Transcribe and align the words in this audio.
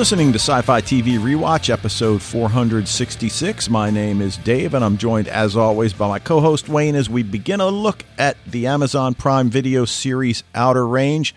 listening 0.00 0.32
to 0.32 0.38
Sci 0.38 0.62
Fi 0.62 0.80
TV 0.80 1.18
Rewatch, 1.18 1.68
episode 1.68 2.22
466. 2.22 3.68
My 3.68 3.90
name 3.90 4.22
is 4.22 4.38
Dave, 4.38 4.72
and 4.72 4.82
I'm 4.82 4.96
joined, 4.96 5.28
as 5.28 5.58
always, 5.58 5.92
by 5.92 6.08
my 6.08 6.18
co 6.18 6.40
host 6.40 6.70
Wayne 6.70 6.94
as 6.94 7.10
we 7.10 7.22
begin 7.22 7.60
a 7.60 7.68
look 7.68 8.02
at 8.16 8.38
the 8.46 8.66
Amazon 8.66 9.12
Prime 9.12 9.50
Video 9.50 9.84
series 9.84 10.42
Outer 10.54 10.88
Range. 10.88 11.34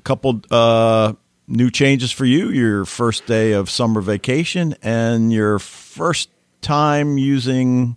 A 0.00 0.02
couple 0.02 0.40
uh, 0.50 1.12
new 1.46 1.70
changes 1.70 2.10
for 2.10 2.24
you 2.24 2.50
your 2.50 2.84
first 2.84 3.26
day 3.26 3.52
of 3.52 3.70
summer 3.70 4.00
vacation, 4.00 4.74
and 4.82 5.32
your 5.32 5.60
first 5.60 6.30
time 6.62 7.16
using 7.16 7.96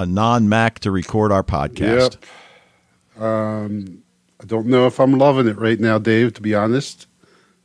a 0.00 0.06
non 0.06 0.48
Mac 0.48 0.80
to 0.80 0.90
record 0.90 1.30
our 1.30 1.44
podcast. 1.44 2.16
Yep. 3.16 3.22
Um, 3.22 4.02
I 4.40 4.44
don't 4.44 4.66
know 4.66 4.88
if 4.88 4.98
I'm 4.98 5.18
loving 5.18 5.46
it 5.46 5.56
right 5.56 5.78
now, 5.78 5.98
Dave, 5.98 6.34
to 6.34 6.42
be 6.42 6.56
honest 6.56 7.06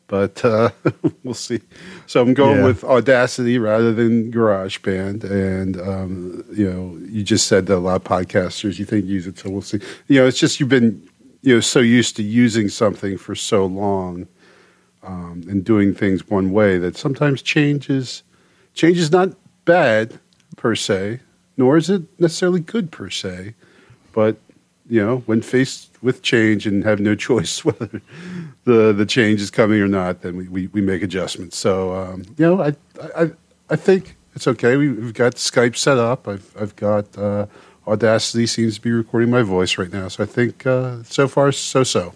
but 0.08 0.44
uh, 0.44 0.70
we'll 1.24 1.34
see. 1.34 1.62
So 2.06 2.22
I'm 2.22 2.34
going 2.34 2.60
yeah. 2.60 2.66
with 2.66 2.84
Audacity 2.84 3.60
rather 3.60 3.94
than 3.94 4.32
GarageBand, 4.32 5.24
and 5.24 5.80
um, 5.80 6.46
you 6.54 6.70
know, 6.70 6.98
you 7.08 7.24
just 7.24 7.48
said 7.48 7.68
that 7.68 7.78
a 7.78 7.80
lot 7.80 7.98
of 7.98 8.04
podcasters 8.04 8.80
you 8.80 8.86
think 8.86 9.06
use 9.06 9.28
it, 9.28 9.38
so 9.38 9.50
we'll 9.50 9.62
see. 9.62 9.80
You 10.08 10.22
know, 10.22 10.28
it's 10.28 10.40
just 10.40 10.59
you've 10.59 10.70
been 10.70 11.08
you 11.42 11.56
know 11.56 11.59
so 11.59 11.80
used 11.80 12.16
to 12.18 12.23
using 12.23 12.70
something 12.70 13.18
for 13.18 13.36
so 13.36 13.66
long 13.66 14.28
um, 15.04 15.44
and 15.48 15.64
doing 15.64 15.94
things 15.94 16.28
one 16.28 16.52
way 16.52 16.78
that 16.78 16.98
sometimes 16.98 17.42
change 17.42 17.90
is 17.90 18.24
change 18.74 18.98
is 18.98 19.12
not 19.12 19.36
bad 19.66 20.20
per 20.56 20.76
se, 20.76 21.20
nor 21.58 21.78
is 21.78 21.90
it 21.90 22.03
necessarily 22.20 22.59
good 22.59 22.92
per 22.92 23.09
se, 23.09 23.53
but 24.14 24.38
you 24.90 25.06
know, 25.06 25.18
when 25.26 25.42
faced 25.42 25.90
with 26.02 26.22
change 26.22 26.66
and 26.66 26.84
have 26.84 27.00
no 27.00 27.16
choice 27.28 27.66
whether 27.66 28.02
the 28.64 28.94
the 28.94 29.06
change 29.06 29.42
is 29.42 29.52
coming 29.52 29.82
or 29.82 29.88
not, 29.88 30.22
then 30.22 30.38
we, 30.38 30.48
we, 30.48 30.68
we 30.68 30.82
make 30.82 31.02
adjustments. 31.02 31.58
So 31.58 31.94
um, 31.96 32.24
you 32.38 32.46
know, 32.46 32.62
I, 32.62 32.76
I 33.16 33.32
I 33.70 33.76
think 33.76 34.16
it's 34.36 34.48
okay. 34.48 34.78
We, 34.78 34.88
have 34.88 35.14
got 35.14 35.36
Skype 35.36 35.76
set 35.76 35.98
up. 35.98 36.28
I've 36.28 36.56
I've 36.60 36.76
got 36.76 37.18
uh, 37.18 37.48
Audacity 37.88 38.46
seems 38.48 38.76
to 38.76 38.82
be 38.82 38.92
recording 38.92 39.30
my 39.30 39.42
voice 39.44 39.78
right 39.78 39.92
now. 39.92 40.10
So 40.10 40.24
I 40.24 40.28
think 40.28 40.66
uh, 40.66 41.04
so 41.04 41.28
far 41.28 41.52
so 41.52 41.84
so. 41.84 42.14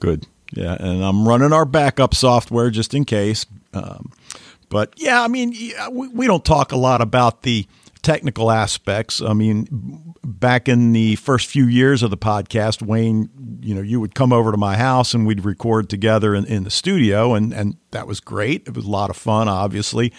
Good. 0.00 0.26
Yeah, 0.52 0.76
and 0.80 1.04
I'm 1.04 1.28
running 1.28 1.52
our 1.52 1.66
backup 1.66 2.14
software 2.14 2.70
just 2.70 2.94
in 2.94 3.04
case. 3.04 3.44
Um, 3.74 4.12
but 4.70 4.94
yeah, 4.96 5.22
I 5.22 5.28
mean, 5.28 5.54
we, 5.92 6.08
we 6.08 6.26
don't 6.26 6.44
talk 6.44 6.72
a 6.72 6.76
lot 6.76 7.00
about 7.00 7.42
the 7.42 7.66
technical 8.02 8.50
aspects. 8.50 9.20
I 9.20 9.32
mean, 9.32 10.14
back 10.24 10.68
in 10.68 10.92
the 10.92 11.16
first 11.16 11.46
few 11.46 11.66
years 11.66 12.02
of 12.02 12.10
the 12.10 12.16
podcast, 12.16 12.82
Wayne, 12.82 13.30
you 13.60 13.74
know, 13.74 13.80
you 13.80 14.00
would 14.00 14.14
come 14.14 14.32
over 14.32 14.50
to 14.50 14.56
my 14.56 14.76
house 14.76 15.14
and 15.14 15.26
we'd 15.26 15.44
record 15.44 15.88
together 15.88 16.34
in, 16.34 16.44
in 16.46 16.64
the 16.64 16.70
studio, 16.70 17.34
and, 17.34 17.52
and 17.52 17.76
that 17.90 18.06
was 18.06 18.20
great. 18.20 18.66
It 18.66 18.74
was 18.74 18.84
a 18.84 18.90
lot 18.90 19.10
of 19.10 19.16
fun, 19.16 19.48
obviously. 19.48 20.12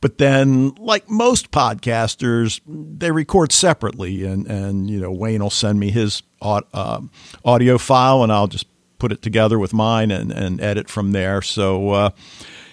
But 0.00 0.18
then, 0.18 0.74
like 0.78 1.08
most 1.08 1.52
podcasters, 1.52 2.60
they 2.66 3.12
record 3.12 3.52
separately, 3.52 4.24
and, 4.24 4.46
and 4.48 4.90
you 4.90 5.00
know, 5.00 5.12
Wayne 5.12 5.42
will 5.42 5.50
send 5.50 5.78
me 5.78 5.90
his 5.90 6.24
uh, 6.40 7.00
audio 7.44 7.78
file, 7.78 8.24
and 8.24 8.32
I'll 8.32 8.48
just 8.48 8.66
put 8.98 9.12
it 9.12 9.22
together 9.22 9.58
with 9.60 9.72
mine 9.72 10.10
and, 10.10 10.32
and 10.32 10.60
edit 10.60 10.88
from 10.88 11.12
there. 11.12 11.40
So, 11.40 11.90
uh, 11.90 12.10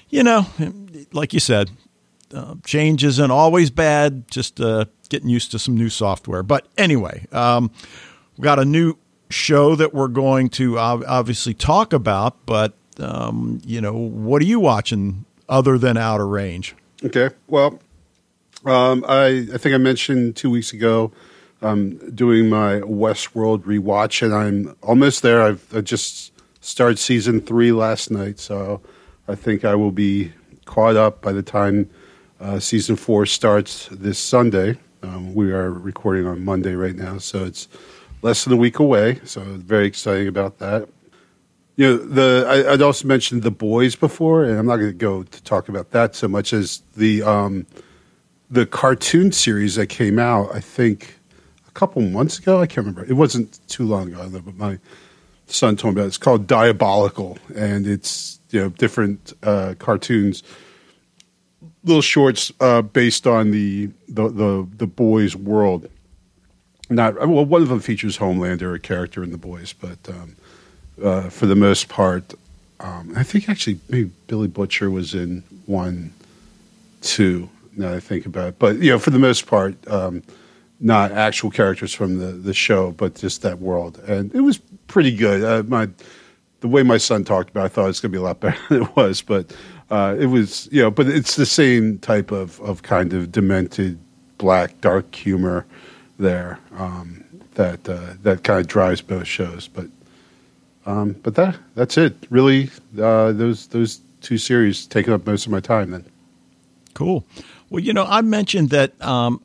you 0.10 0.24
know, 0.24 0.48
like 1.12 1.34
you 1.34 1.40
said, 1.40 1.70
uh, 2.34 2.56
change 2.66 3.04
isn't 3.04 3.32
always 3.32 3.70
bad, 3.70 4.30
just 4.30 4.60
uh, 4.60 4.86
getting 5.10 5.30
used 5.30 5.52
to 5.52 5.60
some 5.60 5.76
new 5.76 5.90
software. 5.90 6.44
But 6.44 6.68
anyway, 6.78 7.26
um, 7.32 7.72
we 8.38 8.44
got 8.44 8.60
a 8.60 8.66
new 8.66 8.96
show 9.30 9.76
that 9.76 9.94
we're 9.94 10.08
going 10.08 10.50
to 10.50 10.78
obviously 10.80 11.54
talk 11.54 11.94
about. 11.94 12.46
But, 12.46 12.74
um, 13.00 13.62
you 13.66 13.82
know, 13.82 13.94
what 13.94 14.42
are 14.42 14.46
you 14.46 14.60
watching 14.60 15.26
other 15.48 15.78
than 15.78 15.98
Outer 15.98 16.28
Range? 16.28 16.76
Okay. 17.04 17.30
Well, 17.48 17.80
um, 18.66 19.06
I, 19.08 19.48
I 19.54 19.58
think 19.58 19.74
I 19.74 19.78
mentioned 19.78 20.36
two 20.36 20.50
weeks 20.50 20.74
ago 20.74 21.12
I'm 21.62 21.98
doing 22.16 22.50
my 22.50 22.80
Westworld 22.82 23.64
rewatch, 23.64 24.22
and 24.22 24.34
I'm 24.34 24.76
almost 24.82 25.22
there. 25.22 25.42
I've 25.42 25.76
I 25.76 25.82
just 25.82 26.32
started 26.62 27.00
season 27.00 27.42
three 27.42 27.72
last 27.72 28.12
night, 28.12 28.40
so 28.40 28.82
I 29.28 29.36
think 29.36 29.66
I 29.66 29.76
will 29.76 29.92
be 29.92 30.32
caught 30.66 30.96
up 30.96 31.22
by 31.22 31.34
the 31.34 31.42
time 31.44 31.90
uh, 32.40 32.60
season 32.60 32.96
four 32.96 33.26
starts 33.26 33.88
this 33.92 34.18
Sunday. 34.18 34.78
Um, 35.04 35.34
we 35.34 35.52
are 35.52 35.72
recording 35.72 36.26
on 36.26 36.44
Monday 36.44 36.76
right 36.76 36.96
now, 36.96 37.18
so 37.18 37.46
it's 37.46 37.68
less 38.22 38.44
than 38.44 38.54
a 38.54 38.58
week 38.58 38.80
away. 38.80 39.20
So 39.24 39.42
very 39.42 39.86
exciting 39.86 40.28
about 40.28 40.60
that. 40.60 40.90
You 41.76 41.88
know, 41.88 41.98
the 41.98 42.46
I, 42.48 42.72
would 42.72 42.82
also 42.82 43.08
mentioned 43.08 43.44
the 43.44 43.52
boys 43.52 43.96
before, 43.96 44.44
and 44.44 44.58
I'm 44.58 44.66
not 44.66 44.78
going 44.78 44.92
to 44.92 44.98
go 44.98 45.24
to 45.24 45.44
talk 45.44 45.70
about 45.70 45.92
that 45.92 46.16
so 46.16 46.28
much 46.28 46.52
as 46.52 46.82
the 46.98 47.24
um, 47.24 47.66
the 48.50 48.66
cartoon 48.66 49.32
series 49.32 49.76
that 49.76 49.88
came 49.88 50.20
out. 50.20 50.54
I 50.54 50.60
think 50.60 51.16
a 51.68 51.72
couple 51.72 52.02
months 52.02 52.38
ago. 52.40 52.62
I 52.62 52.68
can't 52.68 52.86
remember. 52.86 53.06
It 53.06 53.16
wasn't 53.16 53.66
too 53.70 53.86
long 53.86 54.14
ago, 54.14 54.42
but 54.44 54.56
my 54.56 54.80
son 55.48 55.78
told 55.78 55.96
me 55.96 56.02
about 56.02 56.06
it. 56.06 56.08
It's 56.10 56.18
called 56.18 56.48
Diabolical, 56.48 57.38
and 57.56 57.88
it's 57.88 58.42
you 58.50 58.60
know 58.60 58.70
different 58.70 59.34
uh, 59.44 59.76
cartoons 59.80 60.44
little 61.90 62.02
shorts 62.02 62.52
uh, 62.62 62.82
based 62.82 63.28
on 63.28 63.52
the, 63.52 63.90
the 64.08 64.30
the 64.30 64.68
the 64.78 64.88
boys' 64.88 65.36
world. 65.36 65.90
Not 66.90 67.16
well, 67.28 67.46
one 67.46 67.62
of 67.62 67.68
them 67.68 67.82
features 67.82 68.18
Homelander, 68.18 68.74
a 68.76 68.80
character 68.80 69.24
in 69.24 69.32
the 69.32 69.38
boys, 69.38 69.74
but 69.74 69.98
um, 70.08 70.36
uh, 71.04 71.30
for 71.30 71.46
the 71.46 71.56
most 71.56 71.90
part, 71.90 72.34
um, 72.80 73.14
I 73.16 73.24
think 73.24 73.50
actually 73.50 73.80
maybe 73.90 74.12
Billy 74.28 74.48
Butcher 74.48 74.90
was 74.90 75.14
in 75.14 75.44
one, 75.66 76.14
two. 77.02 77.50
Now 77.76 77.94
I 77.94 78.00
think 78.00 78.26
about 78.26 78.50
it, 78.50 78.60
but 78.60 78.78
you 78.78 78.92
know, 78.92 79.00
for 79.00 79.12
the 79.12 79.20
most 79.20 79.46
part, 79.46 79.76
um, 79.88 80.24
not 80.80 81.12
actual 81.12 81.52
characters 81.52 81.94
from 81.94 82.18
the 82.18 82.32
the 82.32 82.54
show, 82.54 82.92
but 82.92 83.16
just 83.16 83.42
that 83.42 83.60
world, 83.60 84.00
and 84.08 84.34
it 84.34 84.42
was 84.42 84.60
pretty 84.88 85.16
good. 85.16 85.44
Uh, 85.44 85.64
my 85.68 85.90
the 86.62 86.68
way 86.68 86.84
my 86.84 86.98
son 86.98 87.24
talked 87.24 87.50
about, 87.52 87.62
it, 87.62 87.66
I 87.66 87.68
thought 87.70 87.84
it 87.84 87.88
was 87.88 88.00
going 88.00 88.12
to 88.12 88.18
be 88.18 88.22
a 88.22 88.26
lot 88.26 88.40
better 88.42 88.58
than 88.70 88.84
it 88.84 88.96
was, 88.96 89.22
but 89.22 89.56
uh, 89.90 90.16
it 90.20 90.28
was 90.28 90.70
you 90.72 90.82
know, 90.82 90.92
but 90.92 91.08
it's 91.08 91.36
the 91.36 91.46
same 91.46 91.98
type 92.00 92.32
of 92.32 92.60
of 92.62 92.84
kind 92.84 93.14
of 93.14 93.32
demented 93.32 94.00
black 94.38 94.80
dark 94.82 95.14
humor 95.14 95.66
there 96.18 96.60
um, 96.78 97.24
that 97.56 97.88
uh, 97.88 98.14
that 98.24 98.44
kind 98.44 98.60
of 98.60 98.68
drives 98.68 99.02
both 99.02 99.28
shows. 99.28 99.68
But 99.68 99.88
um, 100.86 101.14
but 101.24 101.36
that 101.36 101.58
that's 101.76 101.98
it. 101.98 102.16
Really, 102.30 102.70
uh, 103.00 103.32
those 103.32 103.68
those 103.68 104.02
two 104.22 104.38
series 104.38 104.86
taking 104.86 105.14
up 105.14 105.26
most 105.26 105.46
of 105.46 105.52
my 105.52 105.60
time. 105.60 105.92
Then 105.92 106.06
cool. 106.94 107.26
Well, 107.70 107.84
you 107.84 107.94
know, 107.94 108.06
I 108.06 108.22
mentioned 108.22 108.72
that 108.72 109.00
um, 109.02 109.44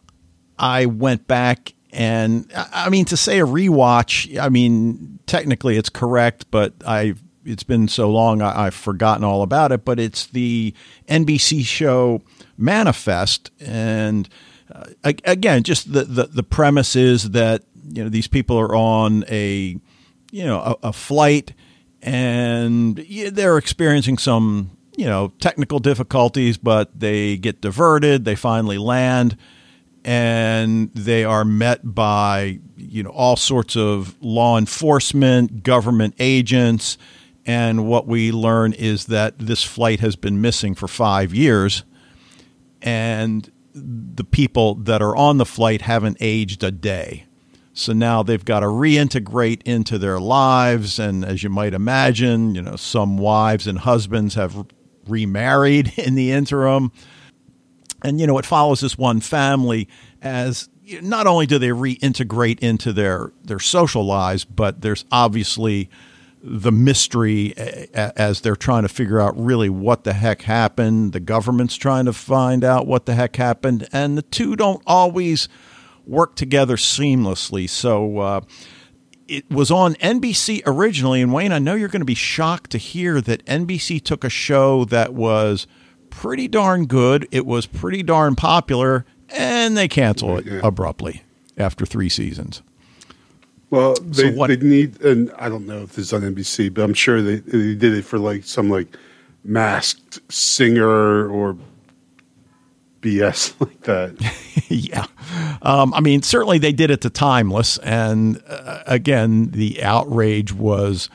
I 0.58 0.86
went 0.86 1.26
back 1.26 1.74
and 1.92 2.50
I 2.54 2.90
mean 2.90 3.04
to 3.06 3.16
say 3.16 3.40
a 3.40 3.46
rewatch. 3.46 4.38
I 4.38 4.48
mean, 4.48 5.18
technically 5.26 5.76
it's 5.76 5.90
correct, 5.90 6.50
but 6.50 6.72
I 6.86 7.14
it's 7.44 7.62
been 7.62 7.88
so 7.88 8.10
long 8.10 8.42
I, 8.42 8.64
have 8.64 8.74
forgotten 8.74 9.24
all 9.24 9.42
about 9.42 9.72
it. 9.72 9.84
But 9.84 9.98
it's 9.98 10.26
the 10.26 10.74
NBC 11.08 11.64
show 11.64 12.22
Manifest, 12.56 13.50
and 13.60 14.28
uh, 14.72 14.84
again, 15.02 15.62
just 15.62 15.92
the, 15.92 16.04
the 16.04 16.24
the 16.24 16.42
premise 16.42 16.96
is 16.96 17.30
that 17.30 17.62
you 17.88 18.02
know 18.02 18.08
these 18.08 18.28
people 18.28 18.58
are 18.58 18.74
on 18.74 19.24
a 19.28 19.76
you 20.30 20.44
know 20.44 20.60
a, 20.60 20.88
a 20.88 20.92
flight 20.92 21.52
and 22.02 22.96
they're 23.32 23.58
experiencing 23.58 24.18
some 24.18 24.70
you 24.96 25.06
know 25.06 25.32
technical 25.40 25.78
difficulties, 25.78 26.56
but 26.56 26.98
they 26.98 27.36
get 27.36 27.60
diverted. 27.60 28.24
They 28.24 28.36
finally 28.36 28.78
land 28.78 29.36
and 30.04 30.92
they 30.94 31.24
are 31.24 31.44
met 31.44 31.94
by 31.94 32.60
you 32.76 33.02
know 33.02 33.10
all 33.10 33.36
sorts 33.36 33.76
of 33.76 34.14
law 34.20 34.58
enforcement, 34.58 35.62
government 35.62 36.14
agents, 36.18 36.98
and 37.46 37.86
what 37.86 38.06
we 38.06 38.32
learn 38.32 38.72
is 38.72 39.06
that 39.06 39.38
this 39.38 39.62
flight 39.62 40.00
has 40.00 40.16
been 40.16 40.40
missing 40.40 40.74
for 40.74 40.88
five 40.88 41.34
years, 41.34 41.84
and 42.80 43.50
the 43.74 44.24
people 44.24 44.76
that 44.76 45.02
are 45.02 45.16
on 45.16 45.38
the 45.38 45.46
flight 45.46 45.82
haven't 45.82 46.18
aged 46.20 46.62
a 46.62 46.70
day. 46.70 47.26
So 47.72 47.92
now 47.92 48.22
they've 48.22 48.44
got 48.44 48.60
to 48.60 48.66
reintegrate 48.66 49.62
into 49.64 49.98
their 49.98 50.20
lives. 50.20 51.00
And 51.00 51.24
as 51.24 51.42
you 51.42 51.50
might 51.50 51.74
imagine, 51.74 52.54
you 52.54 52.62
know, 52.62 52.76
some 52.76 53.18
wives 53.18 53.66
and 53.66 53.80
husbands 53.80 54.34
have 54.36 54.66
remarried 55.08 55.92
in 55.98 56.14
the 56.14 56.30
interim. 56.30 56.92
And, 58.02 58.20
you 58.20 58.28
know, 58.28 58.38
it 58.38 58.46
follows 58.46 58.80
this 58.80 58.96
one 58.96 59.20
family 59.20 59.88
as 60.22 60.68
not 61.02 61.26
only 61.26 61.46
do 61.46 61.58
they 61.58 61.68
reintegrate 61.68 62.60
into 62.60 62.92
their, 62.92 63.32
their 63.42 63.58
social 63.58 64.04
lives, 64.04 64.44
but 64.44 64.82
there's 64.82 65.04
obviously 65.10 65.90
the 66.46 66.70
mystery 66.72 67.54
as 67.94 68.42
they're 68.42 68.54
trying 68.54 68.82
to 68.82 68.88
figure 68.88 69.18
out 69.18 69.34
really 69.42 69.70
what 69.70 70.04
the 70.04 70.12
heck 70.12 70.42
happened. 70.42 71.14
The 71.14 71.20
government's 71.20 71.76
trying 71.76 72.04
to 72.04 72.12
find 72.12 72.62
out 72.62 72.86
what 72.86 73.06
the 73.06 73.14
heck 73.14 73.36
happened, 73.36 73.88
and 73.92 74.18
the 74.18 74.22
two 74.22 74.54
don't 74.54 74.82
always 74.86 75.48
work 76.06 76.36
together 76.36 76.76
seamlessly. 76.76 77.68
So, 77.68 78.18
uh, 78.18 78.40
it 79.26 79.50
was 79.50 79.70
on 79.70 79.94
NBC 79.94 80.60
originally. 80.66 81.22
And 81.22 81.32
Wayne, 81.32 81.50
I 81.50 81.58
know 81.58 81.74
you're 81.74 81.88
going 81.88 82.02
to 82.02 82.04
be 82.04 82.14
shocked 82.14 82.70
to 82.72 82.78
hear 82.78 83.22
that 83.22 83.42
NBC 83.46 84.02
took 84.04 84.22
a 84.22 84.28
show 84.28 84.84
that 84.84 85.14
was 85.14 85.66
pretty 86.10 86.46
darn 86.46 86.84
good. 86.84 87.26
It 87.30 87.46
was 87.46 87.64
pretty 87.64 88.02
darn 88.02 88.36
popular, 88.36 89.06
and 89.30 89.78
they 89.78 89.88
canceled 89.88 90.40
it 90.40 90.46
Yeah. 90.52 90.60
abruptly 90.62 91.22
after 91.56 91.86
three 91.86 92.10
seasons. 92.10 92.60
Well, 93.74 93.94
they, 94.00 94.30
what- 94.30 94.48
they 94.48 94.56
need, 94.56 95.00
and 95.02 95.30
I 95.38 95.48
don't 95.48 95.66
know 95.66 95.82
if 95.82 95.90
this 95.90 96.06
is 96.06 96.12
on 96.12 96.22
NBC, 96.22 96.72
but 96.72 96.82
I'm 96.82 96.94
sure 96.94 97.20
they, 97.22 97.36
they 97.36 97.74
did 97.74 97.94
it 97.94 98.04
for 98.04 98.18
like 98.18 98.44
some 98.44 98.70
like 98.70 98.88
masked 99.44 100.20
singer 100.32 101.28
or 101.28 101.56
BS 103.02 103.54
like 103.60 103.80
that. 103.82 104.16
yeah. 104.68 105.06
Um, 105.62 105.92
I 105.94 106.00
mean, 106.00 106.22
certainly 106.22 106.58
they 106.58 106.72
did 106.72 106.90
it 106.90 107.00
to 107.02 107.10
Timeless. 107.10 107.78
And 107.78 108.42
uh, 108.46 108.82
again, 108.86 109.50
the 109.50 109.82
outrage 109.82 110.52
was 110.52 111.08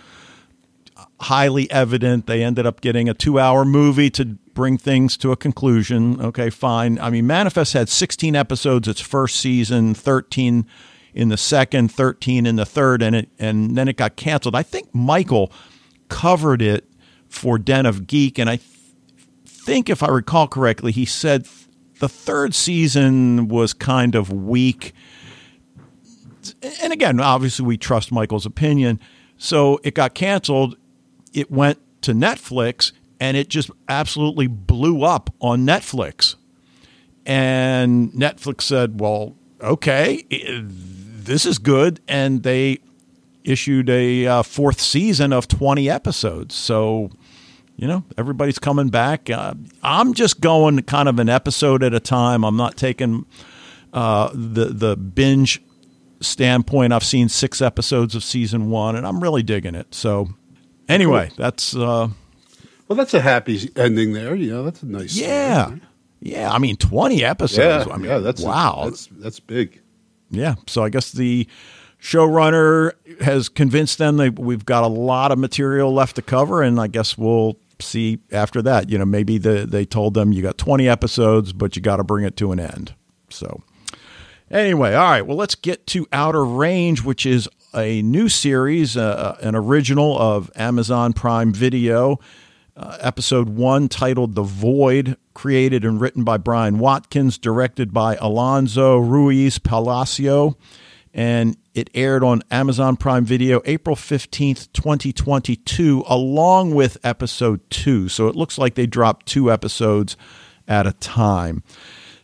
highly 1.21 1.69
evident. 1.71 2.27
They 2.27 2.43
ended 2.43 2.65
up 2.65 2.81
getting 2.81 3.09
a 3.09 3.13
two 3.13 3.39
hour 3.39 3.65
movie 3.65 4.09
to 4.11 4.25
bring 4.53 4.77
things 4.77 5.17
to 5.17 5.31
a 5.31 5.35
conclusion. 5.37 6.19
Okay, 6.21 6.49
fine. 6.49 6.99
I 6.99 7.09
mean, 7.09 7.25
Manifest 7.27 7.73
had 7.73 7.89
16 7.89 8.35
episodes 8.35 8.87
its 8.87 9.01
first 9.01 9.37
season, 9.37 9.93
13 9.93 10.65
in 11.13 11.29
the 11.29 11.37
second, 11.37 11.91
13 11.91 12.45
in 12.45 12.55
the 12.55 12.65
third, 12.65 13.01
and 13.01 13.15
it 13.15 13.29
and 13.39 13.75
then 13.75 13.87
it 13.87 13.97
got 13.97 14.15
canceled. 14.15 14.55
I 14.55 14.63
think 14.63 14.93
Michael 14.93 15.51
covered 16.07 16.61
it 16.61 16.89
for 17.27 17.57
Den 17.57 17.85
of 17.85 18.07
Geek, 18.07 18.37
and 18.37 18.49
I 18.49 18.57
th- 18.57 18.69
think 19.45 19.89
if 19.89 20.01
I 20.01 20.07
recall 20.07 20.47
correctly, 20.47 20.91
he 20.91 21.05
said 21.05 21.47
the 21.99 22.09
third 22.09 22.55
season 22.55 23.47
was 23.47 23.73
kind 23.73 24.15
of 24.15 24.31
weak. 24.31 24.93
And 26.81 26.91
again, 26.91 27.19
obviously, 27.19 27.65
we 27.65 27.77
trust 27.77 28.11
Michael's 28.11 28.45
opinion. 28.45 28.99
So 29.37 29.79
it 29.83 29.93
got 29.93 30.15
canceled. 30.15 30.77
It 31.33 31.51
went 31.51 31.79
to 32.01 32.13
Netflix 32.13 32.91
and 33.19 33.35
it 33.35 33.49
just 33.49 33.69
absolutely 33.87 34.47
blew 34.47 35.03
up 35.03 35.33
on 35.39 35.65
Netflix. 35.65 36.35
And 37.25 38.11
Netflix 38.13 38.61
said, 38.61 38.99
well, 38.99 39.35
okay, 39.61 40.23
this 40.29 41.45
is 41.45 41.57
good. 41.57 41.99
And 42.07 42.43
they 42.43 42.79
issued 43.43 43.89
a 43.89 44.27
uh, 44.27 44.43
fourth 44.43 44.79
season 44.79 45.33
of 45.33 45.47
20 45.47 45.89
episodes. 45.89 46.55
So 46.55 47.09
you 47.77 47.87
know 47.87 48.03
everybody's 48.17 48.59
coming 48.59 48.89
back 48.89 49.29
uh, 49.29 49.53
i'm 49.83 50.13
just 50.13 50.41
going 50.41 50.81
kind 50.81 51.07
of 51.07 51.17
an 51.17 51.29
episode 51.29 51.81
at 51.81 51.93
a 51.93 51.99
time 52.01 52.43
i'm 52.43 52.57
not 52.57 52.75
taking 52.75 53.25
uh, 53.93 54.29
the 54.33 54.65
the 54.65 54.97
binge 54.97 55.61
standpoint 56.19 56.91
i've 56.91 57.05
seen 57.05 57.29
six 57.29 57.61
episodes 57.61 58.15
of 58.15 58.23
season 58.23 58.69
one 58.69 58.97
and 58.97 59.07
i'm 59.07 59.21
really 59.23 59.41
digging 59.41 59.75
it 59.75 59.95
so 59.95 60.27
anyway 60.89 61.31
that's 61.37 61.73
uh, 61.73 62.09
Well, 62.89 62.97
that's 62.97 63.13
a 63.13 63.21
happy 63.21 63.69
ending 63.75 64.13
there. 64.13 64.33
You 64.33 64.51
know, 64.51 64.63
that's 64.63 64.81
a 64.81 64.87
nice. 64.87 65.13
story, 65.13 65.29
yeah 65.29 65.69
right? 65.69 65.81
Yeah 66.21 66.51
i 66.51 66.57
mean 66.57 66.75
20 66.75 67.23
episodes 67.23 67.87
yeah, 67.87 67.93
i 67.93 67.97
mean 67.97 68.09
yeah. 68.09 68.17
That's 68.19 68.41
wow 68.41 68.83
that's 68.85 69.07
that's 69.11 69.39
big. 69.39 69.81
Yeah. 70.31 70.55
So 70.67 70.83
I 70.83 70.89
guess 70.89 71.11
the 71.11 71.47
showrunner 72.01 72.93
has 73.21 73.49
convinced 73.49 73.97
them 73.97 74.17
that 74.17 74.39
we've 74.39 74.65
got 74.65 74.83
a 74.83 74.87
lot 74.87 75.31
of 75.31 75.39
material 75.39 75.93
left 75.93 76.15
to 76.17 76.21
cover, 76.21 76.61
and 76.61 76.79
I 76.79 76.87
guess 76.87 77.17
we'll 77.17 77.57
see 77.79 78.19
after 78.31 78.61
that. 78.61 78.89
You 78.89 78.97
know, 78.97 79.05
maybe 79.05 79.37
the, 79.37 79.65
they 79.65 79.85
told 79.85 80.13
them 80.13 80.31
you 80.31 80.41
got 80.41 80.57
20 80.57 80.87
episodes, 80.87 81.53
but 81.53 81.75
you 81.75 81.81
got 81.81 81.97
to 81.97 82.03
bring 82.03 82.25
it 82.25 82.37
to 82.37 82.51
an 82.51 82.59
end. 82.59 82.93
So 83.29 83.61
anyway, 84.49 84.93
all 84.93 85.09
right. 85.09 85.25
Well, 85.25 85.37
let's 85.37 85.55
get 85.55 85.87
to 85.87 86.07
Outer 86.11 86.45
Range, 86.45 87.03
which 87.03 87.25
is 87.25 87.49
a 87.75 88.01
new 88.01 88.29
series, 88.29 88.97
uh, 88.97 89.37
an 89.41 89.55
original 89.55 90.17
of 90.17 90.51
Amazon 90.55 91.13
Prime 91.13 91.53
Video. 91.53 92.19
Uh, 92.79 92.97
episode 93.01 93.49
one, 93.49 93.89
titled 93.89 94.35
The 94.35 94.41
Void, 94.41 95.17
created 95.33 95.83
and 95.83 95.99
written 95.99 96.23
by 96.23 96.37
Brian 96.37 96.79
Watkins, 96.79 97.37
directed 97.37 97.91
by 97.91 98.15
Alonso 98.15 98.97
Ruiz 98.97 99.59
Palacio, 99.59 100.55
and 101.13 101.57
it 101.73 101.89
aired 101.93 102.23
on 102.23 102.41
Amazon 102.49 102.95
Prime 102.95 103.25
Video 103.25 103.61
April 103.65 103.97
15th, 103.97 104.71
2022, 104.71 106.05
along 106.07 106.73
with 106.73 106.97
episode 107.03 107.59
two. 107.69 108.07
So 108.07 108.29
it 108.29 108.35
looks 108.37 108.57
like 108.57 108.75
they 108.75 108.87
dropped 108.87 109.25
two 109.25 109.51
episodes 109.51 110.15
at 110.65 110.87
a 110.87 110.93
time. 110.93 111.63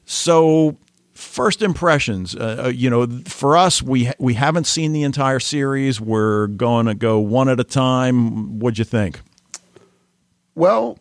So, 0.05 0.77
first 1.13 1.61
impressions, 1.63 2.33
uh, 2.33 2.63
uh, 2.67 2.69
you 2.69 2.89
know, 2.89 3.05
for 3.25 3.57
us, 3.57 3.81
we 3.81 4.09
we 4.19 4.35
haven't 4.35 4.67
seen 4.67 4.93
the 4.93 5.03
entire 5.03 5.41
series. 5.41 5.99
We're 5.99 6.47
going 6.47 6.85
to 6.85 6.95
go 6.95 7.19
one 7.19 7.49
at 7.49 7.59
a 7.59 7.65
time. 7.65 8.57
What'd 8.59 8.77
you 8.77 8.85
think? 8.85 9.19
Well, 10.55 10.97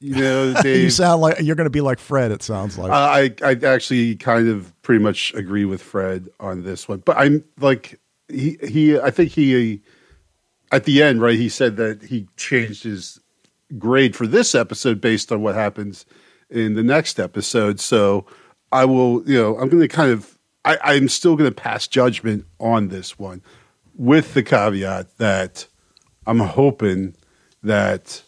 you 0.00 0.16
know, 0.16 0.54
Dave. 0.62 0.84
You 0.84 0.90
sound 0.90 1.20
like 1.22 1.40
you're 1.40 1.56
going 1.56 1.66
to 1.66 1.70
be 1.70 1.80
like 1.80 1.98
Fred. 1.98 2.32
It 2.32 2.42
sounds 2.42 2.76
like. 2.76 2.90
Uh, 2.90 2.94
I 2.94 3.34
I 3.42 3.52
actually 3.64 4.16
kind 4.16 4.48
of 4.48 4.72
pretty 4.82 5.02
much 5.02 5.32
agree 5.34 5.64
with 5.64 5.82
Fred 5.82 6.28
on 6.40 6.64
this 6.64 6.88
one, 6.88 6.98
but 7.04 7.16
I'm 7.16 7.44
like 7.58 8.00
he 8.28 8.58
he 8.66 8.98
I 8.98 9.10
think 9.10 9.30
he 9.30 9.80
at 10.72 10.84
the 10.84 11.02
end 11.02 11.20
right 11.20 11.36
he 11.36 11.48
said 11.48 11.76
that 11.76 12.02
he 12.02 12.26
changed 12.36 12.84
his 12.84 13.20
grade 13.78 14.16
for 14.16 14.26
this 14.26 14.54
episode 14.54 15.00
based 15.00 15.30
on 15.30 15.42
what 15.42 15.54
happens 15.54 16.06
in 16.48 16.74
the 16.74 16.82
next 16.82 17.20
episode. 17.20 17.78
So 17.78 18.26
I 18.72 18.84
will 18.84 19.28
you 19.28 19.40
know 19.40 19.56
I'm 19.58 19.68
going 19.68 19.82
to 19.82 19.88
kind 19.88 20.10
of 20.10 20.38
I, 20.64 20.78
I'm 20.82 21.08
still 21.08 21.36
going 21.36 21.50
to 21.50 21.54
pass 21.54 21.86
judgment 21.86 22.46
on 22.58 22.88
this 22.88 23.18
one 23.18 23.42
with 23.96 24.34
the 24.34 24.42
caveat 24.42 25.18
that 25.18 25.66
I'm 26.26 26.38
hoping 26.38 27.14
that 27.62 28.22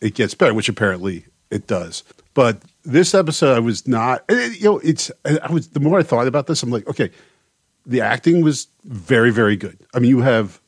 it 0.00 0.14
gets 0.14 0.34
better, 0.34 0.54
which 0.54 0.68
apparently 0.68 1.24
it 1.50 1.66
does. 1.66 2.04
But 2.34 2.62
this 2.84 3.14
episode, 3.14 3.56
I 3.56 3.60
was 3.60 3.86
not. 3.88 4.24
You 4.28 4.64
know, 4.64 4.78
it's. 4.78 5.10
I 5.24 5.50
was. 5.50 5.68
The 5.68 5.80
more 5.80 5.98
I 5.98 6.02
thought 6.02 6.26
about 6.28 6.46
this, 6.46 6.62
I'm 6.62 6.70
like, 6.70 6.86
okay, 6.88 7.10
the 7.86 8.00
acting 8.00 8.42
was 8.42 8.68
very, 8.84 9.30
very 9.30 9.56
good. 9.56 9.78
I 9.94 9.98
mean, 9.98 10.10
you 10.10 10.20
have 10.20 10.60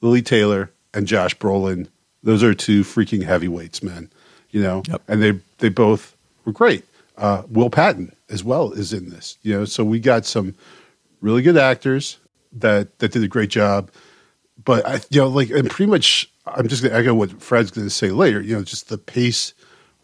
Lili 0.00 0.22
Taylor 0.22 0.70
and 0.94 1.06
Josh 1.06 1.36
Brolin. 1.38 1.88
Those 2.22 2.42
are 2.42 2.54
two 2.54 2.82
freaking 2.82 3.22
heavyweights, 3.22 3.82
man. 3.82 4.10
You 4.50 4.62
know, 4.62 4.82
Yep. 4.88 5.02
and 5.08 5.22
they 5.22 5.32
they 5.58 5.68
both 5.68 6.16
were 6.44 6.52
great. 6.52 6.84
Uh, 7.16 7.42
Will 7.48 7.70
Patton 7.70 8.14
as 8.30 8.42
well 8.42 8.72
is 8.72 8.92
in 8.92 9.10
this. 9.10 9.38
You 9.42 9.58
know, 9.60 9.64
so 9.64 9.84
we 9.84 10.00
got 10.00 10.24
some 10.26 10.54
really 11.20 11.42
good 11.42 11.56
actors 11.56 12.18
that 12.52 12.98
that 12.98 13.12
did 13.12 13.22
a 13.22 13.28
great 13.28 13.50
job 13.50 13.90
but 14.64 14.86
I, 14.86 15.00
you 15.10 15.20
know, 15.20 15.26
like, 15.28 15.50
and 15.50 15.68
pretty 15.68 15.90
much, 15.90 16.30
I'm 16.46 16.68
just 16.68 16.82
going 16.82 16.92
to 16.92 16.98
echo 16.98 17.14
what 17.14 17.40
Fred's 17.40 17.70
going 17.70 17.86
to 17.86 17.90
say 17.90 18.10
later. 18.10 18.40
You 18.40 18.56
know, 18.56 18.62
just 18.62 18.88
the 18.88 18.98
pace 18.98 19.54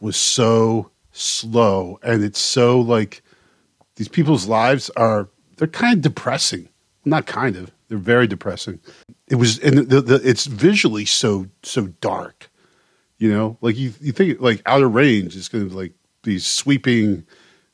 was 0.01 0.17
so 0.17 0.91
slow, 1.13 1.99
and 2.03 2.23
it's 2.23 2.39
so 2.39 2.81
like 2.81 3.23
these 3.97 4.09
people's 4.09 4.47
lives 4.47 4.91
are 4.91 5.29
they're 5.57 5.69
kind 5.69 5.97
of 5.97 6.03
depressing. 6.03 6.69
Not 7.05 7.27
kind 7.27 7.57
of, 7.57 7.73
they're 7.89 7.99
very 7.99 8.27
depressing. 8.27 8.81
It 9.29 9.37
was, 9.37 9.59
and 9.61 9.79
the, 9.79 10.01
the, 10.01 10.21
it's 10.29 10.47
visually 10.47 11.05
so 11.05 11.47
so 11.63 11.89
dark. 12.01 12.51
You 13.19 13.33
know, 13.33 13.59
like 13.61 13.77
you 13.77 13.93
you 14.01 14.13
think 14.13 14.41
like 14.41 14.63
Outer 14.67 14.89
Range 14.89 15.35
is 15.35 15.49
going 15.49 15.69
to 15.69 15.77
like 15.77 15.93
these 16.23 16.47
sweeping 16.47 17.27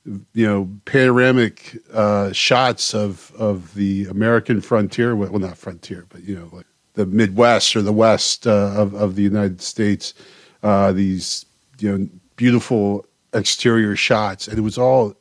you 0.06 0.46
know 0.46 0.70
panoramic 0.84 1.76
uh, 1.92 2.32
shots 2.32 2.94
of 2.94 3.32
of 3.36 3.74
the 3.74 4.06
American 4.06 4.60
frontier. 4.60 5.14
Well, 5.14 5.38
not 5.38 5.58
frontier, 5.58 6.06
but 6.08 6.22
you 6.22 6.36
know 6.36 6.48
like 6.52 6.66
the 6.94 7.06
Midwest 7.06 7.76
or 7.76 7.82
the 7.82 7.92
West 7.92 8.46
uh, 8.46 8.72
of 8.76 8.94
of 8.94 9.16
the 9.16 9.22
United 9.22 9.60
States. 9.60 10.14
Uh, 10.62 10.92
these 10.92 11.44
you 11.78 11.96
know 11.96 12.08
beautiful 12.36 13.04
exterior 13.32 13.96
shots, 13.96 14.48
and 14.48 14.58
it 14.58 14.62
was 14.62 14.78
all 14.78 15.14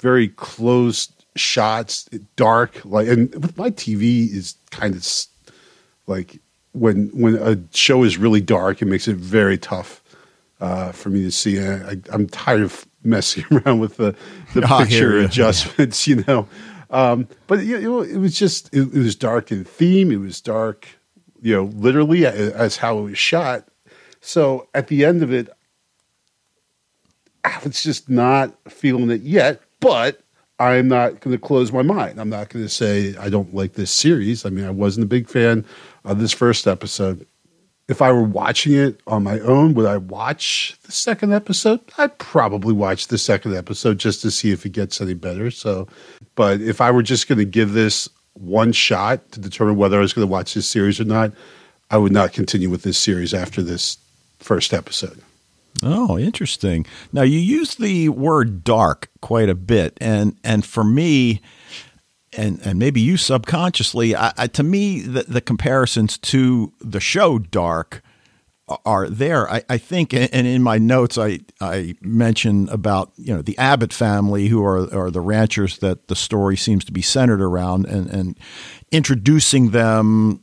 very 0.00 0.28
closed 0.28 1.24
shots, 1.36 2.08
dark. 2.36 2.80
Like, 2.84 3.08
and 3.08 3.32
with 3.34 3.56
my 3.56 3.70
TV 3.70 4.30
is 4.30 4.56
kind 4.70 4.94
of 4.94 5.06
like 6.06 6.40
when 6.72 7.08
when 7.08 7.36
a 7.36 7.58
show 7.74 8.02
is 8.02 8.18
really 8.18 8.40
dark, 8.40 8.82
it 8.82 8.86
makes 8.86 9.08
it 9.08 9.16
very 9.16 9.58
tough 9.58 10.02
uh, 10.60 10.92
for 10.92 11.10
me 11.10 11.22
to 11.22 11.30
see. 11.30 11.60
I, 11.60 12.00
I'm 12.12 12.26
tired 12.28 12.62
of 12.62 12.86
messing 13.04 13.44
around 13.50 13.80
with 13.80 13.96
the 13.96 14.14
the 14.54 14.64
I 14.70 14.84
picture 14.84 15.18
adjustments, 15.18 16.06
you 16.08 16.24
know. 16.26 16.48
Um, 16.96 17.28
but 17.46 17.62
you 17.62 17.78
know, 17.78 18.00
it 18.00 18.16
was 18.16 18.38
just 18.38 18.74
it, 18.74 18.80
it 18.80 18.98
was 18.98 19.14
dark 19.14 19.52
in 19.52 19.64
theme. 19.64 20.10
It 20.10 20.16
was 20.16 20.40
dark, 20.40 20.88
you 21.42 21.54
know, 21.54 21.64
literally 21.64 22.24
as 22.24 22.78
how 22.78 22.98
it 22.98 23.02
was 23.02 23.18
shot. 23.18 23.68
So 24.22 24.68
at 24.72 24.88
the 24.88 25.04
end 25.04 25.22
of 25.22 25.30
it, 25.30 25.50
I 27.44 27.60
was 27.62 27.82
just 27.82 28.08
not 28.08 28.56
feeling 28.70 29.10
it 29.10 29.20
yet. 29.20 29.60
But 29.80 30.22
I'm 30.58 30.88
not 30.88 31.20
going 31.20 31.36
to 31.36 31.38
close 31.38 31.70
my 31.70 31.82
mind. 31.82 32.18
I'm 32.18 32.30
not 32.30 32.48
going 32.48 32.64
to 32.64 32.68
say 32.70 33.14
I 33.16 33.28
don't 33.28 33.54
like 33.54 33.74
this 33.74 33.90
series. 33.90 34.46
I 34.46 34.48
mean, 34.48 34.64
I 34.64 34.70
wasn't 34.70 35.04
a 35.04 35.08
big 35.08 35.28
fan 35.28 35.66
of 36.06 36.18
this 36.18 36.32
first 36.32 36.66
episode. 36.66 37.26
If 37.88 38.00
I 38.00 38.10
were 38.10 38.22
watching 38.22 38.72
it 38.72 39.02
on 39.06 39.22
my 39.22 39.38
own, 39.40 39.74
would 39.74 39.84
I 39.84 39.98
watch 39.98 40.78
the 40.84 40.92
second 40.92 41.34
episode? 41.34 41.80
I'd 41.98 42.16
probably 42.16 42.72
watch 42.72 43.08
the 43.08 43.18
second 43.18 43.54
episode 43.54 43.98
just 43.98 44.22
to 44.22 44.30
see 44.30 44.50
if 44.50 44.64
it 44.64 44.72
gets 44.72 44.98
any 45.02 45.14
better. 45.14 45.50
So, 45.50 45.86
but 46.36 46.60
if 46.60 46.80
I 46.80 46.92
were 46.92 47.02
just 47.02 47.26
going 47.26 47.38
to 47.38 47.44
give 47.44 47.72
this 47.72 48.08
one 48.34 48.70
shot 48.72 49.32
to 49.32 49.40
determine 49.40 49.76
whether 49.76 49.98
I 49.98 50.02
was 50.02 50.12
going 50.12 50.26
to 50.26 50.30
watch 50.30 50.54
this 50.54 50.68
series 50.68 51.00
or 51.00 51.04
not, 51.04 51.32
I 51.90 51.96
would 51.96 52.12
not 52.12 52.32
continue 52.32 52.70
with 52.70 52.82
this 52.82 52.98
series 52.98 53.34
after 53.34 53.62
this 53.62 53.98
first 54.38 54.72
episode. 54.72 55.20
Oh, 55.82 56.18
interesting. 56.18 56.86
Now 57.12 57.22
you 57.22 57.38
use 57.38 57.74
the 57.74 58.08
word 58.10 58.64
dark 58.64 59.10
quite 59.20 59.48
a 59.48 59.54
bit, 59.54 59.96
and 60.00 60.36
and 60.42 60.64
for 60.64 60.84
me, 60.84 61.42
and 62.32 62.60
and 62.64 62.78
maybe 62.78 63.00
you 63.00 63.16
subconsciously, 63.16 64.16
I, 64.16 64.32
I, 64.38 64.46
to 64.48 64.62
me, 64.62 65.00
the, 65.00 65.24
the 65.24 65.40
comparisons 65.40 66.16
to 66.18 66.72
the 66.80 67.00
show 67.00 67.38
Dark 67.38 68.02
are 68.84 69.08
there. 69.08 69.48
I, 69.50 69.62
I 69.68 69.78
think, 69.78 70.12
and 70.12 70.28
in 70.32 70.62
my 70.62 70.78
notes, 70.78 71.16
I 71.18 71.40
I 71.60 71.94
mention 72.00 72.68
about 72.68 73.12
you 73.16 73.34
know 73.34 73.42
the 73.42 73.56
Abbott 73.58 73.92
family, 73.92 74.48
who 74.48 74.64
are 74.64 74.92
are 74.94 75.10
the 75.10 75.20
ranchers 75.20 75.78
that 75.78 76.08
the 76.08 76.16
story 76.16 76.56
seems 76.56 76.84
to 76.86 76.92
be 76.92 77.02
centered 77.02 77.40
around, 77.40 77.86
and 77.86 78.08
and 78.10 78.38
introducing 78.90 79.70
them 79.70 80.42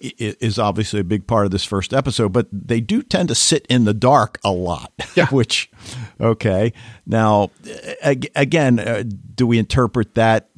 is 0.00 0.58
obviously 0.58 1.00
a 1.00 1.04
big 1.04 1.26
part 1.26 1.44
of 1.44 1.50
this 1.50 1.64
first 1.64 1.92
episode, 1.92 2.32
but 2.32 2.48
they 2.50 2.80
do 2.80 3.02
tend 3.02 3.28
to 3.28 3.34
sit 3.34 3.66
in 3.68 3.84
the 3.84 3.92
dark 3.94 4.38
a 4.42 4.50
lot. 4.50 4.92
Yeah. 5.16 5.26
which, 5.26 5.68
okay. 6.20 6.72
Now, 7.04 7.50
again, 8.02 8.78
uh, 8.78 9.02
do 9.34 9.44
we 9.44 9.58
interpret 9.58 10.14
that 10.14 10.48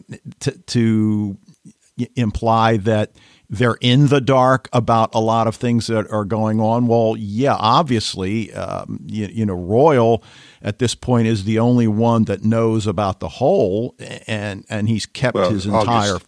to, 0.41 0.51
to 0.53 1.39
imply 2.15 2.77
that 2.77 3.13
they're 3.53 3.77
in 3.81 4.09
the 4.09 4.21
dark 4.21 4.69
about 4.73 5.15
a 5.15 5.21
lot 5.21 5.47
of 5.47 5.55
things 5.55 5.87
that 5.87 6.11
are 6.11 6.25
going 6.25 6.61
on? 6.61 6.87
Well, 6.87 7.15
yeah, 7.19 7.55
obviously, 7.55 8.53
um, 8.55 8.99
you, 9.07 9.29
you 9.31 9.47
know, 9.47 9.55
Royal 9.55 10.25
at 10.63 10.79
this 10.79 10.95
point 10.95 11.29
is 11.29 11.45
the 11.45 11.59
only 11.59 11.87
one 11.87 12.25
that 12.25 12.45
knows 12.45 12.87
about 12.87 13.21
the 13.21 13.29
hole, 13.29 13.95
and 14.27 14.65
and 14.69 14.89
he's 14.89 15.07
kept 15.07 15.35
well, 15.37 15.51
his 15.51 15.67
entire. 15.67 16.15
August 16.15 16.27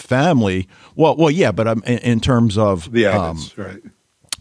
family. 0.00 0.66
Well, 0.96 1.16
well, 1.16 1.30
yeah, 1.30 1.52
but 1.52 1.68
um, 1.68 1.82
in, 1.86 1.98
in 1.98 2.20
terms 2.20 2.56
of 2.56 2.90
the 2.90 3.04
Abbotts, 3.04 3.58
um, 3.58 3.64
right? 3.64 3.82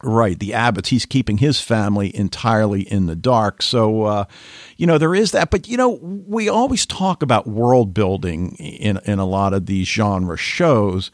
Right, 0.01 0.39
the 0.39 0.51
Abbotts. 0.51 0.87
He's 0.87 1.05
keeping 1.05 1.39
his 1.39 1.59
family 1.59 2.15
entirely 2.15 2.81
in 2.83 3.07
the 3.07 3.17
dark. 3.17 3.61
So, 3.61 4.03
uh, 4.03 4.25
you 4.77 4.87
know, 4.87 4.97
there 4.97 5.13
is 5.13 5.31
that. 5.31 5.49
But 5.49 5.67
you 5.67 5.75
know, 5.75 5.99
we 6.01 6.47
always 6.47 6.85
talk 6.85 7.21
about 7.21 7.47
world 7.47 7.93
building 7.93 8.53
in 8.55 8.97
in 9.05 9.19
a 9.19 9.25
lot 9.25 9.53
of 9.53 9.65
these 9.65 9.87
genre 9.89 10.37
shows, 10.37 11.11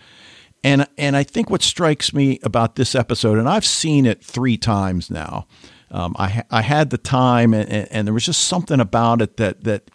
and 0.65 0.87
and 0.97 1.15
I 1.15 1.21
think 1.21 1.51
what 1.51 1.61
strikes 1.61 2.11
me 2.11 2.39
about 2.41 2.75
this 2.75 2.95
episode, 2.95 3.37
and 3.37 3.47
I've 3.47 3.65
seen 3.65 4.07
it 4.07 4.23
three 4.23 4.57
times 4.57 5.11
now. 5.11 5.45
Um, 5.91 6.15
I 6.17 6.43
I 6.49 6.63
had 6.63 6.89
the 6.89 6.97
time, 6.97 7.53
and, 7.53 7.69
and 7.69 8.07
there 8.07 8.13
was 8.15 8.25
just 8.25 8.45
something 8.45 8.79
about 8.79 9.21
it 9.21 9.37
that 9.37 9.63
that 9.63 9.91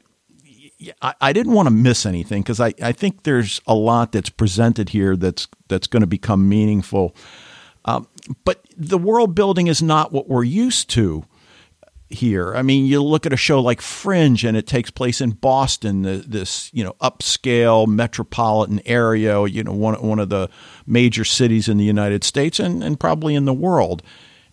I, 1.02 1.14
I 1.20 1.32
didn't 1.32 1.54
want 1.54 1.66
to 1.66 1.74
miss 1.74 2.06
anything 2.06 2.42
because 2.42 2.60
I, 2.60 2.72
I 2.80 2.92
think 2.92 3.24
there's 3.24 3.60
a 3.66 3.74
lot 3.74 4.12
that's 4.12 4.30
presented 4.30 4.90
here 4.90 5.16
that's 5.16 5.48
that's 5.66 5.88
going 5.88 6.02
to 6.02 6.06
become 6.06 6.48
meaningful. 6.48 7.16
Um, 7.84 8.06
but 8.44 8.64
the 8.76 8.98
world 8.98 9.34
building 9.34 9.66
is 9.66 9.82
not 9.82 10.12
what 10.12 10.28
we're 10.28 10.44
used 10.44 10.88
to 10.90 11.24
here. 12.10 12.54
I 12.54 12.62
mean, 12.62 12.86
you 12.86 13.02
look 13.02 13.24
at 13.24 13.32
a 13.32 13.36
show 13.36 13.60
like 13.60 13.80
Fringe, 13.80 14.44
and 14.44 14.56
it 14.56 14.66
takes 14.66 14.90
place 14.90 15.20
in 15.20 15.30
Boston, 15.30 16.02
this 16.02 16.70
you 16.74 16.84
know 16.84 16.94
upscale 17.00 17.86
metropolitan 17.86 18.80
area, 18.84 19.46
you 19.46 19.62
know 19.62 19.72
one 19.72 19.94
one 20.02 20.18
of 20.18 20.28
the 20.28 20.50
major 20.86 21.24
cities 21.24 21.68
in 21.68 21.78
the 21.78 21.84
United 21.84 22.24
States 22.24 22.58
and 22.58 22.82
and 22.82 22.98
probably 22.98 23.34
in 23.34 23.44
the 23.44 23.54
world. 23.54 24.02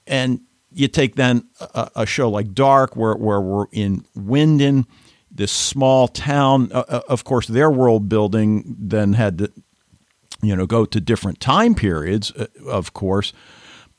And 0.05 0.41
you 0.71 0.87
take 0.87 1.15
then 1.15 1.47
a, 1.59 1.89
a 1.97 2.05
show 2.05 2.29
like 2.29 2.53
Dark, 2.53 2.95
where 2.95 3.15
where 3.15 3.41
we're 3.41 3.65
in 3.71 4.05
Winden 4.15 4.85
this 5.31 5.51
small 5.51 6.07
town. 6.07 6.71
Uh, 6.71 6.83
uh, 6.87 7.01
of 7.09 7.23
course, 7.23 7.47
their 7.47 7.71
world 7.71 8.09
building 8.09 8.75
then 8.79 9.13
had 9.13 9.37
to, 9.37 9.51
you 10.41 10.55
know, 10.55 10.65
go 10.65 10.85
to 10.85 10.99
different 10.99 11.39
time 11.39 11.75
periods, 11.75 12.31
uh, 12.31 12.47
of 12.67 12.93
course. 12.93 13.33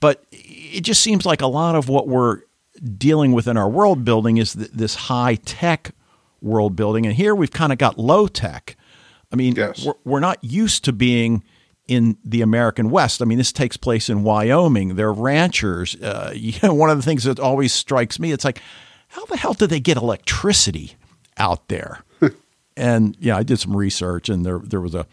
But 0.00 0.24
it 0.30 0.82
just 0.82 1.00
seems 1.00 1.26
like 1.26 1.40
a 1.40 1.46
lot 1.46 1.74
of 1.74 1.88
what 1.88 2.06
we're 2.06 2.42
dealing 2.78 3.32
with 3.32 3.46
in 3.46 3.56
our 3.56 3.68
world 3.68 4.04
building 4.04 4.36
is 4.36 4.54
th- 4.54 4.70
this 4.70 4.94
high 4.94 5.36
tech 5.36 5.92
world 6.40 6.76
building, 6.76 7.06
and 7.06 7.14
here 7.14 7.34
we've 7.34 7.50
kind 7.50 7.72
of 7.72 7.78
got 7.78 7.98
low 7.98 8.26
tech. 8.26 8.76
I 9.32 9.36
mean, 9.36 9.54
yes. 9.54 9.84
we're, 9.84 9.94
we're 10.04 10.20
not 10.20 10.42
used 10.42 10.84
to 10.84 10.92
being 10.92 11.42
in 11.86 12.16
the 12.24 12.42
American 12.42 12.90
West. 12.90 13.20
I 13.22 13.24
mean, 13.24 13.38
this 13.38 13.52
takes 13.52 13.76
place 13.76 14.08
in 14.08 14.22
Wyoming. 14.22 14.96
They're 14.96 15.12
ranchers. 15.12 15.96
Uh, 15.96 16.32
you 16.36 16.54
know, 16.62 16.74
one 16.74 16.90
of 16.90 16.96
the 16.96 17.02
things 17.02 17.24
that 17.24 17.38
always 17.38 17.72
strikes 17.72 18.18
me, 18.18 18.32
it's 18.32 18.44
like, 18.44 18.60
how 19.08 19.24
the 19.26 19.36
hell 19.36 19.54
do 19.54 19.66
they 19.66 19.80
get 19.80 19.96
electricity? 19.96 20.96
out 21.38 21.68
there. 21.68 22.02
and 22.76 23.16
yeah, 23.18 23.36
I 23.36 23.42
did 23.42 23.58
some 23.58 23.76
research, 23.76 24.28
and 24.28 24.44
there 24.44 24.58
there 24.58 24.80
was 24.80 24.94
a 24.94 25.06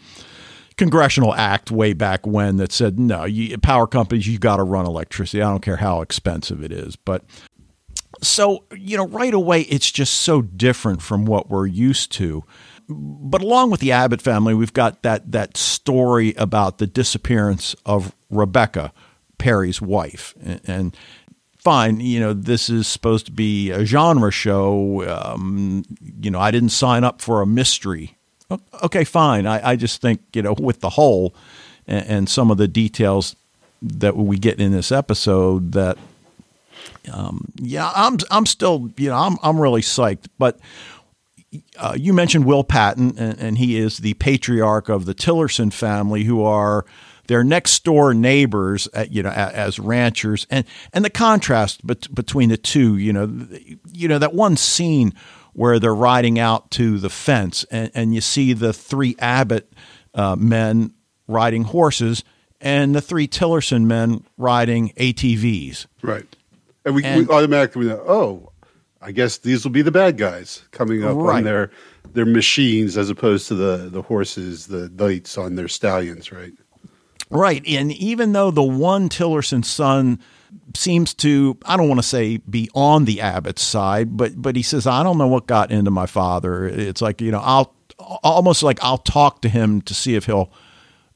congressional 0.77 1.33
act 1.33 1.71
way 1.71 1.93
back 1.93 2.27
when 2.27 2.57
that 2.57 2.71
said 2.71 2.99
no, 2.99 3.23
you, 3.23 3.57
power 3.57 3.87
companies 3.87 4.27
you 4.27 4.37
got 4.37 4.57
to 4.57 4.63
run 4.63 4.85
electricity. 4.85 5.41
I 5.41 5.49
don't 5.49 5.61
care 5.61 5.77
how 5.77 6.01
expensive 6.01 6.63
it 6.63 6.71
is, 6.71 6.95
but 6.95 7.23
so 8.21 8.63
you 8.75 8.97
know 8.97 9.07
right 9.07 9.33
away 9.33 9.61
it's 9.61 9.91
just 9.91 10.15
so 10.15 10.41
different 10.41 11.01
from 11.01 11.25
what 11.25 11.49
we're 11.49 11.67
used 11.67 12.11
to. 12.13 12.43
But 12.87 13.41
along 13.41 13.71
with 13.71 13.79
the 13.79 13.91
Abbott 13.91 14.21
family, 14.21 14.53
we've 14.53 14.73
got 14.73 15.01
that 15.01 15.31
that 15.31 15.57
story 15.57 16.33
about 16.37 16.77
the 16.77 16.87
disappearance 16.87 17.75
of 17.85 18.13
Rebecca, 18.29 18.93
Perry's 19.37 19.81
wife, 19.81 20.35
and, 20.43 20.61
and 20.65 20.97
fine, 21.65 21.99
you 21.99 22.19
know, 22.19 22.31
this 22.31 22.69
is 22.69 22.87
supposed 22.87 23.25
to 23.25 23.31
be 23.31 23.71
a 23.71 23.83
genre 23.83 24.29
show. 24.31 25.03
Um, 25.09 25.83
you 26.21 26.29
know, 26.29 26.39
I 26.39 26.51
didn't 26.51 26.69
sign 26.69 27.03
up 27.03 27.21
for 27.21 27.41
a 27.41 27.47
mystery. 27.47 28.17
Okay, 28.83 29.03
fine. 29.03 29.47
I, 29.47 29.71
I 29.71 29.75
just 29.75 29.99
think, 29.99 30.21
you 30.33 30.43
know, 30.43 30.53
with 30.59 30.81
the 30.81 30.91
hole 30.91 31.33
and, 31.87 32.05
and, 32.07 32.29
some 32.29 32.51
of 32.51 32.57
the 32.57 32.67
details 32.67 33.35
that 33.81 34.15
we 34.15 34.37
get 34.37 34.59
in 34.59 34.71
this 34.71 34.91
episode 34.91 35.71
that, 35.71 35.97
um, 37.11 37.51
yeah, 37.55 37.91
I'm, 37.95 38.17
I'm 38.31 38.45
still, 38.45 38.91
you 38.97 39.09
know, 39.09 39.17
I'm, 39.17 39.37
I'm 39.43 39.59
really 39.59 39.81
psyched. 39.81 40.27
But 40.37 40.59
uh, 41.77 41.95
you 41.97 42.13
mentioned 42.13 42.45
Will 42.45 42.63
Patton, 42.63 43.17
and, 43.17 43.39
and 43.39 43.57
he 43.57 43.77
is 43.77 43.99
the 43.99 44.13
patriarch 44.15 44.89
of 44.89 45.05
the 45.05 45.15
Tillerson 45.15 45.71
family, 45.71 46.23
who 46.23 46.43
are– 46.43 46.85
their 47.27 47.43
next 47.43 47.83
door 47.83 48.13
neighbors, 48.13 48.87
uh, 48.93 49.05
you 49.09 49.23
know, 49.23 49.29
as 49.29 49.79
ranchers, 49.79 50.45
and 50.49 50.65
and 50.93 51.03
the 51.03 51.09
contrast 51.09 51.85
bet- 51.85 52.13
between 52.13 52.49
the 52.49 52.57
two, 52.57 52.97
you 52.97 53.13
know, 53.13 53.47
you 53.91 54.07
know 54.07 54.19
that 54.19 54.33
one 54.33 54.57
scene 54.57 55.13
where 55.53 55.79
they're 55.79 55.95
riding 55.95 56.37
out 56.37 56.69
to 56.71 56.97
the 56.99 57.09
fence, 57.09 57.63
and, 57.71 57.89
and 57.95 58.13
you 58.13 58.21
see 58.21 58.53
the 58.53 58.73
three 58.73 59.15
Abbott 59.19 59.71
uh, 60.13 60.35
men 60.35 60.93
riding 61.27 61.63
horses, 61.63 62.23
and 62.59 62.93
the 62.93 63.01
three 63.01 63.27
Tillerson 63.27 63.85
men 63.85 64.25
riding 64.37 64.89
ATVs. 64.97 65.87
Right, 66.01 66.25
and 66.85 66.95
we, 66.95 67.03
and, 67.03 67.27
we 67.27 67.33
automatically 67.33 67.87
know, 67.87 68.03
oh, 68.07 68.51
I 69.01 69.11
guess 69.11 69.37
these 69.37 69.63
will 69.63 69.71
be 69.71 69.81
the 69.81 69.91
bad 69.91 70.17
guys 70.17 70.63
coming 70.71 71.03
up 71.03 71.15
right. 71.15 71.37
on 71.37 71.43
their 71.43 71.71
their 72.13 72.25
machines 72.25 72.97
as 72.97 73.09
opposed 73.09 73.47
to 73.49 73.55
the 73.55 73.89
the 73.89 74.01
horses, 74.01 74.67
the 74.67 74.89
knights 74.89 75.37
on 75.37 75.55
their 75.55 75.67
stallions, 75.67 76.31
right? 76.31 76.53
Right. 77.29 77.63
And 77.67 77.91
even 77.91 78.33
though 78.33 78.51
the 78.51 78.63
one 78.63 79.09
Tillerson 79.09 79.65
son 79.65 80.19
seems 80.75 81.13
to 81.15 81.57
I 81.65 81.77
don't 81.77 81.87
want 81.87 81.99
to 81.99 82.07
say 82.07 82.37
be 82.37 82.69
on 82.73 83.05
the 83.05 83.21
Abbott 83.21 83.59
side, 83.59 84.15
but 84.15 84.41
but 84.41 84.55
he 84.55 84.63
says 84.63 84.87
I 84.87 85.03
don't 85.03 85.17
know 85.17 85.27
what 85.27 85.47
got 85.47 85.71
into 85.71 85.91
my 85.91 86.05
father. 86.05 86.65
It's 86.65 87.01
like, 87.01 87.21
you 87.21 87.31
know, 87.31 87.41
I'll 87.43 87.75
almost 88.23 88.63
like 88.63 88.79
I'll 88.81 88.97
talk 88.97 89.41
to 89.41 89.49
him 89.49 89.81
to 89.81 89.93
see 89.93 90.15
if 90.15 90.25
he'll 90.25 90.51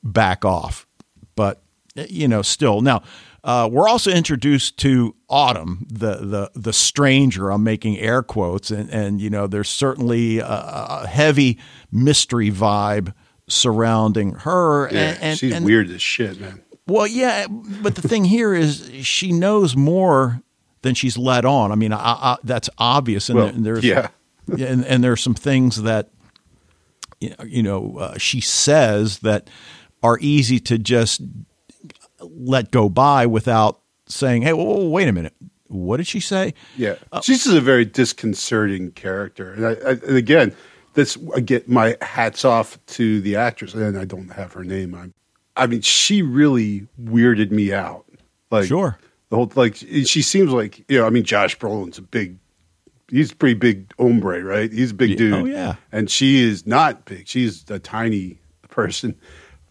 back 0.04 0.46
off. 0.46 0.88
But 1.36 1.62
you 1.96 2.28
know, 2.28 2.42
still. 2.42 2.82
Now, 2.82 3.04
uh, 3.44 3.70
we're 3.72 3.88
also 3.88 4.12
introduced 4.12 4.78
to 4.80 5.16
Autumn, 5.30 5.86
the 5.90 6.16
the 6.16 6.52
the 6.56 6.74
stranger. 6.74 7.52
I'm 7.52 7.64
making 7.64 7.98
air 7.98 8.24
quotes, 8.24 8.72
and 8.72 8.90
and 8.90 9.22
you 9.22 9.30
know, 9.30 9.48
there's 9.48 9.70
certainly 9.70 10.40
a, 10.40 10.46
a 10.48 11.08
heavy 11.08 11.60
mystery 11.92 12.52
vibe 12.52 13.14
surrounding 13.48 14.34
her. 14.34 14.90
Yeah, 14.92 15.00
and, 15.00 15.20
and, 15.22 15.40
she's 15.40 15.54
and, 15.54 15.66
weird 15.66 15.90
as 15.90 16.02
shit, 16.02 16.40
man. 16.40 16.62
Well, 16.88 17.08
yeah, 17.08 17.48
but 17.48 17.96
the 17.96 18.08
thing 18.08 18.26
here 18.26 18.54
is 18.54 18.90
she 19.04 19.32
knows 19.32 19.76
more 19.76 20.42
than 20.82 20.96
she's 20.96 21.18
let 21.18 21.46
on. 21.46 21.72
I 21.72 21.76
mean, 21.76 21.94
I, 21.94 21.98
I, 21.98 22.38
that's 22.44 22.70
obvious, 22.78 23.30
and, 23.30 23.38
well, 23.38 23.52
there, 23.52 23.80
there's 23.80 23.86
yeah, 23.86 24.10
and, 24.48 24.86
and 24.86 25.04
there's 25.04 25.22
some 25.22 25.36
things 25.36 25.84
that 25.84 26.10
you 27.22 27.30
know, 27.30 27.46
you 27.46 27.64
know 27.64 27.98
uh, 27.98 28.18
she 28.18 28.42
says 28.42 29.20
that 29.20 29.50
are 30.02 30.18
easy 30.22 30.60
to 30.62 30.78
just 30.78 31.22
let 32.22 32.72
go 32.72 32.90
by 32.90 33.26
without 33.26 33.80
saying, 34.08 34.44
"Hey, 34.44 34.54
well, 34.54 34.90
wait 34.90 35.08
a 35.08 35.12
minute." 35.12 35.34
What 35.68 35.98
did 35.98 36.08
she 36.08 36.20
say? 36.20 36.56
Yeah, 36.78 36.96
uh, 37.12 37.22
she's 37.22 37.44
just 37.44 37.56
a 37.56 37.62
very 37.62 37.86
disconcerting 37.86 38.92
character, 38.92 39.54
and, 39.54 39.66
I, 39.68 39.72
I, 39.72 39.92
and 39.92 40.18
again, 40.18 40.56
this 40.96 41.18
I 41.36 41.42
get 41.42 41.70
my 41.70 41.96
hats 42.02 42.44
off 42.44 42.84
to 42.88 43.22
the 43.22 43.36
actress, 43.36 43.74
and 43.74 43.98
I 43.98 44.06
don't 44.06 44.30
have 44.30 44.54
her 44.54 44.64
name. 44.64 44.96
I, 44.96 45.10
I 45.56 45.68
mean, 45.68 45.82
she 45.82 46.22
really 46.22 46.88
weirded 47.02 47.52
me 47.52 47.72
out. 47.72 48.06
Like 48.50 48.66
sure, 48.66 48.98
the 49.30 49.36
whole 49.36 49.52
like 49.56 49.76
she 49.76 50.22
seems 50.22 50.52
like 50.52 50.84
you 50.90 51.00
know. 51.00 51.06
I 51.06 51.12
mean, 51.12 51.24
Josh 51.24 51.58
Brolin's 51.58 52.00
a 52.00 52.02
big. 52.02 52.38
He's 53.10 53.32
a 53.32 53.36
pretty 53.36 53.56
big 53.56 53.92
hombre, 53.98 54.44
right? 54.44 54.72
He's 54.72 54.92
a 54.92 54.96
big 54.96 55.18
dude. 55.18 55.34
Oh 55.34 55.46
yeah, 55.46 55.76
and 55.92 56.10
she 56.10 56.42
is 56.42 56.66
not 56.66 57.06
big. 57.06 57.28
She's 57.28 57.70
a 57.70 57.80
tiny 57.80 58.40
person. 58.70 59.16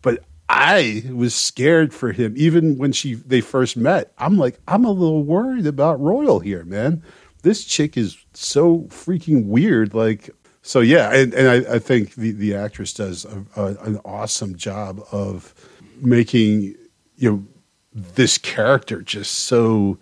but 0.02 0.22
I 0.48 1.04
was 1.12 1.34
scared 1.34 1.92
for 1.92 2.12
him. 2.12 2.34
Even 2.36 2.78
when 2.78 2.92
she 2.92 3.14
they 3.14 3.40
first 3.40 3.76
met, 3.76 4.12
I'm 4.18 4.38
like, 4.38 4.58
I'm 4.66 4.84
a 4.84 4.90
little 4.90 5.22
worried 5.22 5.66
about 5.66 6.00
Royal 6.00 6.40
here, 6.40 6.64
man. 6.64 7.02
This 7.42 7.64
chick 7.64 7.96
is 7.96 8.16
so 8.34 8.80
freaking 8.88 9.46
weird. 9.46 9.94
Like, 9.94 10.30
so 10.62 10.80
yeah, 10.80 11.12
and, 11.12 11.34
and 11.34 11.48
I, 11.48 11.74
I 11.74 11.78
think 11.78 12.14
the, 12.14 12.32
the 12.32 12.54
actress 12.54 12.92
does 12.92 13.24
a, 13.24 13.44
a, 13.56 13.66
an 13.84 14.00
awesome 14.04 14.56
job 14.56 15.02
of 15.12 15.54
making 16.00 16.74
you 17.16 17.30
know 17.30 17.44
this 17.92 18.38
character 18.38 19.02
just 19.02 19.32
so 19.32 19.98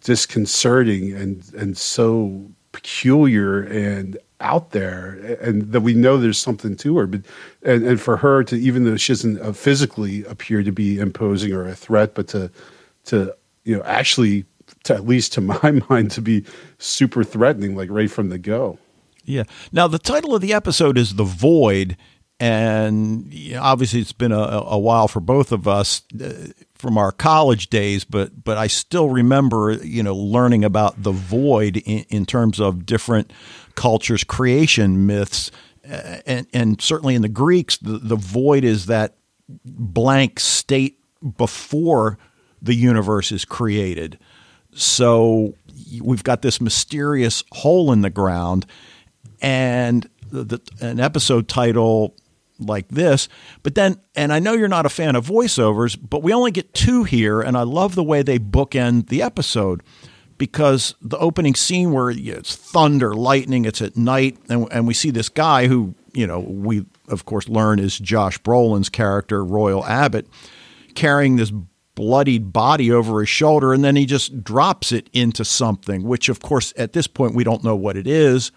disconcerting 0.00 1.12
and 1.12 1.52
and 1.54 1.76
so 1.76 2.50
peculiar 2.72 3.62
and 3.62 4.18
out 4.40 4.70
there 4.72 5.38
and 5.40 5.72
that 5.72 5.80
we 5.80 5.94
know 5.94 6.18
there's 6.18 6.38
something 6.38 6.76
to 6.76 6.98
her 6.98 7.06
but 7.06 7.22
and, 7.62 7.84
and 7.84 8.00
for 8.00 8.18
her 8.18 8.44
to 8.44 8.54
even 8.56 8.84
though 8.84 8.96
she 8.96 9.12
doesn't 9.12 9.40
uh, 9.40 9.52
physically 9.52 10.24
appear 10.26 10.62
to 10.62 10.70
be 10.70 10.98
imposing 10.98 11.52
or 11.52 11.66
a 11.66 11.74
threat 11.74 12.14
but 12.14 12.28
to 12.28 12.50
to 13.04 13.34
you 13.64 13.74
know 13.74 13.82
actually 13.84 14.44
to, 14.84 14.94
at 14.94 15.06
least 15.06 15.32
to 15.34 15.40
my 15.62 15.82
mind 15.88 16.10
to 16.12 16.20
be 16.20 16.44
super 16.78 17.24
threatening 17.24 17.76
like 17.76 17.90
right 17.90 18.10
from 18.10 18.28
the 18.28 18.38
go. 18.38 18.78
Yeah. 19.24 19.44
Now 19.72 19.88
the 19.88 19.98
title 19.98 20.34
of 20.34 20.40
the 20.40 20.52
episode 20.52 20.96
is 20.96 21.14
the 21.14 21.24
void 21.24 21.96
and 22.38 23.32
obviously 23.58 24.00
it's 24.00 24.12
been 24.12 24.32
a, 24.32 24.38
a, 24.38 24.78
while 24.78 25.08
for 25.08 25.20
both 25.20 25.52
of 25.52 25.66
us 25.66 26.02
uh, 26.22 26.48
from 26.74 26.98
our 26.98 27.10
college 27.10 27.68
days, 27.68 28.04
but 28.04 28.44
but 28.44 28.58
I 28.58 28.66
still 28.66 29.08
remember 29.08 29.72
you 29.72 30.02
know 30.02 30.14
learning 30.14 30.64
about 30.64 31.02
the 31.02 31.12
void 31.12 31.78
in, 31.78 32.04
in 32.10 32.26
terms 32.26 32.60
of 32.60 32.84
different 32.84 33.32
cultures' 33.74 34.24
creation 34.24 35.06
myths, 35.06 35.50
uh, 35.90 36.18
and 36.26 36.46
and 36.52 36.80
certainly 36.80 37.14
in 37.14 37.22
the 37.22 37.28
Greeks, 37.28 37.78
the, 37.78 37.98
the 37.98 38.16
void 38.16 38.64
is 38.64 38.86
that 38.86 39.14
blank 39.64 40.38
state 40.38 40.98
before 41.38 42.18
the 42.60 42.74
universe 42.74 43.32
is 43.32 43.46
created. 43.46 44.18
So 44.74 45.54
we've 46.02 46.24
got 46.24 46.42
this 46.42 46.60
mysterious 46.60 47.44
hole 47.52 47.92
in 47.92 48.02
the 48.02 48.10
ground, 48.10 48.66
and 49.40 50.06
the, 50.30 50.60
an 50.82 51.00
episode 51.00 51.48
title 51.48 52.14
like 52.58 52.88
this. 52.88 53.28
But 53.62 53.74
then, 53.74 54.00
and 54.14 54.32
I 54.32 54.38
know 54.38 54.52
you're 54.52 54.68
not 54.68 54.86
a 54.86 54.90
fan 54.90 55.16
of 55.16 55.26
voiceovers, 55.26 55.98
but 56.00 56.22
we 56.22 56.32
only 56.32 56.50
get 56.50 56.74
two 56.74 57.04
here, 57.04 57.40
and 57.40 57.56
I 57.56 57.62
love 57.62 57.94
the 57.94 58.04
way 58.04 58.22
they 58.22 58.38
bookend 58.38 59.08
the 59.08 59.22
episode 59.22 59.82
because 60.38 60.94
the 61.00 61.18
opening 61.18 61.54
scene 61.54 61.92
where 61.92 62.10
it's 62.10 62.54
thunder, 62.54 63.14
lightning, 63.14 63.64
it's 63.64 63.80
at 63.80 63.96
night, 63.96 64.38
and, 64.48 64.68
and 64.70 64.86
we 64.86 64.94
see 64.94 65.10
this 65.10 65.28
guy 65.28 65.66
who, 65.66 65.94
you 66.12 66.26
know, 66.26 66.40
we 66.40 66.84
of 67.08 67.24
course 67.24 67.48
learn 67.48 67.78
is 67.78 67.98
Josh 67.98 68.38
Brolin's 68.40 68.88
character, 68.88 69.44
Royal 69.44 69.84
Abbott, 69.84 70.26
carrying 70.94 71.36
this 71.36 71.52
bloodied 71.94 72.52
body 72.52 72.92
over 72.92 73.20
his 73.20 73.28
shoulder, 73.28 73.72
and 73.72 73.82
then 73.82 73.96
he 73.96 74.06
just 74.06 74.44
drops 74.44 74.92
it 74.92 75.08
into 75.12 75.44
something, 75.44 76.02
which 76.04 76.28
of 76.28 76.40
course 76.40 76.72
at 76.76 76.92
this 76.92 77.06
point 77.06 77.34
we 77.34 77.44
don't 77.44 77.64
know 77.64 77.76
what 77.76 77.96
it 77.96 78.06
is. 78.06 78.52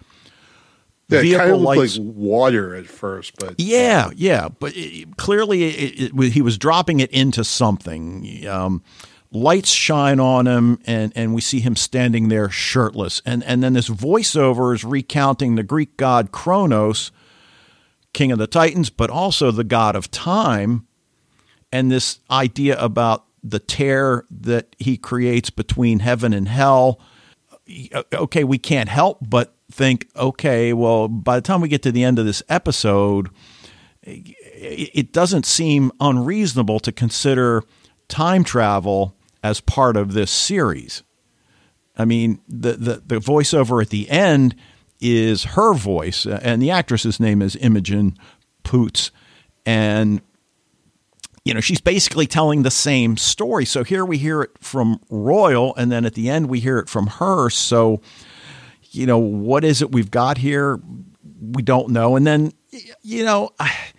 Yeah, 1.10 1.20
it 1.20 1.36
kind 1.36 1.50
of 1.52 1.60
lights. 1.60 1.98
like 1.98 2.06
water 2.06 2.74
at 2.74 2.86
first, 2.86 3.36
but 3.38 3.54
yeah, 3.58 4.06
uh, 4.06 4.10
yeah, 4.14 4.48
but 4.48 4.72
it, 4.76 5.16
clearly 5.16 5.64
it, 5.64 6.12
it, 6.14 6.32
he 6.32 6.42
was 6.42 6.56
dropping 6.58 7.00
it 7.00 7.10
into 7.10 7.44
something. 7.44 8.46
Um, 8.46 8.82
lights 9.32 9.70
shine 9.70 10.20
on 10.20 10.46
him, 10.46 10.80
and 10.86 11.12
and 11.16 11.34
we 11.34 11.40
see 11.40 11.60
him 11.60 11.76
standing 11.76 12.28
there 12.28 12.48
shirtless, 12.50 13.22
and 13.24 13.42
and 13.44 13.62
then 13.62 13.72
this 13.72 13.88
voiceover 13.88 14.74
is 14.74 14.84
recounting 14.84 15.54
the 15.54 15.62
Greek 15.62 15.96
god 15.96 16.32
Kronos, 16.32 17.10
king 18.12 18.32
of 18.32 18.38
the 18.38 18.46
Titans, 18.46 18.90
but 18.90 19.10
also 19.10 19.50
the 19.50 19.64
god 19.64 19.96
of 19.96 20.10
time, 20.10 20.86
and 21.72 21.90
this 21.90 22.20
idea 22.30 22.78
about 22.78 23.24
the 23.42 23.58
tear 23.58 24.24
that 24.30 24.76
he 24.78 24.96
creates 24.96 25.50
between 25.50 26.00
heaven 26.00 26.32
and 26.32 26.48
hell. 26.48 27.00
Okay, 28.12 28.42
we 28.42 28.58
can't 28.58 28.88
help 28.88 29.18
but 29.22 29.54
think, 29.70 30.08
okay, 30.16 30.72
well, 30.72 31.08
by 31.08 31.36
the 31.36 31.42
time 31.42 31.60
we 31.60 31.68
get 31.68 31.82
to 31.82 31.92
the 31.92 32.04
end 32.04 32.18
of 32.18 32.26
this 32.26 32.42
episode, 32.48 33.30
it 34.02 35.12
doesn't 35.12 35.46
seem 35.46 35.92
unreasonable 36.00 36.80
to 36.80 36.92
consider 36.92 37.62
time 38.08 38.44
travel 38.44 39.14
as 39.42 39.60
part 39.60 39.96
of 39.96 40.12
this 40.12 40.30
series. 40.30 41.02
I 41.96 42.04
mean, 42.04 42.40
the, 42.48 42.72
the, 42.72 43.02
the 43.06 43.16
voiceover 43.16 43.82
at 43.82 43.90
the 43.90 44.08
end 44.10 44.54
is 45.00 45.44
her 45.44 45.74
voice, 45.74 46.26
and 46.26 46.60
the 46.60 46.70
actress's 46.70 47.20
name 47.20 47.42
is 47.42 47.56
Imogen 47.56 48.16
Poots. 48.62 49.10
And, 49.66 50.20
you 51.44 51.54
know, 51.54 51.60
she's 51.60 51.80
basically 51.80 52.26
telling 52.26 52.62
the 52.62 52.70
same 52.70 53.16
story. 53.16 53.64
So 53.64 53.84
here 53.84 54.04
we 54.04 54.18
hear 54.18 54.42
it 54.42 54.50
from 54.58 55.00
Royal, 55.10 55.74
and 55.76 55.90
then 55.90 56.04
at 56.04 56.14
the 56.14 56.28
end 56.28 56.48
we 56.48 56.60
hear 56.60 56.78
it 56.78 56.88
from 56.88 57.06
her. 57.06 57.50
So, 57.50 58.00
you 58.90 59.06
know, 59.06 59.18
what 59.18 59.64
is 59.64 59.82
it 59.82 59.92
we've 59.92 60.10
got 60.10 60.38
here? 60.38 60.80
We 61.40 61.62
don't 61.62 61.90
know. 61.90 62.16
And 62.16 62.26
then, 62.26 62.52
you 63.02 63.24
know, 63.24 63.50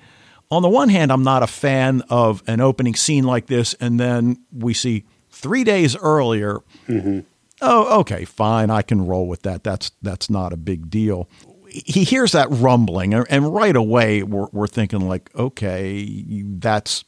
on 0.51 0.61
the 0.61 0.69
one 0.69 0.89
hand, 0.89 1.11
I'm 1.11 1.23
not 1.23 1.43
a 1.43 1.47
fan 1.47 2.03
of 2.09 2.43
an 2.47 2.61
opening 2.61 2.95
scene 2.95 3.23
like 3.23 3.47
this, 3.47 3.73
and 3.75 3.99
then 3.99 4.43
we 4.51 4.73
see 4.73 5.05
three 5.29 5.63
days 5.63 5.95
earlier. 5.95 6.59
Mm-hmm. 6.87 7.21
Oh, 7.61 7.99
okay, 8.01 8.25
fine, 8.25 8.69
I 8.69 8.81
can 8.81 9.05
roll 9.05 9.27
with 9.27 9.43
that. 9.43 9.63
That's 9.63 9.91
that's 10.01 10.29
not 10.29 10.51
a 10.51 10.57
big 10.57 10.89
deal. 10.89 11.29
He 11.69 12.03
hears 12.03 12.33
that 12.33 12.47
rumbling, 12.49 13.13
and 13.13 13.53
right 13.53 13.75
away 13.75 14.23
we're, 14.23 14.47
we're 14.51 14.67
thinking 14.67 15.07
like, 15.07 15.29
okay, 15.35 16.43
that's 16.43 17.05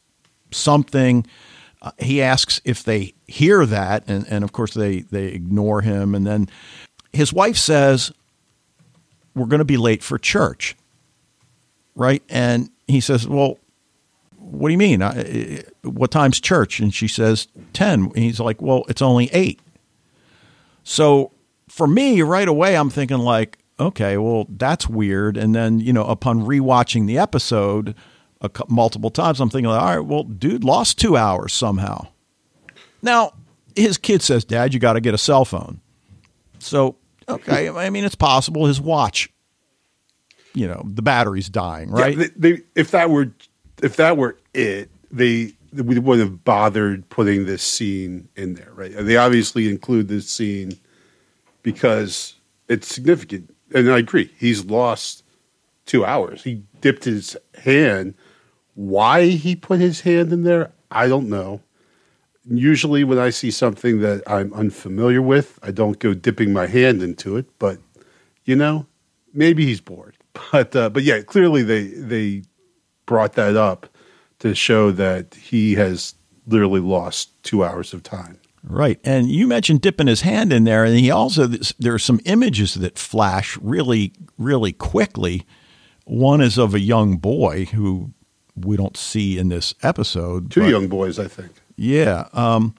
something. 0.52 1.26
Uh, 1.82 1.91
he 2.00 2.22
asks 2.22 2.62
if 2.63 2.84
they 2.84 3.13
hear 3.28 3.65
that, 3.65 4.04
and, 4.08 4.26
and 4.30 4.43
of 4.43 4.54
course 4.54 4.74
they 4.74 5.02
they 5.02 5.26
ignore 5.26 5.82
him, 5.82 6.15
and 6.15 6.26
then 6.26 6.48
his 7.13 7.32
wife 7.32 7.58
says, 7.58 8.12
We're 9.36 9.45
going 9.45 9.60
to 9.60 9.65
be 9.65 9.78
late 9.78 10.04
for 10.04 10.17
church. 10.17 10.76
Right. 11.95 12.23
And 12.28 12.69
he 12.88 12.99
says, 12.99 13.28
Well, 13.28 13.58
what 14.38 14.67
do 14.67 14.71
you 14.73 14.78
mean? 14.78 15.02
What 15.84 16.12
time's 16.12 16.39
church? 16.39 16.80
And 16.80 16.93
she 16.93 17.08
says, 17.08 17.47
10. 17.73 18.06
And 18.06 18.17
he's 18.17 18.39
like, 18.39 18.62
Well, 18.62 18.84
it's 18.89 19.02
only 19.02 19.30
8. 19.32 19.60
So 20.84 21.32
for 21.69 21.88
me, 21.88 22.21
right 22.21 22.47
away, 22.47 22.76
I'm 22.76 22.89
thinking, 22.89 23.19
like, 23.19 23.58
okay, 23.80 24.17
well, 24.17 24.45
that's 24.49 24.88
weird. 24.88 25.38
And 25.38 25.56
then, 25.56 25.80
you 25.80 25.93
know, 25.93 26.06
upon 26.06 26.41
rewatching 26.41 27.08
the 27.08 27.17
episode 27.17 27.95
a, 28.41 28.52
multiple 28.67 29.10
times, 29.10 29.39
I'm 29.39 29.49
thinking, 29.49 29.69
like, 29.69 29.82
all 29.82 29.97
right, 29.97 30.06
well, 30.06 30.23
dude 30.23 30.63
lost 30.63 30.99
two 30.99 31.15
hours 31.15 31.54
somehow. 31.54 32.08
Now, 33.02 33.34
his 33.76 33.97
kid 33.97 34.21
says, 34.21 34.45
Dad, 34.45 34.73
you 34.73 34.80
got 34.80 34.93
to 34.93 35.02
get 35.02 35.13
a 35.13 35.17
cell 35.17 35.45
phone. 35.45 35.80
So 36.60 36.95
Okay, 37.28 37.70
I 37.70 37.90
mean 37.90 38.04
it's 38.04 38.16
possible 38.16 38.66
his 38.66 38.82
watch, 38.82 39.30
you 40.54 40.68
know, 40.68 40.84
the 40.86 41.02
battery's 41.02 41.50
dying, 41.50 41.90
right? 41.90 42.18
Yeah, 42.18 42.28
they, 42.36 42.52
they, 42.52 42.62
if 42.76 42.92
that 42.92 43.10
were 43.10 43.32
if 43.82 43.96
that 43.98 44.18
were 44.18 44.38
it, 44.54 44.90
they 45.12 45.54
we 45.74 46.00
wouldn't 46.00 46.30
have 46.30 46.44
bothered 46.44 47.10
putting 47.10 47.46
this 47.46 47.64
scene 47.64 48.30
in 48.36 48.56
there, 48.56 48.72
right? 48.74 48.92
They 48.96 49.18
obviously 49.18 49.70
include 49.70 50.08
this 50.08 50.30
scene 50.30 50.80
because 51.64 52.36
it's 52.68 52.88
significant, 52.88 53.54
and 53.74 53.92
I 53.92 54.00
agree. 54.00 54.32
He's 54.38 54.66
lost 54.66 55.24
two 55.86 56.06
hours. 56.06 56.44
He 56.44 56.64
dipped 56.82 57.06
his 57.06 57.36
hand. 57.64 58.16
Why 58.76 59.28
he 59.28 59.56
put 59.56 59.80
his 59.80 60.02
hand 60.02 60.34
in 60.34 60.44
there, 60.44 60.72
I 60.90 61.08
don't 61.08 61.30
know 61.30 61.62
usually 62.49 63.03
when 63.03 63.19
I 63.19 63.29
see 63.29 63.51
something 63.51 63.99
that 63.99 64.23
I'm 64.27 64.53
unfamiliar 64.53 65.21
with, 65.21 65.60
I 65.63 65.71
don't 65.71 65.99
go 65.99 66.13
dipping 66.13 66.53
my 66.53 66.67
hand 66.67 67.01
into 67.01 67.38
it. 67.38 67.45
But 67.60 67.79
you 68.45 68.56
know, 68.56 68.86
maybe 69.34 69.65
he's 69.65 69.82
bored. 69.82 70.17
But 70.51 70.75
uh, 70.75 70.89
but 70.89 71.03
yeah, 71.03 71.21
clearly 71.21 71.62
they 71.62 71.88
they 71.88 72.43
brought 73.06 73.34
that 73.34 73.56
up 73.56 73.88
to 74.39 74.56
show 74.56 74.91
that 74.91 75.36
he 75.36 75.75
has 75.75 76.15
literally 76.47 76.79
lost 76.79 77.32
two 77.43 77.63
hours 77.63 77.93
of 77.93 78.01
time. 78.01 78.39
Right, 78.63 78.99
and 79.03 79.29
you 79.29 79.45
mentioned 79.45 79.82
dipping 79.82 80.08
his 80.08 80.21
hand 80.21 80.51
in 80.51 80.63
there, 80.63 80.86
and 80.86 80.97
he 80.97 81.12
also 81.12 81.47
there 81.47 81.93
are 81.93 81.99
some 81.99 82.19
images 82.25 82.73
that 82.75 82.97
flash 82.97 83.58
really 83.58 84.13
really 84.39 84.73
quickly. 84.73 85.45
One 86.06 86.41
is 86.41 86.58
of 86.58 86.73
a 86.73 86.79
young 86.79 87.17
boy 87.17 87.65
who 87.65 88.12
we 88.56 88.75
don't 88.75 88.97
see 88.97 89.38
in 89.38 89.49
this 89.49 89.75
episode. 89.84 90.51
Two 90.51 90.69
young 90.69 90.88
boys, 90.88 91.19
I 91.19 91.27
think. 91.27 91.51
Yeah. 91.76 92.28
Um, 92.34 92.76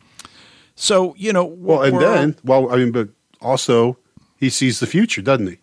so 0.75 1.15
you 1.17 1.33
know, 1.33 1.45
well, 1.45 1.83
and 1.83 2.01
then, 2.01 2.37
well, 2.45 2.73
I 2.73 2.77
mean, 2.77 2.93
but 2.93 3.09
also 3.41 3.99
he 4.39 4.51
sees 4.51 4.81
the 4.81 4.87
future, 4.87 5.23
doesn't 5.23 5.47
he? 5.47 5.59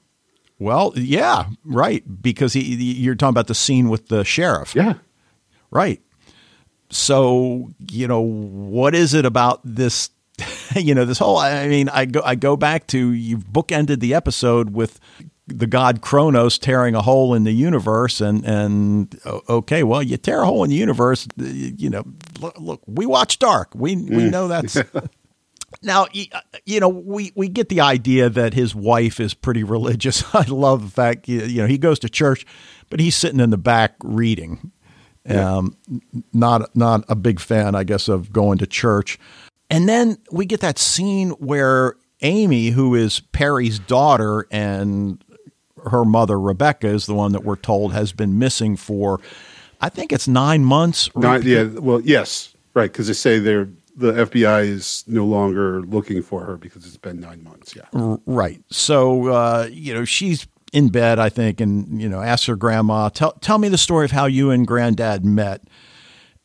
Well, 0.60 0.94
yeah, 0.96 1.46
right. 1.66 2.04
Because 2.22 2.54
he, 2.54 2.62
you're 2.62 3.16
talking 3.16 3.34
about 3.34 3.48
the 3.48 3.56
scene 3.56 3.90
with 3.90 4.08
the 4.08 4.24
sheriff. 4.24 4.76
Yeah. 4.76 4.96
Right. 5.72 6.02
So 6.90 7.72
you 7.92 8.08
know, 8.08 8.22
what 8.22 8.94
is 8.96 9.14
it 9.14 9.26
about 9.26 9.62
this? 9.64 10.10
You 10.74 10.96
know, 10.96 11.04
this 11.04 11.20
whole. 11.20 11.36
I 11.36 11.68
mean, 11.68 11.90
I 11.90 12.06
go. 12.06 12.22
I 12.24 12.36
go 12.36 12.56
back 12.56 12.88
to 12.88 13.12
you've 13.12 13.44
bookended 13.44 14.00
the 14.00 14.14
episode 14.14 14.70
with 14.70 15.02
the 15.48 15.68
god 15.68 16.02
Kronos 16.02 16.58
tearing 16.58 16.96
a 16.96 17.02
hole 17.02 17.34
in 17.34 17.44
the 17.44 17.52
universe, 17.52 18.22
and 18.22 18.46
and 18.46 19.20
okay, 19.26 19.84
well, 19.84 20.04
you 20.04 20.18
tear 20.18 20.42
a 20.42 20.46
hole 20.46 20.64
in 20.64 20.70
the 20.70 20.76
universe, 20.76 21.28
you 21.38 21.90
know. 21.90 22.04
Look, 22.40 22.60
look 22.60 22.82
we 22.88 23.06
watch 23.06 23.40
Dark. 23.40 23.70
We 23.76 23.96
we 23.96 24.30
know 24.30 24.48
that's. 24.48 24.78
Now, 25.84 26.08
you 26.66 26.80
know, 26.80 26.90
we, 26.90 27.32
we 27.36 27.48
get 27.48 27.70
the 27.70 27.82
idea 27.82 28.30
that 28.30 28.54
his 28.54 28.76
wife 28.76 29.20
is 29.20 29.34
pretty 29.34 29.64
religious. 29.64 30.24
I 30.36 30.44
love 30.44 30.84
the 30.84 30.92
fact, 30.92 31.28
you 31.28 31.62
know, 31.62 31.66
he 31.66 31.78
goes 31.78 31.98
to 32.00 32.10
church, 32.10 32.46
but 32.90 33.00
he's 33.00 33.16
sitting 33.16 33.40
in 33.40 33.50
the 33.50 33.58
back 33.58 33.96
reading. 34.04 34.72
Yeah. 35.26 35.58
Um, 35.58 35.78
not 36.34 36.76
not 36.76 37.06
a 37.08 37.16
big 37.16 37.40
fan, 37.40 37.76
I 37.76 37.84
guess, 37.84 38.08
of 38.08 38.34
going 38.34 38.58
to 38.58 38.68
church. 38.68 39.20
And 39.70 39.88
then 39.88 40.18
we 40.32 40.46
get 40.46 40.60
that 40.62 40.78
scene 40.78 41.30
where 41.32 41.96
Amy, 42.22 42.70
who 42.70 42.96
is 42.96 43.20
Perry's 43.20 43.80
daughter, 43.80 44.48
and 44.52 45.24
her 45.90 46.06
mother 46.06 46.40
Rebecca 46.40 46.88
is 46.88 47.06
the 47.06 47.14
one 47.14 47.32
that 47.32 47.44
we're 47.44 47.56
told 47.56 47.94
has 47.94 48.12
been 48.12 48.40
missing 48.40 48.76
for, 48.76 49.20
I 49.82 49.90
think 49.90 50.14
it's 50.14 50.28
nine 50.28 50.64
months. 50.64 51.10
Nine, 51.16 51.42
yeah, 51.44 51.64
well, 51.64 52.02
yes, 52.02 52.54
right, 52.74 52.92
because 52.92 53.08
they 53.08 53.14
say 53.14 53.40
they're 53.40 53.70
the 53.96 54.14
FBI 54.14 54.64
is 54.64 55.04
no 55.08 55.26
longer 55.26 55.82
looking 55.82 56.22
for 56.22 56.44
her 56.46 56.58
because 56.58 56.86
it's 56.86 56.98
been 56.98 57.20
nine 57.20 57.44
months. 57.44 57.76
Yeah, 57.76 58.18
right. 58.26 58.62
So 58.70 59.28
uh, 59.28 59.68
you 59.72 59.94
know 59.94 60.06
she's 60.06 60.48
in 60.72 60.90
bed, 60.90 61.20
I 61.20 61.30
think, 61.30 61.60
and 61.60 62.02
you 62.02 62.08
know 62.08 62.22
asks 62.22 62.46
her 62.48 62.56
grandma, 62.56 63.10
"Tell 63.10 63.34
tell 63.34 63.58
me 63.58 63.70
the 63.70 63.78
story 63.78 64.06
of 64.06 64.12
how 64.12 64.26
you 64.26 64.52
and 64.52 64.66
granddad 64.66 65.26
met." 65.26 65.62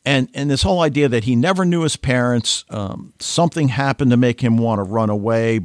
And 0.05 0.29
and 0.33 0.49
this 0.49 0.63
whole 0.63 0.81
idea 0.81 1.09
that 1.09 1.25
he 1.25 1.35
never 1.35 1.65
knew 1.65 1.81
his 1.81 1.97
parents, 1.97 2.65
um, 2.69 3.13
something 3.19 3.67
happened 3.67 4.11
to 4.11 4.17
make 4.17 4.41
him 4.41 4.57
want 4.57 4.79
to 4.79 4.83
run 4.83 5.09
away. 5.09 5.61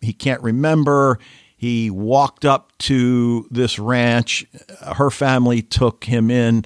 He 0.00 0.12
can't 0.12 0.42
remember. 0.42 1.18
He 1.62 1.90
walked 1.90 2.44
up 2.44 2.76
to 2.78 3.46
this 3.48 3.78
ranch. 3.78 4.44
Her 4.96 5.10
family 5.10 5.62
took 5.62 6.02
him 6.02 6.28
in 6.28 6.64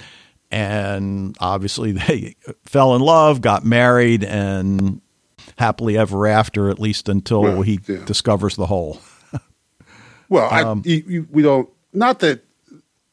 and 0.50 1.36
obviously 1.38 1.92
they 2.08 2.34
fell 2.64 2.96
in 2.96 3.02
love, 3.02 3.42
got 3.42 3.62
married, 3.62 4.24
and 4.24 5.02
happily 5.58 5.98
ever 5.98 6.26
after, 6.26 6.70
at 6.70 6.78
least 6.78 7.10
until 7.10 7.42
well, 7.42 7.60
he 7.60 7.78
yeah. 7.86 8.06
discovers 8.06 8.56
the 8.56 8.64
hole. 8.64 9.02
well, 10.30 10.50
um, 10.50 10.82
I, 10.86 10.88
you, 10.88 11.28
we 11.30 11.42
don't. 11.42 11.68
Not 11.92 12.20
that 12.20 12.42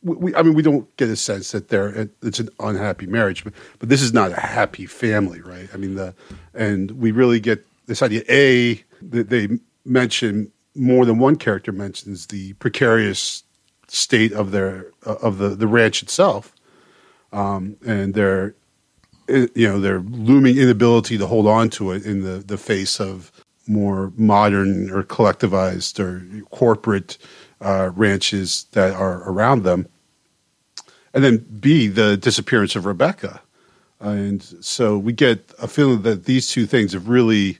we, 0.03 0.33
I 0.35 0.41
mean, 0.41 0.53
we 0.53 0.61
don't 0.61 0.95
get 0.95 1.09
a 1.09 1.17
sense 1.17 1.51
that 1.51 1.67
they're 1.67 2.07
it's 2.21 2.39
an 2.39 2.47
unhappy 2.61 3.07
marriage, 3.07 3.43
but 3.43 3.51
but 3.79 3.89
this 3.89 4.01
is 4.01 4.13
not 4.13 4.31
a 4.31 4.39
happy 4.39 4.85
family, 4.85 5.41
right? 5.41 5.67
I 5.73 5.75
mean, 5.75 5.95
the 5.95 6.15
and 6.53 6.91
we 6.91 7.11
really 7.11 7.41
get 7.41 7.67
this 7.87 8.01
idea. 8.01 8.23
A 8.29 8.81
that 9.01 9.27
they 9.27 9.49
mention 9.83 10.49
more 10.75 11.05
than 11.05 11.19
one 11.19 11.35
character 11.35 11.71
mentions 11.71 12.27
the 12.27 12.53
precarious 12.53 13.43
state 13.87 14.33
of 14.33 14.51
their 14.51 14.91
uh, 15.05 15.15
of 15.21 15.37
the 15.37 15.49
the 15.49 15.67
ranch 15.67 16.01
itself, 16.01 16.53
um, 17.31 17.77
and 17.85 18.13
their 18.13 18.55
you 19.27 19.67
know 19.67 19.79
their 19.79 19.99
looming 19.99 20.57
inability 20.57 21.17
to 21.17 21.27
hold 21.27 21.47
on 21.47 21.69
to 21.69 21.91
it 21.91 22.05
in 22.05 22.23
the 22.23 22.39
the 22.39 22.57
face 22.57 22.99
of 22.99 23.31
more 23.67 24.11
modern 24.17 24.89
or 24.89 25.03
collectivized 25.03 25.99
or 25.99 26.25
corporate 26.49 27.17
uh, 27.61 27.91
ranches 27.95 28.65
that 28.71 28.93
are 28.93 29.29
around 29.29 29.63
them, 29.63 29.87
and 31.13 31.23
then 31.23 31.37
B 31.59 31.87
the 31.87 32.17
disappearance 32.17 32.75
of 32.75 32.85
Rebecca, 32.85 33.41
and 33.99 34.43
so 34.61 34.97
we 34.97 35.13
get 35.13 35.53
a 35.61 35.67
feeling 35.67 36.01
that 36.01 36.25
these 36.25 36.49
two 36.49 36.65
things 36.65 36.93
have 36.93 37.07
really 37.07 37.59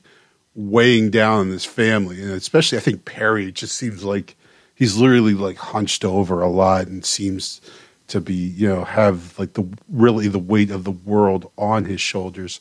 weighing 0.54 1.10
down 1.10 1.40
on 1.40 1.50
this 1.50 1.64
family, 1.64 2.20
and 2.22 2.30
especially 2.32 2.78
I 2.78 2.80
think 2.80 3.04
Perry 3.04 3.50
just 3.52 3.76
seems 3.76 4.04
like 4.04 4.36
he's 4.74 4.96
literally 4.96 5.34
like 5.34 5.56
hunched 5.56 6.04
over 6.04 6.40
a 6.40 6.48
lot 6.48 6.86
and 6.86 7.04
seems 7.04 7.60
to 8.06 8.20
be 8.20 8.34
you 8.34 8.68
know 8.68 8.84
have 8.84 9.38
like 9.38 9.54
the 9.54 9.64
really 9.88 10.28
the 10.28 10.38
weight 10.38 10.70
of 10.70 10.84
the 10.84 10.90
world 10.90 11.50
on 11.58 11.84
his 11.84 12.00
shoulders. 12.00 12.60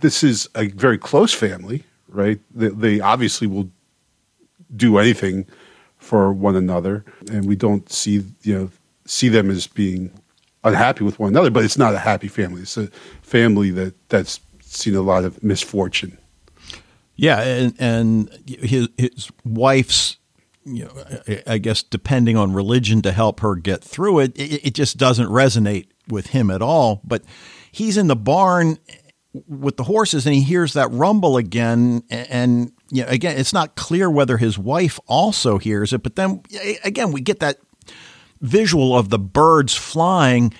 This 0.00 0.22
is 0.22 0.48
a 0.54 0.68
very 0.68 0.98
close 0.98 1.32
family 1.32 1.84
right? 2.10 2.40
They, 2.54 2.68
they 2.68 3.00
obviously 3.00 3.46
will 3.46 3.70
do 4.74 4.98
anything 4.98 5.46
for 5.98 6.32
one 6.32 6.56
another. 6.56 7.04
And 7.30 7.46
we 7.46 7.56
don't 7.56 7.90
see 7.90 8.24
you 8.42 8.58
know 8.58 8.70
see 9.06 9.28
them 9.28 9.50
as 9.50 9.66
being 9.66 10.12
unhappy 10.62 11.02
with 11.02 11.18
one 11.18 11.30
another 11.30 11.50
but 11.50 11.64
it's 11.64 11.78
not 11.78 11.94
a 11.94 11.98
happy 11.98 12.28
family. 12.28 12.62
It's 12.62 12.76
a 12.76 12.88
family 13.22 13.70
that 13.70 13.94
that's 14.08 14.40
seen 14.60 14.94
a 14.94 15.02
lot 15.02 15.24
of 15.24 15.42
misfortune 15.42 16.16
yeah 17.20 17.40
and 17.40 17.74
and 17.78 18.30
his 18.46 18.88
his 18.96 19.30
wife's 19.44 20.16
you 20.64 20.84
know, 20.84 21.42
I 21.46 21.58
guess 21.58 21.82
depending 21.82 22.36
on 22.36 22.52
religion 22.52 23.00
to 23.02 23.12
help 23.12 23.40
her 23.40 23.56
get 23.56 23.82
through 23.82 24.20
it, 24.20 24.36
it, 24.36 24.66
it 24.66 24.74
just 24.74 24.98
doesn't 24.98 25.28
resonate 25.28 25.86
with 26.06 26.28
him 26.28 26.50
at 26.50 26.60
all. 26.60 27.00
But 27.02 27.24
he's 27.72 27.96
in 27.96 28.08
the 28.08 28.16
barn 28.16 28.78
with 29.48 29.76
the 29.76 29.84
horses 29.84 30.26
and 30.26 30.34
he 30.34 30.42
hears 30.42 30.72
that 30.72 30.90
rumble 30.90 31.36
again 31.36 32.02
and 32.10 32.72
you 32.90 33.04
again 33.06 33.38
it's 33.38 33.52
not 33.52 33.76
clear 33.76 34.10
whether 34.10 34.36
his 34.36 34.58
wife 34.58 34.98
also 35.06 35.56
hears 35.56 35.92
it 35.92 36.02
but 36.02 36.16
then 36.16 36.42
again 36.82 37.12
we 37.12 37.20
get 37.20 37.38
that 37.38 37.56
visual 38.40 38.96
of 38.96 39.08
the 39.08 39.20
birds 39.20 39.72
flying 39.72 40.52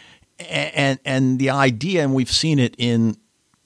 and 0.48 1.00
and 1.04 1.40
the 1.40 1.50
idea 1.50 2.04
and 2.04 2.14
we've 2.14 2.30
seen 2.30 2.60
it 2.60 2.76
in 2.78 3.16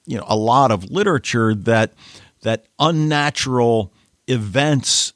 you 0.07 0.17
know 0.17 0.25
a 0.27 0.37
lot 0.37 0.71
of 0.71 0.91
literature 0.91 1.55
that 1.55 1.93
that 2.45 2.67
unnatural 2.79 3.93
events 4.29 5.13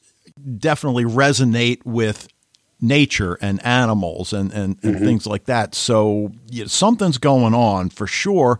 definitely 0.58 1.04
resonate 1.04 1.84
with 1.84 2.28
nature 2.80 3.38
and 3.40 3.64
animals 3.64 4.32
and, 4.32 4.52
and, 4.52 4.78
and 4.82 4.96
mm-hmm. 4.96 5.04
things 5.04 5.26
like 5.26 5.44
that. 5.44 5.74
So 5.74 6.32
you 6.50 6.62
know, 6.62 6.66
something's 6.66 7.18
going 7.18 7.54
on 7.54 7.90
for 7.90 8.06
sure. 8.06 8.58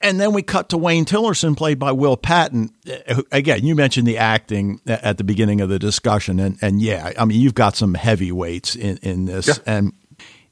And 0.00 0.20
then 0.20 0.32
we 0.32 0.42
cut 0.42 0.68
to 0.68 0.78
Wayne 0.78 1.04
Tillerson, 1.04 1.56
played 1.56 1.80
by 1.80 1.90
Will 1.90 2.16
Patton. 2.16 2.70
Uh, 3.08 3.22
again, 3.32 3.64
you 3.64 3.74
mentioned 3.74 4.06
the 4.06 4.16
acting 4.16 4.80
at 4.86 5.18
the 5.18 5.24
beginning 5.24 5.60
of 5.60 5.68
the 5.68 5.78
discussion, 5.78 6.38
and 6.38 6.56
and 6.62 6.80
yeah, 6.80 7.12
I 7.18 7.24
mean 7.24 7.40
you've 7.40 7.54
got 7.54 7.74
some 7.74 7.94
heavyweights 7.94 8.76
in 8.76 8.98
in 8.98 9.24
this, 9.24 9.48
yeah. 9.48 9.54
and 9.66 9.92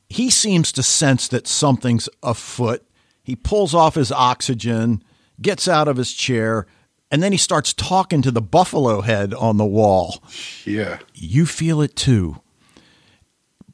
he 0.08 0.30
seems 0.30 0.72
to 0.72 0.82
sense 0.82 1.28
that 1.28 1.46
something's 1.46 2.08
afoot. 2.24 2.84
He 3.22 3.36
pulls 3.36 3.72
off 3.72 3.94
his 3.94 4.10
oxygen, 4.10 5.02
gets 5.40 5.68
out 5.68 5.86
of 5.86 5.96
his 5.96 6.12
chair, 6.12 6.66
and 7.10 7.22
then 7.22 7.32
he 7.32 7.38
starts 7.38 7.72
talking 7.72 8.22
to 8.22 8.30
the 8.30 8.42
buffalo 8.42 9.00
head 9.00 9.32
on 9.34 9.56
the 9.56 9.64
wall. 9.64 10.22
Yeah. 10.64 10.98
You 11.14 11.46
feel 11.46 11.80
it 11.80 11.96
too. 11.96 12.40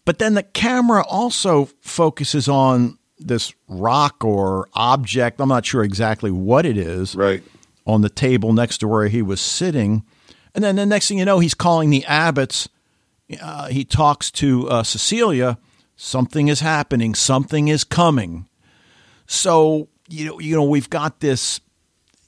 But 0.05 0.19
then 0.19 0.35
the 0.35 0.43
camera 0.43 1.05
also 1.07 1.67
focuses 1.81 2.49
on 2.49 2.99
this 3.19 3.55
rock 3.69 4.25
or 4.25 4.69
object. 4.75 5.41
I'm 5.41 5.49
not 5.49 5.65
sure 5.65 5.85
exactly 5.85 6.31
what 6.31 6.67
it 6.67 6.77
is. 6.77 7.15
Right. 7.15 7.43
On 7.87 8.01
the 8.01 8.11
table 8.11 8.53
next 8.53 8.79
to 8.79 8.89
where 8.89 9.09
he 9.09 9.23
was 9.23 9.41
sitting. 9.41 10.05
And 10.55 10.63
then 10.63 10.77
the 10.77 10.87
next 10.87 11.09
thing 11.09 11.19
you 11.19 11.25
know, 11.25 11.39
he's 11.39 11.55
calling 11.55 11.91
the 11.91 12.03
Abbotts. 12.03 12.69
Uh, 13.41 13.69
he 13.69 13.85
talks 13.85 14.31
to 14.33 14.69
uh, 14.69 14.83
Cecilia. 14.83 15.59
Something 15.97 16.49
is 16.49 16.61
happening. 16.61 17.15
Something 17.15 17.69
is 17.69 17.85
coming. 17.85 18.49
So, 19.27 19.89
you 20.09 20.27
know, 20.27 20.41
you 20.41 20.55
know, 20.55 20.65
we've 20.65 20.91
got 20.91 21.21
this 21.21 21.61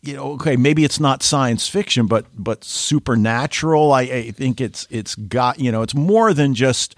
you 0.07 0.15
know, 0.15 0.33
okay, 0.33 0.57
maybe 0.57 0.85
it's 0.85 1.01
not 1.01 1.23
science 1.23 1.69
fiction, 1.69 2.07
but 2.07 2.27
but 2.37 2.65
supernatural. 2.65 3.93
I, 3.93 4.03
I 4.03 4.31
think 4.31 4.61
it's 4.61 4.87
it's 4.91 5.15
got 5.15 5.59
you 5.59 5.73
know, 5.73 5.83
it's 5.83 5.95
more 5.95 6.35
than 6.35 6.55
just 6.55 6.95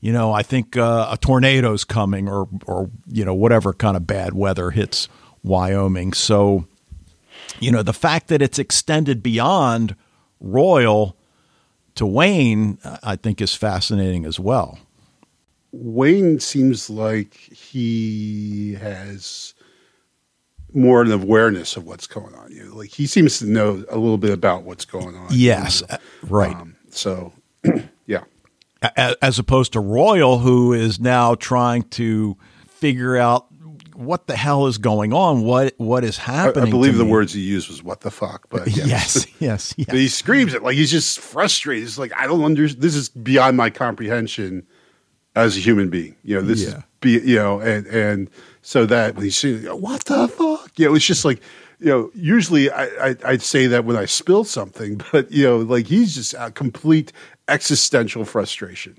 you 0.00 0.12
know. 0.12 0.32
I 0.32 0.42
think 0.42 0.76
uh, 0.76 1.08
a 1.10 1.16
tornado's 1.16 1.84
coming, 1.84 2.28
or 2.28 2.48
or 2.66 2.90
you 3.06 3.24
know, 3.24 3.34
whatever 3.34 3.72
kind 3.72 3.96
of 3.96 4.06
bad 4.06 4.34
weather 4.34 4.70
hits 4.70 5.08
Wyoming. 5.42 6.12
So, 6.12 6.66
you 7.60 7.70
know, 7.70 7.82
the 7.82 7.92
fact 7.92 8.28
that 8.28 8.42
it's 8.42 8.58
extended 8.58 9.22
beyond 9.22 9.94
Royal 10.40 11.16
to 11.94 12.06
Wayne, 12.06 12.78
I 13.02 13.16
think, 13.16 13.40
is 13.40 13.54
fascinating 13.54 14.24
as 14.24 14.38
well. 14.38 14.78
Wayne 15.72 16.40
seems 16.40 16.88
like 16.88 17.34
he 17.34 18.74
has 18.80 19.54
more 20.76 21.02
an 21.02 21.10
awareness 21.10 21.76
of 21.76 21.86
what's 21.86 22.06
going 22.06 22.34
on. 22.34 22.52
You 22.52 22.64
know, 22.64 22.76
like 22.76 22.90
he 22.90 23.06
seems 23.06 23.38
to 23.40 23.46
know 23.46 23.84
a 23.88 23.96
little 23.96 24.18
bit 24.18 24.30
about 24.30 24.62
what's 24.62 24.84
going 24.84 25.16
on. 25.16 25.28
Yes, 25.30 25.80
you 25.80 25.86
know? 25.90 25.98
right. 26.28 26.54
Um, 26.54 26.76
so, 26.90 27.32
yeah. 28.06 28.24
As 29.22 29.38
opposed 29.38 29.72
to 29.72 29.80
Royal, 29.80 30.38
who 30.38 30.72
is 30.72 31.00
now 31.00 31.34
trying 31.34 31.84
to 31.84 32.36
figure 32.68 33.16
out 33.16 33.46
what 33.94 34.26
the 34.26 34.36
hell 34.36 34.66
is 34.66 34.78
going 34.78 35.12
on, 35.12 35.42
what 35.42 35.74
what 35.78 36.04
is 36.04 36.18
happening. 36.18 36.64
I, 36.64 36.68
I 36.68 36.70
believe 36.70 36.98
the 36.98 37.04
me. 37.04 37.10
words 37.10 37.32
he 37.32 37.40
used 37.40 37.68
was 37.68 37.82
"what 37.82 38.02
the 38.02 38.10
fuck," 38.10 38.48
but 38.50 38.66
yes, 38.76 38.86
yes, 38.86 39.26
yes. 39.40 39.74
yes. 39.76 39.86
But 39.88 39.96
he 39.96 40.08
screams 40.08 40.54
it 40.54 40.62
like 40.62 40.76
he's 40.76 40.90
just 40.90 41.18
frustrated. 41.18 41.84
It's 41.84 41.98
like 41.98 42.12
I 42.16 42.26
don't 42.26 42.44
understand. 42.44 42.82
This 42.82 42.94
is 42.94 43.08
beyond 43.08 43.56
my 43.56 43.70
comprehension 43.70 44.66
as 45.34 45.56
a 45.56 45.60
human 45.60 45.88
being. 45.88 46.16
You 46.22 46.36
know, 46.36 46.42
this 46.42 46.62
yeah. 46.62 46.78
is 46.78 46.84
be 47.00 47.12
you 47.12 47.36
know, 47.36 47.60
and 47.60 47.86
and 47.86 48.30
so 48.66 48.84
that 48.84 49.14
when 49.14 49.22
he 49.22 49.30
see 49.30 49.64
what 49.68 50.04
the 50.06 50.26
fuck, 50.26 50.72
yeah, 50.74 50.88
it 50.88 50.90
was 50.90 51.04
just 51.04 51.24
like 51.24 51.40
you 51.78 51.86
know, 51.86 52.10
usually 52.14 52.68
I, 52.68 53.10
I, 53.10 53.16
I'd 53.24 53.42
say 53.42 53.68
that 53.68 53.84
when 53.84 53.96
I 53.96 54.06
spill 54.06 54.42
something, 54.42 55.00
but 55.12 55.30
you 55.30 55.44
know, 55.44 55.58
like 55.58 55.86
he's 55.86 56.16
just 56.16 56.34
a 56.36 56.50
complete 56.50 57.12
existential 57.46 58.24
frustration. 58.24 58.96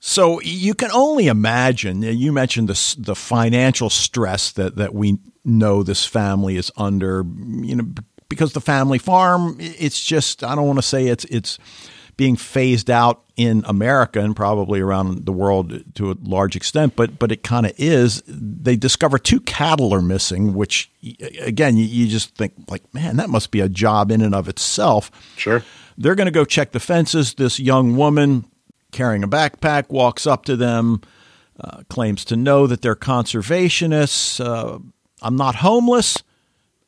So 0.00 0.40
you 0.40 0.72
can 0.72 0.90
only 0.92 1.26
imagine. 1.26 2.00
You 2.00 2.32
mentioned 2.32 2.68
the 2.68 2.96
the 2.98 3.14
financial 3.14 3.90
stress 3.90 4.52
that 4.52 4.76
that 4.76 4.94
we 4.94 5.18
know 5.44 5.82
this 5.82 6.06
family 6.06 6.56
is 6.56 6.72
under. 6.78 7.22
You 7.60 7.76
know, 7.76 7.84
because 8.30 8.54
the 8.54 8.62
family 8.62 8.98
farm, 8.98 9.58
it's 9.60 10.02
just 10.02 10.42
I 10.42 10.54
don't 10.54 10.66
want 10.66 10.78
to 10.78 10.82
say 10.82 11.08
it's 11.08 11.26
it's 11.26 11.58
being 12.16 12.36
phased 12.36 12.90
out 12.90 13.22
in 13.36 13.62
America 13.66 14.20
and 14.20 14.34
probably 14.34 14.80
around 14.80 15.26
the 15.26 15.32
world 15.32 15.94
to 15.94 16.10
a 16.10 16.16
large 16.22 16.56
extent, 16.56 16.96
but 16.96 17.18
but 17.18 17.30
it 17.30 17.42
kind 17.42 17.66
of 17.66 17.72
is. 17.76 18.22
They 18.26 18.76
discover 18.76 19.18
two 19.18 19.40
cattle 19.40 19.92
are 19.92 20.02
missing, 20.02 20.54
which 20.54 20.90
again 21.40 21.76
you, 21.76 21.84
you, 21.84 22.08
just 22.08 22.34
think 22.34 22.54
like, 22.68 22.82
man, 22.94 23.16
that 23.16 23.28
must 23.28 23.50
be 23.50 23.60
a 23.60 23.68
job 23.68 24.10
in 24.10 24.22
and 24.22 24.34
of 24.34 24.48
itself. 24.48 25.10
Sure. 25.36 25.62
They're 25.98 26.14
going 26.14 26.26
to 26.26 26.32
go 26.32 26.44
check 26.44 26.72
the 26.72 26.80
fences. 26.80 27.34
This 27.34 27.60
young 27.60 27.96
woman 27.96 28.46
carrying 28.92 29.22
a 29.22 29.28
backpack 29.28 29.90
walks 29.90 30.26
up 30.26 30.44
to 30.46 30.56
them, 30.56 31.02
uh, 31.60 31.82
claims 31.88 32.24
to 32.26 32.36
know 32.36 32.66
that 32.66 32.80
they're 32.80 32.96
conservationists. 32.96 34.44
Uh, 34.44 34.78
I'm 35.20 35.36
not 35.36 35.56
homeless. 35.56 36.22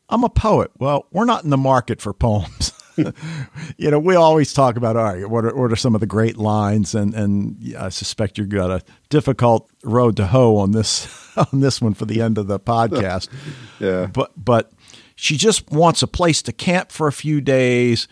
I'm 0.08 0.24
a 0.24 0.30
poet. 0.30 0.70
Well, 0.78 1.06
we're 1.10 1.26
not 1.26 1.44
in 1.44 1.50
the 1.50 1.58
market 1.58 2.00
for 2.00 2.14
poems. 2.14 2.72
you 3.76 3.90
know, 3.90 3.98
we 3.98 4.14
always 4.14 4.52
talk 4.52 4.76
about 4.76 4.96
all 4.96 5.04
right, 5.04 5.28
what 5.28 5.44
are, 5.44 5.54
what 5.54 5.72
are 5.72 5.76
some 5.76 5.94
of 5.94 6.00
the 6.00 6.06
great 6.06 6.36
lines, 6.36 6.94
and 6.94 7.14
and 7.14 7.74
I 7.78 7.88
suspect 7.88 8.38
you've 8.38 8.48
got 8.48 8.70
a 8.70 8.82
difficult 9.08 9.70
road 9.82 10.16
to 10.16 10.26
hoe 10.26 10.56
on 10.56 10.72
this 10.72 11.08
on 11.36 11.60
this 11.60 11.80
one 11.80 11.94
for 11.94 12.04
the 12.04 12.20
end 12.20 12.38
of 12.38 12.46
the 12.46 12.60
podcast. 12.60 13.28
yeah, 13.80 14.06
but 14.06 14.32
but 14.36 14.72
she 15.14 15.36
just 15.36 15.70
wants 15.70 16.02
a 16.02 16.06
place 16.06 16.42
to 16.42 16.52
camp 16.52 16.90
for 16.92 17.08
a 17.08 17.12
few 17.12 17.40
days, 17.40 18.08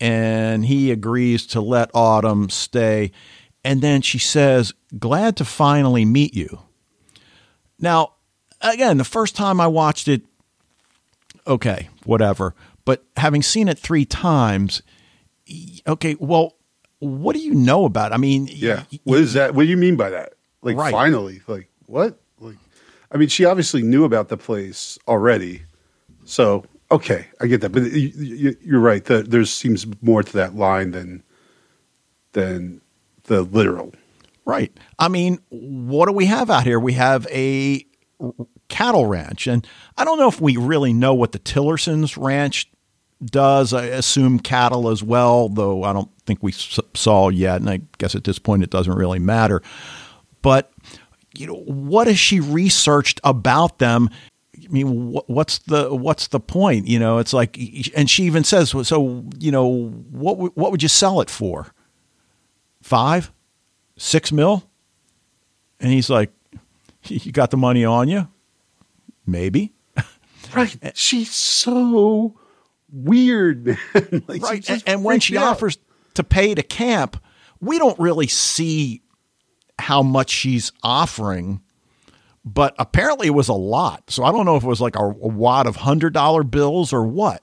and 0.00 0.64
he 0.66 0.90
agrees 0.90 1.46
to 1.48 1.60
let 1.60 1.90
Autumn 1.94 2.50
stay, 2.50 3.12
and 3.64 3.82
then 3.82 4.02
she 4.02 4.18
says, 4.18 4.72
"Glad 4.98 5.36
to 5.36 5.44
finally 5.44 6.04
meet 6.04 6.34
you." 6.34 6.60
Now, 7.78 8.14
again, 8.60 8.96
the 8.96 9.04
first 9.04 9.36
time 9.36 9.60
I 9.60 9.66
watched 9.66 10.08
it, 10.08 10.22
okay, 11.46 11.88
whatever. 12.04 12.54
But 12.86 13.04
having 13.18 13.42
seen 13.42 13.68
it 13.68 13.78
three 13.78 14.06
times, 14.06 14.80
okay, 15.86 16.16
well, 16.18 16.56
what 17.00 17.34
do 17.34 17.42
you 17.42 17.52
know 17.52 17.84
about? 17.84 18.12
It? 18.12 18.14
I 18.14 18.18
mean, 18.18 18.48
yeah, 18.50 18.84
what 19.04 19.18
is 19.18 19.34
that? 19.34 19.54
What 19.54 19.64
do 19.64 19.68
you 19.68 19.76
mean 19.76 19.96
by 19.96 20.08
that? 20.08 20.32
Like 20.62 20.78
right. 20.78 20.92
finally, 20.92 21.42
like 21.46 21.68
what? 21.84 22.18
Like, 22.38 22.56
I 23.12 23.18
mean, 23.18 23.28
she 23.28 23.44
obviously 23.44 23.82
knew 23.82 24.04
about 24.04 24.28
the 24.28 24.36
place 24.36 24.98
already, 25.06 25.62
so 26.24 26.64
okay, 26.90 27.26
I 27.40 27.48
get 27.48 27.60
that. 27.60 27.70
But 27.70 27.92
you're 27.92 28.80
right. 28.80 29.04
There 29.04 29.44
seems 29.44 29.84
more 30.00 30.22
to 30.22 30.32
that 30.34 30.54
line 30.54 30.92
than 30.92 31.22
than 32.32 32.80
the 33.24 33.42
literal. 33.42 33.92
Right. 34.44 34.72
I 34.96 35.08
mean, 35.08 35.40
what 35.48 36.06
do 36.06 36.12
we 36.12 36.26
have 36.26 36.50
out 36.50 36.62
here? 36.62 36.78
We 36.78 36.92
have 36.92 37.26
a 37.32 37.84
cattle 38.68 39.06
ranch, 39.06 39.48
and 39.48 39.66
I 39.96 40.04
don't 40.04 40.18
know 40.18 40.28
if 40.28 40.40
we 40.40 40.56
really 40.56 40.92
know 40.92 41.14
what 41.14 41.32
the 41.32 41.40
Tillersons 41.40 42.16
ranch 42.16 42.70
does. 43.24 43.72
I 43.72 43.84
assume 43.86 44.38
cattle 44.38 44.88
as 44.88 45.02
well, 45.02 45.48
though 45.48 45.82
I 45.82 45.92
don't 45.92 46.10
think 46.26 46.42
we 46.42 46.52
saw 46.52 47.28
yet. 47.28 47.60
And 47.60 47.70
I 47.70 47.80
guess 47.98 48.14
at 48.14 48.24
this 48.24 48.38
point 48.38 48.62
it 48.62 48.70
doesn't 48.70 48.94
really 48.94 49.18
matter. 49.18 49.62
But 50.42 50.72
you 51.34 51.46
know, 51.46 51.62
what 51.66 52.06
has 52.06 52.18
she 52.18 52.40
researched 52.40 53.20
about 53.24 53.78
them? 53.78 54.10
I 54.56 54.68
mean, 54.68 55.12
what's 55.26 55.58
the 55.58 55.94
what's 55.94 56.28
the 56.28 56.40
point? 56.40 56.88
You 56.88 56.98
know, 56.98 57.18
it's 57.18 57.32
like, 57.32 57.58
and 57.94 58.10
she 58.10 58.24
even 58.24 58.42
says, 58.42 58.74
so 58.86 59.24
you 59.38 59.52
know, 59.52 59.88
what 60.10 60.56
what 60.56 60.70
would 60.70 60.82
you 60.82 60.88
sell 60.88 61.20
it 61.20 61.30
for? 61.30 61.72
Five, 62.82 63.32
six 63.96 64.32
mil? 64.32 64.68
And 65.78 65.92
he's 65.92 66.08
like, 66.08 66.30
you 67.04 67.32
got 67.32 67.50
the 67.50 67.56
money 67.56 67.84
on 67.84 68.08
you? 68.08 68.28
Maybe. 69.26 69.72
Right. 70.54 70.76
She's 70.94 71.34
so 71.34 72.38
weird, 72.96 73.66
man. 73.66 73.78
like 74.26 74.42
right. 74.42 74.70
And, 74.70 74.82
and 74.86 75.04
when 75.04 75.20
she 75.20 75.36
offers 75.36 75.78
to 76.14 76.24
pay 76.24 76.54
to 76.54 76.62
camp, 76.62 77.22
we 77.60 77.78
don't 77.78 77.98
really 77.98 78.26
see 78.26 79.02
how 79.78 80.02
much 80.02 80.30
she's 80.30 80.72
offering, 80.82 81.60
but 82.44 82.74
apparently 82.78 83.26
it 83.26 83.34
was 83.34 83.48
a 83.48 83.54
lot. 83.54 84.10
So 84.10 84.24
I 84.24 84.32
don't 84.32 84.46
know 84.46 84.56
if 84.56 84.64
it 84.64 84.68
was 84.68 84.80
like 84.80 84.96
a, 84.96 85.04
a 85.04 85.10
wad 85.10 85.66
of 85.66 85.76
hundred 85.76 86.12
dollar 86.12 86.42
bills 86.42 86.92
or 86.92 87.04
what. 87.04 87.42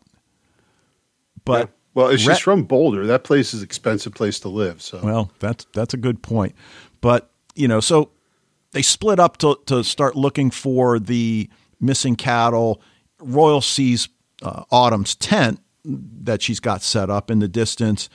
But 1.45 1.67
yeah. 1.67 1.73
well, 1.93 2.09
if 2.09 2.19
she's 2.19 2.29
re- 2.29 2.35
from 2.35 2.63
Boulder, 2.63 3.05
that 3.07 3.23
place 3.23 3.53
is 3.53 3.61
an 3.61 3.65
expensive 3.65 4.13
place 4.13 4.39
to 4.41 4.49
live. 4.49 4.81
So 4.81 4.99
well, 5.03 5.31
that's 5.39 5.65
that's 5.73 5.93
a 5.93 5.97
good 5.97 6.21
point. 6.21 6.55
But 7.01 7.29
you 7.55 7.67
know, 7.67 7.79
so 7.79 8.11
they 8.71 8.81
split 8.81 9.19
up 9.19 9.37
to 9.37 9.59
to 9.67 9.83
start 9.83 10.15
looking 10.15 10.51
for 10.51 10.99
the 10.99 11.49
missing 11.79 12.15
cattle. 12.15 12.81
Royal 13.19 13.61
sees 13.61 14.09
uh, 14.43 14.63
Autumn's 14.69 15.15
tent 15.15 15.59
that 15.85 16.41
she's 16.41 16.59
got 16.59 16.83
set 16.83 17.09
up 17.09 17.31
in 17.31 17.39
the 17.39 17.47
distance. 17.47 18.09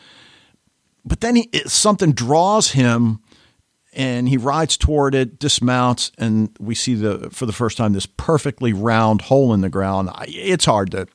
But 1.05 1.21
then 1.21 1.37
he, 1.37 1.51
something 1.67 2.13
draws 2.13 2.73
him 2.73 3.21
and 3.95 4.29
he 4.29 4.37
rides 4.37 4.77
toward 4.77 5.15
it, 5.15 5.39
dismounts, 5.39 6.13
and 6.19 6.55
we 6.61 6.75
see 6.75 6.95
the 6.95 7.31
for 7.31 7.47
the 7.47 7.53
first 7.53 7.77
time 7.77 7.95
this 7.95 8.07
perfectly 8.07 8.73
round 8.73 9.23
hole 9.23 9.53
in 9.55 9.63
the 9.63 9.71
ground. 9.71 10.11
It's 10.29 10.67
hard 10.67 10.91
to 10.93 11.09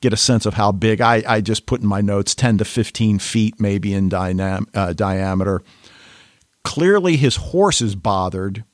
get 0.00 0.12
a 0.12 0.16
sense 0.16 0.46
of 0.46 0.54
how 0.54 0.72
big. 0.72 1.00
I, 1.00 1.22
I 1.26 1.40
just 1.40 1.66
put 1.66 1.82
in 1.82 1.86
my 1.86 2.00
notes 2.00 2.34
ten 2.34 2.58
to 2.58 2.64
fifteen 2.64 3.18
feet, 3.18 3.60
maybe 3.60 3.92
in 3.92 4.08
dynam, 4.08 4.66
uh, 4.74 4.94
diameter. 4.94 5.62
Clearly, 6.64 7.16
his 7.16 7.36
horse 7.36 7.82
is 7.82 7.94
bothered. 7.94 8.64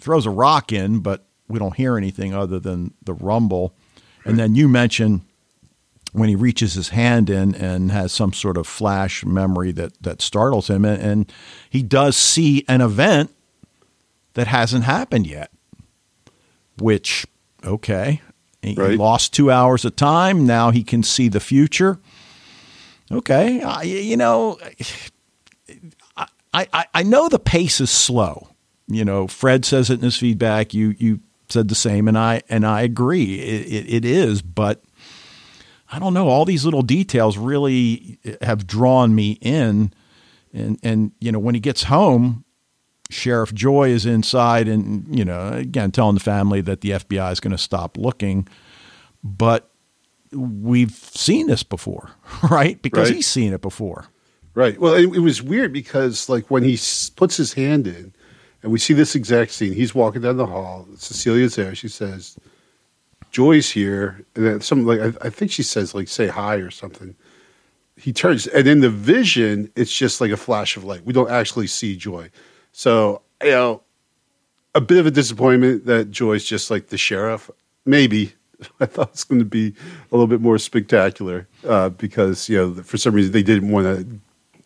Throws 0.00 0.26
a 0.26 0.30
rock 0.30 0.72
in, 0.72 1.00
but 1.00 1.26
we 1.48 1.58
don't 1.58 1.76
hear 1.76 1.96
anything 1.96 2.34
other 2.34 2.60
than 2.60 2.94
the 3.02 3.14
rumble. 3.14 3.74
And 4.24 4.38
then 4.38 4.54
you 4.54 4.68
mentioned 4.68 5.22
when 6.12 6.28
he 6.28 6.36
reaches 6.36 6.74
his 6.74 6.90
hand 6.90 7.30
in 7.30 7.54
and 7.54 7.90
has 7.90 8.12
some 8.12 8.32
sort 8.32 8.56
of 8.56 8.66
flash 8.66 9.24
memory 9.24 9.72
that 9.72 10.00
that 10.02 10.20
startles 10.20 10.68
him, 10.68 10.84
and, 10.84 11.02
and 11.02 11.32
he 11.70 11.82
does 11.82 12.16
see 12.16 12.64
an 12.68 12.80
event 12.80 13.34
that 14.34 14.46
hasn't 14.46 14.84
happened 14.84 15.26
yet. 15.26 15.50
Which, 16.78 17.26
okay, 17.64 18.20
he, 18.62 18.74
right. 18.74 18.92
he 18.92 18.96
lost 18.96 19.32
two 19.32 19.50
hours 19.50 19.84
of 19.84 19.96
time. 19.96 20.46
Now 20.46 20.70
he 20.70 20.82
can 20.82 21.02
see 21.02 21.28
the 21.28 21.40
future. 21.40 21.98
Okay, 23.10 23.62
I, 23.62 23.82
you 23.82 24.16
know, 24.16 24.58
I, 26.16 26.26
I 26.54 26.86
I 26.94 27.02
know 27.02 27.28
the 27.28 27.38
pace 27.38 27.80
is 27.80 27.90
slow. 27.90 28.48
You 28.86 29.04
know, 29.04 29.26
Fred 29.26 29.64
says 29.64 29.90
it 29.90 29.94
in 29.94 30.00
his 30.00 30.16
feedback. 30.16 30.74
You 30.74 30.94
you 30.98 31.20
said 31.52 31.68
the 31.68 31.74
same, 31.74 32.08
and 32.08 32.18
I 32.18 32.42
and 32.48 32.66
I 32.66 32.82
agree. 32.82 33.40
It, 33.40 33.66
it, 33.66 33.94
it 33.94 34.04
is, 34.04 34.42
but 34.42 34.82
I 35.90 35.98
don't 35.98 36.14
know. 36.14 36.28
All 36.28 36.44
these 36.44 36.64
little 36.64 36.82
details 36.82 37.36
really 37.36 38.18
have 38.40 38.66
drawn 38.66 39.14
me 39.14 39.38
in, 39.40 39.92
and 40.52 40.78
and 40.82 41.12
you 41.20 41.30
know 41.30 41.38
when 41.38 41.54
he 41.54 41.60
gets 41.60 41.84
home, 41.84 42.44
Sheriff 43.10 43.52
Joy 43.54 43.90
is 43.90 44.06
inside, 44.06 44.68
and 44.68 45.06
you 45.16 45.24
know 45.24 45.48
again 45.48 45.92
telling 45.92 46.14
the 46.14 46.20
family 46.20 46.60
that 46.62 46.80
the 46.80 46.90
FBI 46.90 47.30
is 47.30 47.40
going 47.40 47.52
to 47.52 47.58
stop 47.58 47.98
looking, 47.98 48.48
but 49.22 49.70
we've 50.32 50.92
seen 50.92 51.46
this 51.46 51.62
before, 51.62 52.10
right? 52.50 52.80
Because 52.80 53.08
right. 53.08 53.16
he's 53.16 53.26
seen 53.26 53.52
it 53.52 53.60
before. 53.60 54.06
Right. 54.54 54.78
Well, 54.78 54.94
it, 54.94 55.04
it 55.14 55.20
was 55.20 55.42
weird 55.42 55.72
because 55.72 56.28
like 56.28 56.50
when 56.50 56.62
he 56.62 56.78
puts 57.16 57.36
his 57.36 57.54
hand 57.54 57.86
in 57.86 58.12
and 58.62 58.70
we 58.70 58.78
see 58.78 58.94
this 58.94 59.14
exact 59.14 59.50
scene. 59.52 59.72
He's 59.72 59.94
walking 59.94 60.22
down 60.22 60.36
the 60.36 60.46
hall. 60.46 60.86
Cecilia's 60.96 61.56
there. 61.56 61.74
She 61.74 61.88
says, 61.88 62.36
Joy's 63.32 63.70
here. 63.70 64.24
And 64.36 64.46
then 64.46 64.60
something 64.60 64.86
like, 64.86 65.00
I, 65.00 65.26
I 65.26 65.30
think 65.30 65.50
she 65.50 65.62
says, 65.62 65.94
like, 65.94 66.08
say 66.08 66.28
hi 66.28 66.56
or 66.56 66.70
something. 66.70 67.16
He 67.96 68.12
turns, 68.12 68.46
and 68.46 68.66
in 68.68 68.80
the 68.80 68.90
vision, 68.90 69.70
it's 69.74 69.92
just 69.92 70.20
like 70.20 70.30
a 70.30 70.36
flash 70.36 70.76
of 70.76 70.84
light. 70.84 71.04
We 71.04 71.12
don't 71.12 71.30
actually 71.30 71.66
see 71.66 71.96
Joy. 71.96 72.30
So, 72.72 73.22
you 73.42 73.50
know, 73.50 73.82
a 74.74 74.80
bit 74.80 74.98
of 74.98 75.06
a 75.06 75.10
disappointment 75.10 75.86
that 75.86 76.10
Joy's 76.10 76.44
just 76.44 76.70
like 76.70 76.88
the 76.88 76.98
sheriff. 76.98 77.50
Maybe. 77.84 78.32
I 78.80 78.86
thought 78.86 79.08
it 79.08 79.12
was 79.12 79.24
going 79.24 79.40
to 79.40 79.44
be 79.44 79.74
a 80.10 80.14
little 80.14 80.28
bit 80.28 80.40
more 80.40 80.58
spectacular 80.58 81.48
uh, 81.66 81.88
because, 81.90 82.48
you 82.48 82.56
know, 82.56 82.82
for 82.82 82.96
some 82.96 83.14
reason 83.14 83.32
they 83.32 83.42
didn't 83.42 83.70
want 83.70 83.86
to 83.86 84.20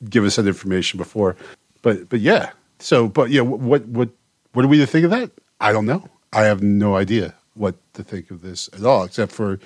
give 0.09 0.25
us 0.25 0.37
that 0.37 0.47
information 0.47 0.99
before. 0.99 1.35
But, 1.83 2.09
but 2.09 2.21
yeah, 2.21 2.51
so, 2.79 3.09
but 3.09 3.31
yeah, 3.31 3.43
what 3.43 3.87
what 3.87 4.11
what 4.53 4.65
are 4.65 4.69
we 4.69 4.79
to 4.79 4.87
think 4.87 5.05
of 5.05 5.11
that? 5.11 5.31
I 5.61 5.73
don't 5.73 5.87
know. 5.87 6.09
I 6.33 6.45
have 6.45 6.63
no 6.63 6.97
idea 6.97 7.35
what 7.55 7.77
to 7.95 8.03
think 8.03 8.31
of 8.31 8.43
this 8.43 8.69
at 8.75 8.85
all, 8.85 9.05
except 9.05 9.33
for 9.33 9.59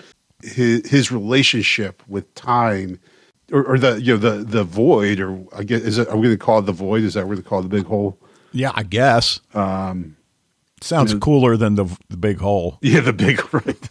his 0.43 0.89
his 0.89 1.13
relationship 1.13 2.03
with 2.09 2.33
time, 2.35 3.01
or, 3.53 3.65
or 3.65 3.79
the 3.79 4.01
you 4.01 4.15
know 4.15 4.19
the 4.19 4.45
the 4.45 4.65
void, 4.65 5.21
or 5.21 5.45
I 5.55 5.65
guess 5.65 5.83
is 5.83 5.99
it, 5.99 6.09
are 6.09 6.17
we 6.17 6.29
going 6.29 6.39
to 6.39 6.45
call 6.45 6.61
it 6.61 6.67
the 6.67 6.73
void? 6.73 7.03
Is 7.03 7.15
that 7.15 7.21
what 7.21 7.31
we 7.31 7.37
going 7.37 7.43
to 7.45 7.49
call 7.49 7.61
it 7.61 7.63
the 7.65 7.69
big 7.69 7.87
hole? 7.87 8.19
Yeah, 8.53 8.73
I 8.75 8.83
guess. 8.83 9.41
Um, 9.55 10.17
Sounds 10.83 11.13
cooler 11.15 11.57
than 11.57 11.75
the 11.75 11.85
the 12.09 12.17
big 12.17 12.39
hole. 12.39 12.79
Yeah, 12.83 13.01
the 13.01 13.13
big 13.13 13.43
right. 13.55 13.89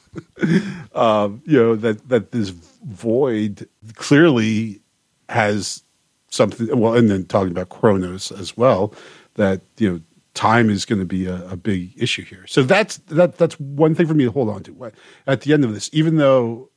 um, 0.96 1.42
you 1.46 1.58
know 1.58 1.76
that 1.76 2.10
that 2.10 2.32
this 2.32 2.50
void 2.50 3.68
clearly 3.96 4.82
has 5.30 5.84
something. 6.30 6.78
Well, 6.80 6.96
and 6.96 7.10
then 7.10 7.26
talking 7.26 7.52
about 7.52 7.70
Kronos 7.70 8.32
as 8.32 8.56
well, 8.56 8.94
that 9.36 9.62
you 9.78 9.92
know 9.92 10.02
time 10.34 10.70
is 10.70 10.86
going 10.86 11.00
to 11.00 11.06
be 11.06 11.26
a, 11.26 11.50
a, 11.50 11.58
big 11.58 11.92
issue 12.02 12.24
here. 12.24 12.46
So 12.48 12.64
that's 12.64 12.98
that 13.08 13.38
that's 13.38 13.60
one 13.60 13.96
thing 13.96 14.08
for 14.08 14.14
me 14.14 14.26
to 14.26 14.32
hold 14.32 14.50
on 14.50 14.64
to. 14.64 14.92
At 15.28 15.42
the 15.42 15.54
end 15.54 15.66
of 15.66 15.74
this, 15.74 15.90
even 15.92 16.18
though 16.18 16.70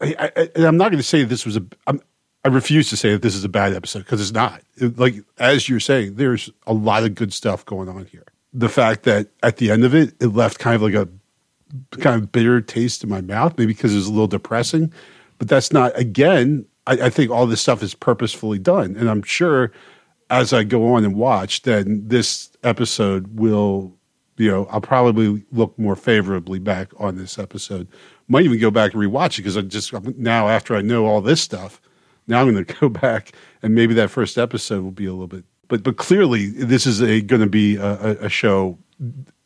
I, 0.00 0.30
I, 0.36 0.48
I'm 0.56 0.76
not 0.76 0.90
going 0.90 0.98
to 0.98 1.02
say 1.02 1.24
this 1.24 1.46
was 1.46 1.56
a, 1.56 1.64
I 2.44 2.48
refuse 2.48 2.90
to 2.90 2.96
say 2.96 3.12
that 3.12 3.22
this 3.22 3.34
is 3.34 3.44
a 3.44 3.48
bad 3.48 3.72
episode 3.72 4.00
because 4.00 4.20
it's 4.20 4.32
not. 4.32 4.60
It, 4.76 4.98
like 4.98 5.14
as 5.38 5.68
you're 5.68 5.80
saying, 5.80 6.16
there's 6.16 6.50
a 6.66 6.74
lot 6.74 7.04
of 7.04 7.14
good 7.14 7.32
stuff 7.32 7.64
going 7.64 7.88
on 7.88 8.06
here. 8.06 8.26
The 8.52 8.68
fact 8.68 9.04
that 9.04 9.28
at 9.42 9.56
the 9.56 9.70
end 9.70 9.84
of 9.84 9.94
it, 9.94 10.14
it 10.20 10.28
left 10.28 10.58
kind 10.58 10.76
of 10.76 10.82
like 10.82 10.94
a 10.94 11.08
kind 11.98 12.22
of 12.22 12.30
bitter 12.30 12.60
taste 12.60 13.02
in 13.02 13.10
my 13.10 13.20
mouth, 13.20 13.56
maybe 13.56 13.72
because 13.72 13.92
it 13.92 13.96
was 13.96 14.06
a 14.06 14.12
little 14.12 14.26
depressing. 14.26 14.92
But 15.38 15.48
that's 15.48 15.72
not. 15.72 15.98
Again, 15.98 16.66
I, 16.86 16.92
I 17.06 17.10
think 17.10 17.30
all 17.30 17.46
this 17.46 17.60
stuff 17.60 17.82
is 17.82 17.94
purposefully 17.94 18.58
done, 18.58 18.96
and 18.96 19.08
I'm 19.08 19.22
sure 19.22 19.72
as 20.30 20.52
I 20.52 20.64
go 20.64 20.94
on 20.94 21.04
and 21.04 21.14
watch, 21.14 21.62
then 21.62 22.02
this 22.06 22.50
episode 22.62 23.38
will, 23.38 23.94
you 24.36 24.50
know, 24.50 24.66
I'll 24.70 24.80
probably 24.80 25.44
look 25.52 25.78
more 25.78 25.96
favorably 25.96 26.58
back 26.58 26.90
on 26.98 27.16
this 27.16 27.38
episode. 27.38 27.88
Might 28.28 28.44
even 28.44 28.58
go 28.58 28.70
back 28.70 28.94
and 28.94 29.02
rewatch 29.02 29.34
it 29.34 29.38
because 29.38 29.56
I 29.56 29.62
just 29.62 29.92
now 30.18 30.48
after 30.48 30.74
I 30.74 30.82
know 30.82 31.06
all 31.06 31.20
this 31.20 31.40
stuff, 31.40 31.80
now 32.26 32.40
I'm 32.40 32.52
going 32.52 32.64
to 32.64 32.74
go 32.74 32.88
back 32.88 33.32
and 33.62 33.74
maybe 33.74 33.94
that 33.94 34.10
first 34.10 34.38
episode 34.38 34.82
will 34.82 34.90
be 34.90 35.06
a 35.06 35.12
little 35.12 35.26
bit. 35.26 35.44
But 35.68 35.82
but 35.82 35.96
clearly 35.96 36.46
this 36.48 36.86
is 36.86 37.00
going 37.00 37.40
to 37.40 37.46
be 37.46 37.76
a, 37.76 38.24
a 38.24 38.28
show 38.28 38.78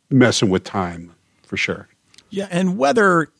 messing 0.09 0.49
with 0.49 0.63
time 0.63 1.13
for 1.43 1.57
sure. 1.57 1.87
Yeah, 2.29 2.47
and 2.51 2.77
whether 2.77 3.31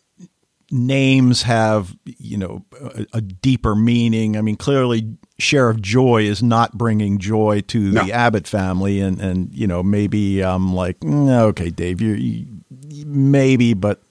names 0.72 1.44
have 1.44 1.96
you 2.06 2.38
know 2.38 2.66
a, 2.80 3.06
a, 3.14 3.22
deeper 3.22 3.76
meaning. 3.76 4.38
I 4.38 4.42
mean, 4.42 4.56
clearly 4.56 5.18
Sheriff 5.38 5.80
Joy 5.80 6.24
is 6.24 6.44
not 6.44 6.78
bringing 6.78 7.18
joy 7.18 7.62
to 7.68 7.80
no. 7.92 8.04
the 8.04 8.14
Abbott 8.14 8.48
family, 8.48 9.00
and 9.00 9.20
and 9.20 9.54
you 9.54 9.68
know 9.68 9.84
maybe 9.84 10.44
I'm 10.44 10.74
like 10.74 11.00
mm, 11.00 11.30
okay, 11.30 11.70
Dave, 11.70 12.02
you, 12.02 12.14
you 12.14 13.06
maybe, 13.06 13.74
but 13.74 14.02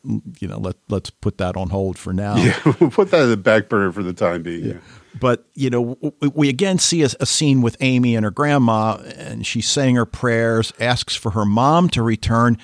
you 0.40 0.48
know 0.48 0.58
let 0.58 0.76
let's 0.88 1.10
put 1.10 1.38
that 1.38 1.56
on 1.56 1.70
hold 1.70 1.98
for 1.98 2.12
now. 2.12 2.36
Yeah, 2.36 2.58
we'll 2.80 2.90
put 2.90 3.10
that 3.10 3.22
in 3.22 3.30
the 3.30 3.36
back 3.36 3.68
burner 3.68 3.92
for 3.92 4.02
the 4.02 4.12
time 4.12 4.42
being. 4.42 4.64
Yeah. 4.64 4.78
But 5.20 5.46
you 5.54 5.70
know, 5.70 5.98
we 6.34 6.48
again 6.48 6.78
see 6.78 7.02
a, 7.02 7.08
a, 7.18 7.26
scene 7.26 7.60
with 7.62 7.76
Amy 7.80 8.14
and 8.14 8.24
her 8.24 8.30
grandma, 8.30 8.98
and 9.16 9.46
she's 9.46 9.68
saying 9.68 9.96
her 9.96 10.06
prayers, 10.06 10.72
asks 10.78 11.16
for 11.16 11.30
her 11.30 11.44
mom 11.44 11.88
to 11.90 12.02
return, 12.02 12.58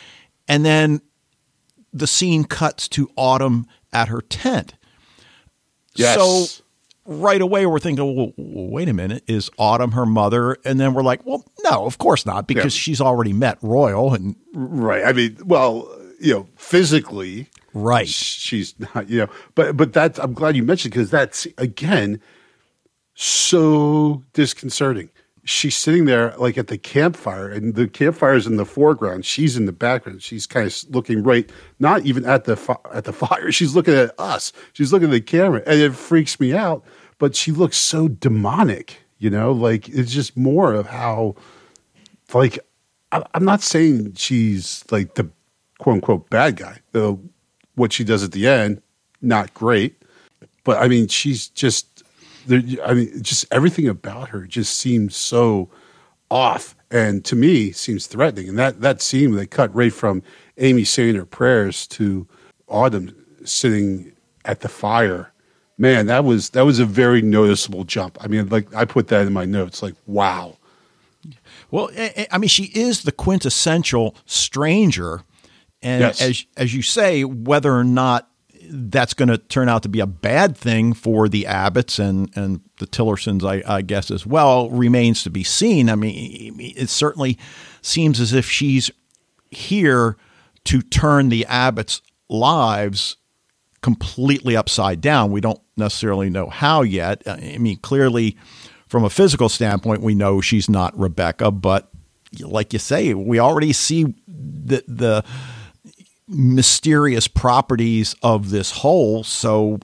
and 0.46 0.64
then 0.64 1.00
the 1.92 2.06
scene 2.06 2.44
cuts 2.44 2.88
to 2.88 3.08
Autumn 3.16 3.66
at 3.94 4.08
her 4.08 4.20
tent. 4.20 4.74
Yes. 5.94 6.16
So 6.16 6.64
right 7.06 7.40
away 7.40 7.66
we're 7.66 7.78
thinking, 7.78 8.16
well, 8.16 8.32
wait 8.36 8.88
a 8.88 8.92
minute, 8.92 9.22
is 9.26 9.50
Autumn 9.58 9.92
her 9.92 10.04
mother? 10.04 10.56
And 10.64 10.80
then 10.80 10.94
we're 10.94 11.02
like, 11.02 11.24
well, 11.24 11.44
no, 11.62 11.86
of 11.86 11.98
course 11.98 12.26
not, 12.26 12.46
because 12.46 12.74
yeah. 12.76 12.80
she's 12.80 13.00
already 13.00 13.32
met 13.32 13.58
Royal 13.62 14.14
and 14.14 14.36
right. 14.54 15.04
I 15.04 15.12
mean, 15.12 15.38
well, 15.44 15.88
you 16.20 16.34
know, 16.34 16.48
physically, 16.56 17.48
right? 17.72 18.08
She's 18.08 18.74
not, 18.78 19.08
you 19.08 19.20
know, 19.20 19.28
but 19.54 19.76
but 19.76 19.92
that's 19.92 20.18
I'm 20.18 20.34
glad 20.34 20.56
you 20.56 20.62
mentioned 20.62 20.92
because 20.92 21.10
that's 21.10 21.46
again 21.58 22.20
so 23.14 24.24
disconcerting 24.32 25.10
she's 25.44 25.76
sitting 25.76 26.06
there 26.06 26.34
like 26.38 26.56
at 26.58 26.68
the 26.68 26.78
campfire 26.78 27.48
and 27.48 27.74
the 27.74 27.86
campfire 27.86 28.34
is 28.34 28.46
in 28.46 28.56
the 28.56 28.64
foreground. 28.64 29.24
She's 29.24 29.56
in 29.56 29.66
the 29.66 29.72
background. 29.72 30.22
She's 30.22 30.46
kind 30.46 30.66
of 30.66 30.94
looking 30.94 31.22
right 31.22 31.50
not 31.78 32.04
even 32.06 32.24
at 32.24 32.44
the 32.44 32.56
fi- 32.56 32.76
at 32.92 33.04
the 33.04 33.12
fire. 33.24 33.52
She's 33.52 33.74
looking 33.74 33.94
at 33.94 34.18
us. 34.18 34.52
She's 34.72 34.92
looking 34.92 35.08
at 35.08 35.12
the 35.12 35.20
camera 35.20 35.62
and 35.66 35.80
it 35.80 35.94
freaks 35.94 36.40
me 36.40 36.54
out 36.54 36.84
but 37.18 37.36
she 37.36 37.52
looks 37.52 37.76
so 37.76 38.08
demonic 38.08 39.00
you 39.18 39.30
know? 39.30 39.52
Like 39.52 39.88
it's 39.88 40.12
just 40.12 40.36
more 40.36 40.74
of 40.74 40.86
how 40.86 41.36
like 42.32 42.58
I, 43.12 43.22
i'm 43.34 43.44
not 43.44 43.62
saying 43.62 44.14
she's 44.14 44.84
like 44.90 45.14
the 45.14 45.30
quote 45.78 45.94
unquote 45.94 46.30
bad 46.30 46.56
guy 46.56 46.78
though 46.92 47.20
what 47.76 47.92
she 47.92 48.02
does 48.02 48.22
at 48.24 48.32
the 48.32 48.48
end 48.48 48.82
not 49.20 49.52
great 49.54 50.02
but 50.64 50.78
i 50.82 50.88
mean 50.88 51.06
she's 51.06 51.48
just 51.48 51.93
there, 52.46 52.62
I 52.84 52.94
mean, 52.94 53.22
just 53.22 53.46
everything 53.50 53.88
about 53.88 54.30
her 54.30 54.46
just 54.46 54.76
seems 54.76 55.16
so 55.16 55.70
off, 56.30 56.74
and 56.90 57.24
to 57.24 57.36
me 57.36 57.72
seems 57.72 58.06
threatening. 58.06 58.48
And 58.48 58.58
that 58.58 58.80
that 58.80 59.02
scene 59.02 59.32
they 59.32 59.46
cut 59.46 59.74
right 59.74 59.92
from 59.92 60.22
Amy 60.58 60.84
saying 60.84 61.14
her 61.16 61.26
prayers 61.26 61.86
to 61.88 62.26
Autumn 62.68 63.14
sitting 63.44 64.12
at 64.44 64.60
the 64.60 64.68
fire. 64.68 65.32
Man, 65.76 66.06
that 66.06 66.24
was 66.24 66.50
that 66.50 66.62
was 66.62 66.78
a 66.78 66.84
very 66.86 67.22
noticeable 67.22 67.84
jump. 67.84 68.18
I 68.20 68.28
mean, 68.28 68.48
like 68.48 68.72
I 68.74 68.84
put 68.84 69.08
that 69.08 69.26
in 69.26 69.32
my 69.32 69.44
notes. 69.44 69.82
Like, 69.82 69.94
wow. 70.06 70.56
Well, 71.70 71.90
I 72.30 72.38
mean, 72.38 72.48
she 72.48 72.64
is 72.64 73.02
the 73.02 73.12
quintessential 73.12 74.14
stranger, 74.26 75.22
and 75.82 76.02
yes. 76.02 76.20
as 76.20 76.46
as 76.56 76.74
you 76.74 76.82
say, 76.82 77.24
whether 77.24 77.74
or 77.74 77.84
not 77.84 78.30
that's 78.68 79.14
going 79.14 79.28
to 79.28 79.38
turn 79.38 79.68
out 79.68 79.82
to 79.82 79.88
be 79.88 80.00
a 80.00 80.06
bad 80.06 80.56
thing 80.56 80.92
for 80.92 81.28
the 81.28 81.44
Abbotts 81.44 81.98
and, 81.98 82.30
and 82.36 82.60
the 82.78 82.86
Tillersons, 82.86 83.44
I, 83.44 83.62
I, 83.66 83.82
guess, 83.82 84.10
as 84.10 84.26
well, 84.26 84.70
remains 84.70 85.22
to 85.24 85.30
be 85.30 85.44
seen. 85.44 85.88
I 85.88 85.94
mean, 85.94 86.56
it 86.58 86.88
certainly 86.88 87.38
seems 87.82 88.20
as 88.20 88.32
if 88.32 88.48
she's 88.48 88.90
here 89.50 90.16
to 90.64 90.82
turn 90.82 91.28
the 91.28 91.46
Abbotts' 91.48 92.00
lives 92.28 93.16
completely 93.82 94.56
upside 94.56 95.00
down. 95.00 95.30
We 95.30 95.40
don't 95.40 95.60
necessarily 95.76 96.30
know 96.30 96.48
how 96.48 96.82
yet. 96.82 97.22
I 97.26 97.58
mean, 97.58 97.78
clearly, 97.78 98.36
from 98.88 99.04
a 99.04 99.10
physical 99.10 99.48
standpoint, 99.48 100.02
we 100.02 100.14
know 100.14 100.40
she's 100.40 100.70
not 100.70 100.98
Rebecca, 100.98 101.50
but 101.50 101.90
like 102.40 102.72
you 102.72 102.78
say, 102.78 103.14
we 103.14 103.38
already 103.38 103.72
see 103.72 104.14
the 104.26 104.82
the 104.88 105.24
mysterious 106.28 107.28
properties 107.28 108.14
of 108.22 108.50
this 108.50 108.70
hole. 108.70 109.24
So, 109.24 109.78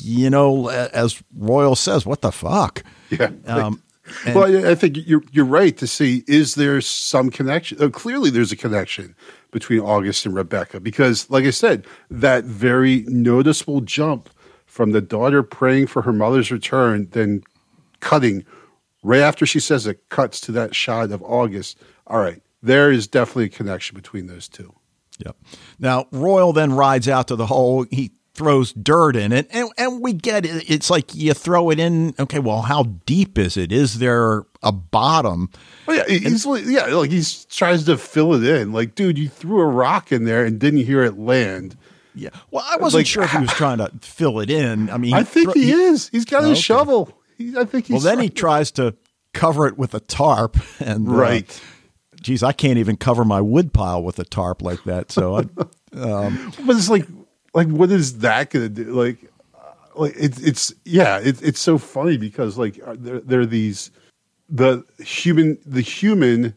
you 0.00 0.30
know, 0.30 0.68
as 0.68 1.22
Royal 1.36 1.76
says, 1.76 2.06
what 2.06 2.22
the 2.22 2.32
fuck? 2.32 2.82
Yeah. 3.10 3.30
Um, 3.46 3.82
well, 4.26 4.66
I 4.66 4.74
think 4.74 4.98
you're 5.06 5.22
you're 5.32 5.44
right 5.44 5.76
to 5.78 5.86
see 5.86 6.22
is 6.28 6.54
there 6.54 6.80
some 6.80 7.30
connection? 7.30 7.82
Uh, 7.82 7.88
clearly, 7.88 8.30
there's 8.30 8.52
a 8.52 8.56
connection 8.56 9.16
between 9.50 9.80
August 9.80 10.26
and 10.26 10.34
Rebecca 10.34 10.78
because, 10.78 11.28
like 11.28 11.44
I 11.44 11.50
said, 11.50 11.86
that 12.10 12.44
very 12.44 13.04
noticeable 13.08 13.80
jump 13.80 14.30
from 14.64 14.92
the 14.92 15.00
daughter 15.00 15.42
praying 15.42 15.88
for 15.88 16.02
her 16.02 16.12
mother's 16.12 16.52
return, 16.52 17.08
then 17.12 17.42
cutting 18.00 18.44
right 19.02 19.20
after 19.20 19.46
she 19.46 19.58
says 19.58 19.86
it, 19.86 20.08
cuts 20.08 20.40
to 20.42 20.52
that 20.52 20.74
shot 20.74 21.10
of 21.10 21.22
August. 21.22 21.78
All 22.06 22.20
right, 22.20 22.42
there 22.62 22.92
is 22.92 23.08
definitely 23.08 23.46
a 23.46 23.48
connection 23.48 23.96
between 23.96 24.26
those 24.26 24.48
two. 24.48 24.75
Yep. 25.24 25.36
Now 25.78 26.06
Royal 26.12 26.52
then 26.52 26.72
rides 26.72 27.08
out 27.08 27.28
to 27.28 27.36
the 27.36 27.46
hole. 27.46 27.86
He 27.90 28.12
throws 28.36 28.72
dirt 28.74 29.16
in 29.16 29.32
it, 29.32 29.48
and 29.50 29.70
and 29.78 30.02
we 30.02 30.12
get 30.12 30.44
it. 30.44 30.70
It's 30.70 30.90
like 30.90 31.14
you 31.14 31.32
throw 31.32 31.70
it 31.70 31.80
in. 31.80 32.14
Okay, 32.18 32.38
well, 32.38 32.62
how 32.62 32.84
deep 33.06 33.38
is 33.38 33.56
it? 33.56 33.72
Is 33.72 33.98
there 33.98 34.44
a 34.62 34.72
bottom? 34.72 35.50
Oh, 35.88 35.92
yeah, 35.92 36.04
he's 36.06 36.44
and, 36.44 36.66
yeah, 36.66 36.86
like 36.86 37.10
he 37.10 37.24
tries 37.48 37.84
to 37.84 37.96
fill 37.96 38.34
it 38.34 38.44
in. 38.44 38.72
Like, 38.72 38.94
dude, 38.94 39.18
you 39.18 39.28
threw 39.28 39.60
a 39.60 39.66
rock 39.66 40.12
in 40.12 40.24
there 40.24 40.44
and 40.44 40.58
didn't 40.58 40.84
hear 40.84 41.02
it 41.02 41.18
land. 41.18 41.76
Yeah. 42.14 42.30
Well, 42.50 42.64
I 42.66 42.76
wasn't 42.76 43.00
like, 43.00 43.06
sure 43.06 43.24
if 43.24 43.30
he 43.30 43.38
was 43.38 43.52
trying 43.52 43.78
to 43.78 43.90
fill 44.00 44.40
it 44.40 44.50
in. 44.50 44.90
I 44.90 44.96
mean, 44.96 45.14
I 45.14 45.22
think 45.22 45.54
he, 45.54 45.64
he 45.64 45.72
is. 45.72 46.08
He's 46.08 46.24
got 46.24 46.44
oh, 46.44 46.48
a 46.48 46.50
okay. 46.50 46.60
shovel. 46.60 47.12
He, 47.36 47.56
I 47.56 47.64
think. 47.64 47.86
He's. 47.86 47.94
Well, 47.94 48.00
then 48.00 48.20
he 48.20 48.30
tries 48.30 48.70
to 48.72 48.96
cover 49.32 49.66
it 49.66 49.78
with 49.78 49.94
a 49.94 50.00
tarp, 50.00 50.56
and 50.80 51.08
uh, 51.08 51.12
right. 51.12 51.50
Uh, 51.50 51.72
geez, 52.20 52.42
I 52.42 52.52
can't 52.52 52.78
even 52.78 52.96
cover 52.96 53.24
my 53.24 53.40
wood 53.40 53.72
pile 53.72 54.02
with 54.02 54.18
a 54.18 54.24
tarp 54.24 54.62
like 54.62 54.84
that. 54.84 55.12
So, 55.12 55.36
I, 55.36 55.40
um, 55.98 56.52
but 56.64 56.76
it's 56.76 56.88
like, 56.88 57.06
like, 57.54 57.68
what 57.68 57.90
is 57.90 58.18
that 58.18 58.50
going 58.50 58.74
to 58.74 58.84
do? 58.84 58.92
Like, 58.92 59.18
uh, 59.54 59.72
like 59.94 60.14
it's 60.16 60.38
it's 60.40 60.74
yeah, 60.84 61.18
it, 61.18 61.42
it's 61.42 61.60
so 61.60 61.78
funny 61.78 62.16
because 62.16 62.58
like 62.58 62.80
uh, 62.86 62.96
there 62.98 63.20
there 63.20 63.40
are 63.40 63.46
these 63.46 63.90
the 64.48 64.84
human 64.98 65.58
the 65.64 65.80
human 65.80 66.54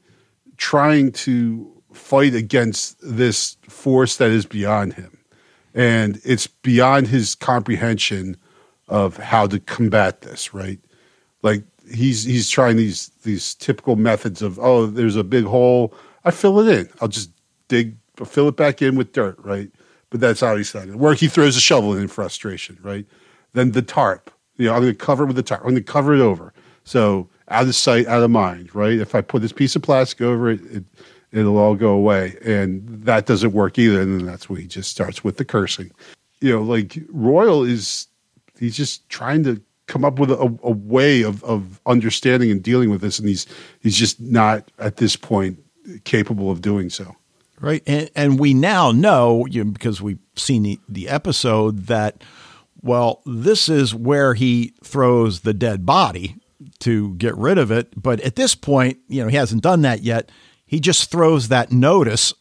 trying 0.58 1.12
to 1.12 1.72
fight 1.94 2.36
against 2.36 2.98
this 3.02 3.58
force 3.68 4.18
that 4.18 4.30
is 4.30 4.46
beyond 4.46 4.94
him, 4.94 5.18
and 5.74 6.20
it's 6.24 6.48
beyond 6.48 7.08
his 7.08 7.36
comprehension 7.36 8.36
of 8.88 9.18
how 9.18 9.48
to 9.48 9.60
combat 9.60 10.22
this. 10.22 10.54
Right, 10.54 10.80
like 11.42 11.64
he's 11.92 12.24
he's 12.24 12.50
trying 12.50 12.78
these 12.78 13.10
these 13.24 13.56
typical 13.56 13.96
methods 13.96 14.42
of 14.42 14.60
oh 14.60 14.86
there's 14.86 15.16
a 15.16 15.24
big 15.24 15.46
hole. 15.46 15.94
I 16.26 16.32
fill 16.32 16.60
it 16.60 16.80
in. 16.80 16.90
I'll 17.02 17.08
just 17.08 17.32
dig 17.68 17.96
fill 18.26 18.48
it 18.50 18.58
back 18.58 18.82
in 18.82 18.96
with 18.96 19.14
dirt 19.14 19.38
right? 19.40 19.70
But 20.10 20.20
that's 20.20 20.42
how 20.42 20.56
he's 20.56 20.70
starting 20.70 20.98
work 20.98 21.18
he 21.18 21.28
throws 21.28 21.56
a 21.56 21.62
shovel 21.62 21.94
in, 21.94 22.02
in 22.02 22.08
frustration 22.08 22.78
right? 22.82 23.06
Then 23.54 23.72
the 23.72 23.82
tarp. 23.82 24.32
You 24.58 24.68
know 24.68 24.74
I'm 24.74 24.82
going 24.82 24.94
to 24.94 24.98
cover 24.98 25.24
it 25.24 25.28
with 25.28 25.36
the 25.36 25.44
tarp. 25.44 25.62
I'm 25.62 25.72
going 25.72 25.84
to 25.84 25.92
cover 25.92 26.14
it 26.14 26.22
over. 26.22 26.54
So 26.84 27.30
out 27.50 27.68
of 27.68 27.76
sight 27.76 28.08
out 28.08 28.24
of 28.24 28.32
mind 28.32 28.74
right? 28.76 29.00
If 29.00 29.16
I 29.16 29.22
put 29.22 29.42
this 29.42 29.54
piece 29.54 29.76
of 29.76 29.82
plastic 29.82 30.22
over 30.22 30.50
it, 30.50 30.62
it 30.66 30.84
it'll 31.32 31.58
all 31.58 31.76
go 31.76 31.90
away. 31.90 32.38
And 32.44 33.04
that 33.06 33.26
doesn't 33.26 33.54
work 33.54 33.78
either. 33.78 34.02
And 34.02 34.20
then 34.20 34.26
that's 34.26 34.50
when 34.50 34.62
he 34.62 34.68
just 34.68 34.90
starts 34.90 35.24
with 35.24 35.38
the 35.38 35.46
cursing. 35.46 35.92
You 36.42 36.54
know, 36.54 36.62
like 36.62 36.98
Royal 37.10 37.64
is, 37.64 38.08
he's 38.58 38.76
just 38.76 39.08
trying 39.10 39.44
to 39.44 39.62
come 39.90 40.06
up 40.06 40.20
with 40.20 40.32
a, 40.32 40.58
a 40.64 40.72
way 40.72 41.24
of, 41.24 41.44
of 41.44 41.82
understanding 41.86 42.52
and 42.52 42.64
dealing 42.64 42.90
with 42.90 43.02
this. 43.02 43.20
And 43.20 43.28
he's, 43.28 43.46
he's 43.82 43.98
just 43.98 44.22
not 44.22 44.72
at 44.80 44.98
this 44.98 45.18
point 45.18 45.60
capable 46.06 46.50
of 46.50 46.62
doing 46.62 46.90
so. 46.90 47.16
Right. 47.60 47.84
And, 47.86 48.10
and 48.16 48.40
we 48.40 48.54
now 48.54 48.92
know, 48.92 49.46
you 49.48 49.66
know, 49.66 49.72
because 49.72 50.02
we've 50.02 50.20
seen 50.36 50.64
the, 50.64 50.80
the 50.88 51.10
episode, 51.10 51.88
that, 51.88 52.24
well, 52.82 53.22
this 53.26 53.68
is 53.68 53.94
where 53.94 54.34
he 54.34 54.74
throws 54.82 55.42
the 55.42 55.54
dead 55.54 55.86
body 55.86 56.38
to 56.80 57.16
get 57.16 57.36
rid 57.36 57.58
of 57.58 57.72
it. 57.72 58.02
But 58.02 58.22
at 58.22 58.38
this 58.38 58.56
point, 58.56 59.00
you 59.10 59.22
know, 59.22 59.28
he 59.28 59.36
hasn't 59.36 59.64
done 59.64 59.82
that 59.82 60.04
yet. 60.04 60.32
He 60.66 60.80
just 60.80 61.12
throws 61.12 61.50
that 61.50 61.72
notice 61.72 62.34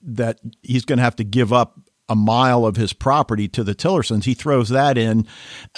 that 0.00 0.38
he's 0.62 0.84
going 0.84 0.98
to 0.98 1.04
have 1.04 1.16
to 1.16 1.24
give 1.24 1.52
up 1.52 1.78
a 2.08 2.14
mile 2.14 2.66
of 2.66 2.76
his 2.76 2.92
property 2.92 3.48
to 3.48 3.64
the 3.64 3.74
Tillersons. 3.74 4.24
He 4.24 4.34
throws 4.34 4.68
that 4.68 4.98
in 4.98 5.26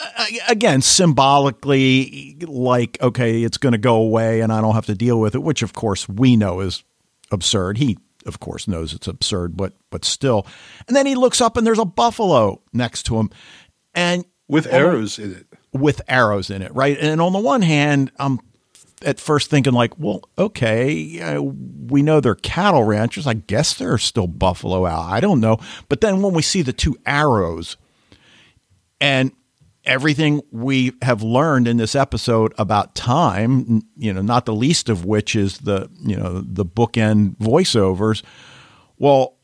uh, 0.00 0.26
again 0.48 0.82
symbolically, 0.82 2.36
like 2.46 2.98
okay, 3.00 3.42
it's 3.42 3.58
going 3.58 3.72
to 3.72 3.78
go 3.78 3.96
away, 3.96 4.40
and 4.40 4.52
I 4.52 4.60
don't 4.60 4.74
have 4.74 4.86
to 4.86 4.94
deal 4.94 5.20
with 5.20 5.34
it. 5.34 5.42
Which, 5.42 5.62
of 5.62 5.72
course, 5.72 6.08
we 6.08 6.36
know 6.36 6.60
is 6.60 6.82
absurd. 7.30 7.78
He, 7.78 7.98
of 8.26 8.40
course, 8.40 8.66
knows 8.66 8.92
it's 8.92 9.06
absurd, 9.06 9.56
but 9.56 9.74
but 9.90 10.04
still. 10.04 10.46
And 10.88 10.96
then 10.96 11.06
he 11.06 11.14
looks 11.14 11.40
up, 11.40 11.56
and 11.56 11.66
there's 11.66 11.78
a 11.78 11.84
buffalo 11.84 12.62
next 12.72 13.04
to 13.04 13.18
him, 13.18 13.30
and 13.94 14.24
with 14.48 14.66
arrows 14.66 15.18
in 15.18 15.32
it. 15.32 15.46
With 15.72 16.00
arrows 16.08 16.50
in 16.50 16.62
it, 16.62 16.74
right? 16.74 16.96
And 16.98 17.20
on 17.20 17.32
the 17.32 17.38
one 17.38 17.62
hand, 17.62 18.10
I'm 18.18 18.40
at 19.02 19.20
first 19.20 19.50
thinking 19.50 19.72
like, 19.72 19.98
well, 19.98 20.22
okay, 20.38 21.20
uh, 21.20 21.42
we 21.42 22.02
know 22.02 22.20
they're 22.20 22.34
cattle 22.34 22.84
ranchers. 22.84 23.26
I 23.26 23.34
guess 23.34 23.74
there 23.74 23.92
are 23.92 23.98
still 23.98 24.26
buffalo 24.26 24.86
out. 24.86 25.10
I 25.10 25.20
don't 25.20 25.40
know. 25.40 25.58
But 25.88 26.00
then 26.00 26.22
when 26.22 26.32
we 26.32 26.42
see 26.42 26.62
the 26.62 26.72
two 26.72 26.96
arrows 27.04 27.76
and 29.00 29.32
everything 29.84 30.40
we 30.50 30.92
have 31.02 31.22
learned 31.22 31.68
in 31.68 31.76
this 31.76 31.94
episode 31.94 32.54
about 32.58 32.94
time, 32.94 33.82
you 33.96 34.12
know, 34.12 34.22
not 34.22 34.46
the 34.46 34.54
least 34.54 34.88
of 34.88 35.04
which 35.04 35.36
is 35.36 35.58
the, 35.58 35.90
you 36.00 36.16
know, 36.16 36.40
the 36.40 36.64
bookend 36.64 37.36
voiceovers. 37.36 38.22
Well, 38.98 39.36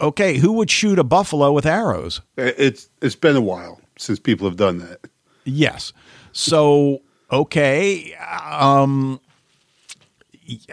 okay, 0.00 0.38
who 0.38 0.52
would 0.52 0.70
shoot 0.70 0.98
a 0.98 1.04
buffalo 1.04 1.52
with 1.52 1.66
arrows? 1.66 2.22
It's 2.36 2.88
it's 3.02 3.14
been 3.14 3.36
a 3.36 3.40
while 3.40 3.80
since 3.98 4.18
people 4.18 4.48
have 4.48 4.56
done 4.56 4.78
that. 4.78 5.00
Yes. 5.44 5.92
So 6.32 7.02
okay. 7.30 8.14
Um, 8.14 9.20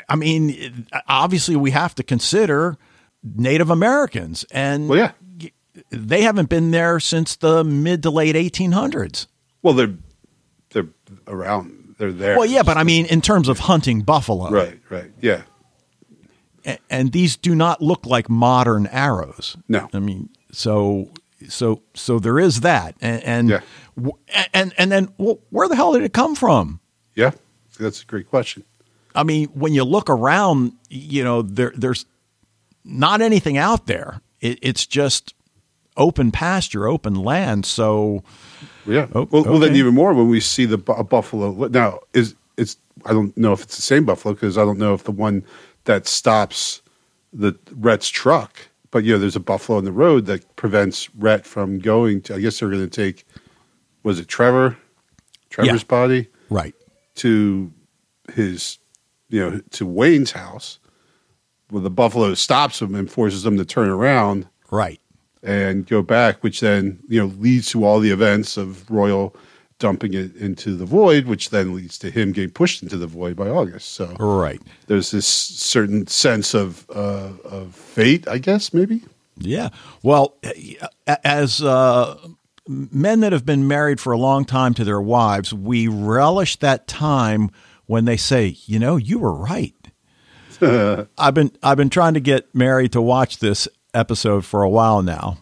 I 0.07 0.15
mean, 0.15 0.87
obviously, 1.07 1.55
we 1.55 1.71
have 1.71 1.95
to 1.95 2.03
consider 2.03 2.77
Native 3.23 3.69
Americans, 3.69 4.45
and 4.51 4.89
well, 4.89 4.99
yeah. 4.99 5.49
they 5.89 6.21
haven't 6.21 6.49
been 6.49 6.71
there 6.71 6.99
since 6.99 7.35
the 7.35 7.63
mid 7.63 8.03
to 8.03 8.09
late 8.09 8.35
1800s. 8.35 9.27
Well, 9.61 9.73
they're 9.73 9.95
they're 10.71 10.89
around. 11.27 11.95
They're 11.97 12.11
there. 12.11 12.37
Well, 12.37 12.47
yeah, 12.47 12.63
but 12.63 12.77
I 12.77 12.83
mean, 12.83 13.05
in 13.05 13.21
terms 13.21 13.47
of 13.47 13.59
hunting 13.59 14.01
buffalo, 14.01 14.49
right, 14.49 14.79
right, 14.89 15.11
yeah. 15.21 15.43
And, 16.65 16.79
and 16.89 17.11
these 17.11 17.35
do 17.35 17.55
not 17.55 17.81
look 17.81 18.05
like 18.05 18.29
modern 18.29 18.87
arrows. 18.87 19.57
No, 19.67 19.89
I 19.93 19.99
mean, 19.99 20.29
so 20.51 21.09
so 21.49 21.81
so 21.93 22.19
there 22.19 22.39
is 22.39 22.61
that, 22.61 22.95
and 23.01 23.23
and 23.23 23.49
yeah. 23.49 23.61
and, 24.53 24.73
and 24.77 24.91
then 24.91 25.09
well, 25.17 25.39
where 25.49 25.67
the 25.67 25.75
hell 25.75 25.93
did 25.93 26.03
it 26.03 26.13
come 26.13 26.35
from? 26.35 26.79
Yeah, 27.15 27.31
that's 27.79 28.01
a 28.01 28.05
great 28.05 28.29
question. 28.29 28.63
I 29.15 29.23
mean, 29.23 29.49
when 29.49 29.73
you 29.73 29.83
look 29.83 30.09
around, 30.09 30.73
you 30.89 31.23
know, 31.23 31.41
there 31.41 31.73
there's 31.75 32.05
not 32.83 33.21
anything 33.21 33.57
out 33.57 33.85
there. 33.85 34.21
It, 34.41 34.59
it's 34.61 34.85
just 34.85 35.33
open 35.95 36.31
pasture, 36.31 36.87
open 36.87 37.15
land. 37.15 37.65
So 37.65 38.23
yeah, 38.85 39.07
oh, 39.13 39.27
well, 39.31 39.41
okay. 39.41 39.49
well, 39.49 39.59
then 39.59 39.75
even 39.75 39.93
more 39.93 40.13
when 40.13 40.29
we 40.29 40.39
see 40.39 40.65
the 40.65 40.77
bu- 40.77 41.03
buffalo. 41.03 41.67
Now 41.67 41.99
is 42.13 42.35
it's 42.57 42.77
I 43.05 43.13
don't 43.13 43.35
know 43.37 43.53
if 43.53 43.63
it's 43.63 43.75
the 43.75 43.81
same 43.81 44.05
buffalo 44.05 44.33
because 44.33 44.57
I 44.57 44.65
don't 44.65 44.79
know 44.79 44.93
if 44.93 45.03
the 45.03 45.11
one 45.11 45.43
that 45.85 46.07
stops 46.07 46.81
the 47.31 47.57
Rhett's 47.71 48.09
truck 48.09 48.69
but 48.93 49.03
you 49.03 49.11
know, 49.11 49.17
there's 49.17 49.35
a 49.35 49.39
buffalo 49.41 49.79
in 49.79 49.85
the 49.85 49.91
road 49.91 50.27
that 50.27 50.55
prevents 50.55 51.13
Rhett 51.15 51.47
from 51.47 51.79
going 51.79 52.21
to. 52.21 52.35
I 52.35 52.39
guess 52.39 52.59
they're 52.59 52.69
going 52.69 52.87
to 52.87 52.87
take. 52.87 53.25
Was 54.03 54.19
it 54.19 54.27
Trevor? 54.27 54.77
Trevor's 55.49 55.81
yeah. 55.81 55.87
body, 55.87 56.27
right, 56.51 56.75
to 57.15 57.73
his, 58.33 58.77
you 59.29 59.39
know, 59.39 59.61
to 59.71 59.87
Wayne's 59.87 60.31
house. 60.31 60.77
Well, 61.71 61.81
the 61.81 61.89
buffalo 61.89 62.35
stops 62.35 62.83
him 62.83 62.93
and 62.93 63.09
forces 63.09 63.43
him 63.43 63.57
to 63.57 63.65
turn 63.65 63.89
around, 63.89 64.47
right, 64.69 65.01
and 65.41 65.87
go 65.87 66.03
back, 66.03 66.43
which 66.43 66.59
then 66.59 66.99
you 67.09 67.19
know 67.19 67.33
leads 67.39 67.71
to 67.71 67.83
all 67.83 67.99
the 67.99 68.11
events 68.11 68.57
of 68.57 68.89
Royal 68.91 69.35
dumping 69.83 70.13
it 70.13 70.33
into 70.37 70.77
the 70.77 70.85
void, 70.85 71.25
which 71.25 71.49
then 71.49 71.75
leads 71.75 71.97
to 71.97 72.09
him 72.09 72.31
getting 72.31 72.49
pushed 72.49 72.81
into 72.81 72.95
the 72.95 73.05
void 73.05 73.35
by 73.35 73.49
August. 73.49 73.91
So 73.91 74.15
right, 74.17 74.61
there's 74.87 75.11
this 75.11 75.27
certain 75.27 76.07
sense 76.07 76.53
of 76.53 76.89
uh, 76.89 77.33
of 77.43 77.75
fate, 77.75 78.25
I 78.25 78.37
guess, 78.37 78.73
maybe. 78.73 79.03
Yeah. 79.37 79.71
Well, 80.01 80.37
as 81.25 81.61
uh, 81.61 82.17
men 82.65 83.19
that 83.19 83.33
have 83.33 83.45
been 83.45 83.67
married 83.67 83.99
for 83.99 84.13
a 84.13 84.17
long 84.17 84.45
time 84.45 84.73
to 84.75 84.85
their 84.85 85.01
wives, 85.01 85.53
we 85.53 85.89
relish 85.89 86.55
that 86.59 86.87
time 86.87 87.51
when 87.85 88.05
they 88.05 88.15
say, 88.15 88.55
"You 88.65 88.79
know, 88.79 88.95
you 88.95 89.19
were 89.19 89.33
right." 89.33 89.75
I've 91.17 91.33
been 91.33 91.51
I've 91.61 91.75
been 91.75 91.89
trying 91.89 92.13
to 92.13 92.21
get 92.21 92.55
Mary 92.55 92.87
to 92.87 93.01
watch 93.01 93.39
this 93.39 93.67
episode 93.93 94.45
for 94.45 94.63
a 94.63 94.69
while 94.69 95.01
now, 95.01 95.39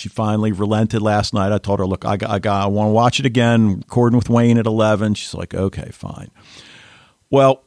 she 0.00 0.08
finally 0.08 0.52
relented 0.52 1.02
last 1.02 1.34
night. 1.34 1.52
I 1.52 1.58
told 1.58 1.78
her, 1.78 1.86
"Look, 1.86 2.04
I 2.04 2.16
got, 2.16 2.30
I, 2.30 2.38
got, 2.38 2.64
I 2.64 2.66
want 2.66 2.88
to 2.88 2.92
watch 2.92 3.20
it 3.20 3.26
again. 3.26 3.76
Recording 3.78 4.16
with 4.16 4.28
Wayne 4.28 4.58
at 4.58 4.66
11." 4.66 5.14
She's 5.14 5.34
like, 5.34 5.54
"Okay, 5.54 5.90
fine." 5.92 6.30
Well, 7.30 7.62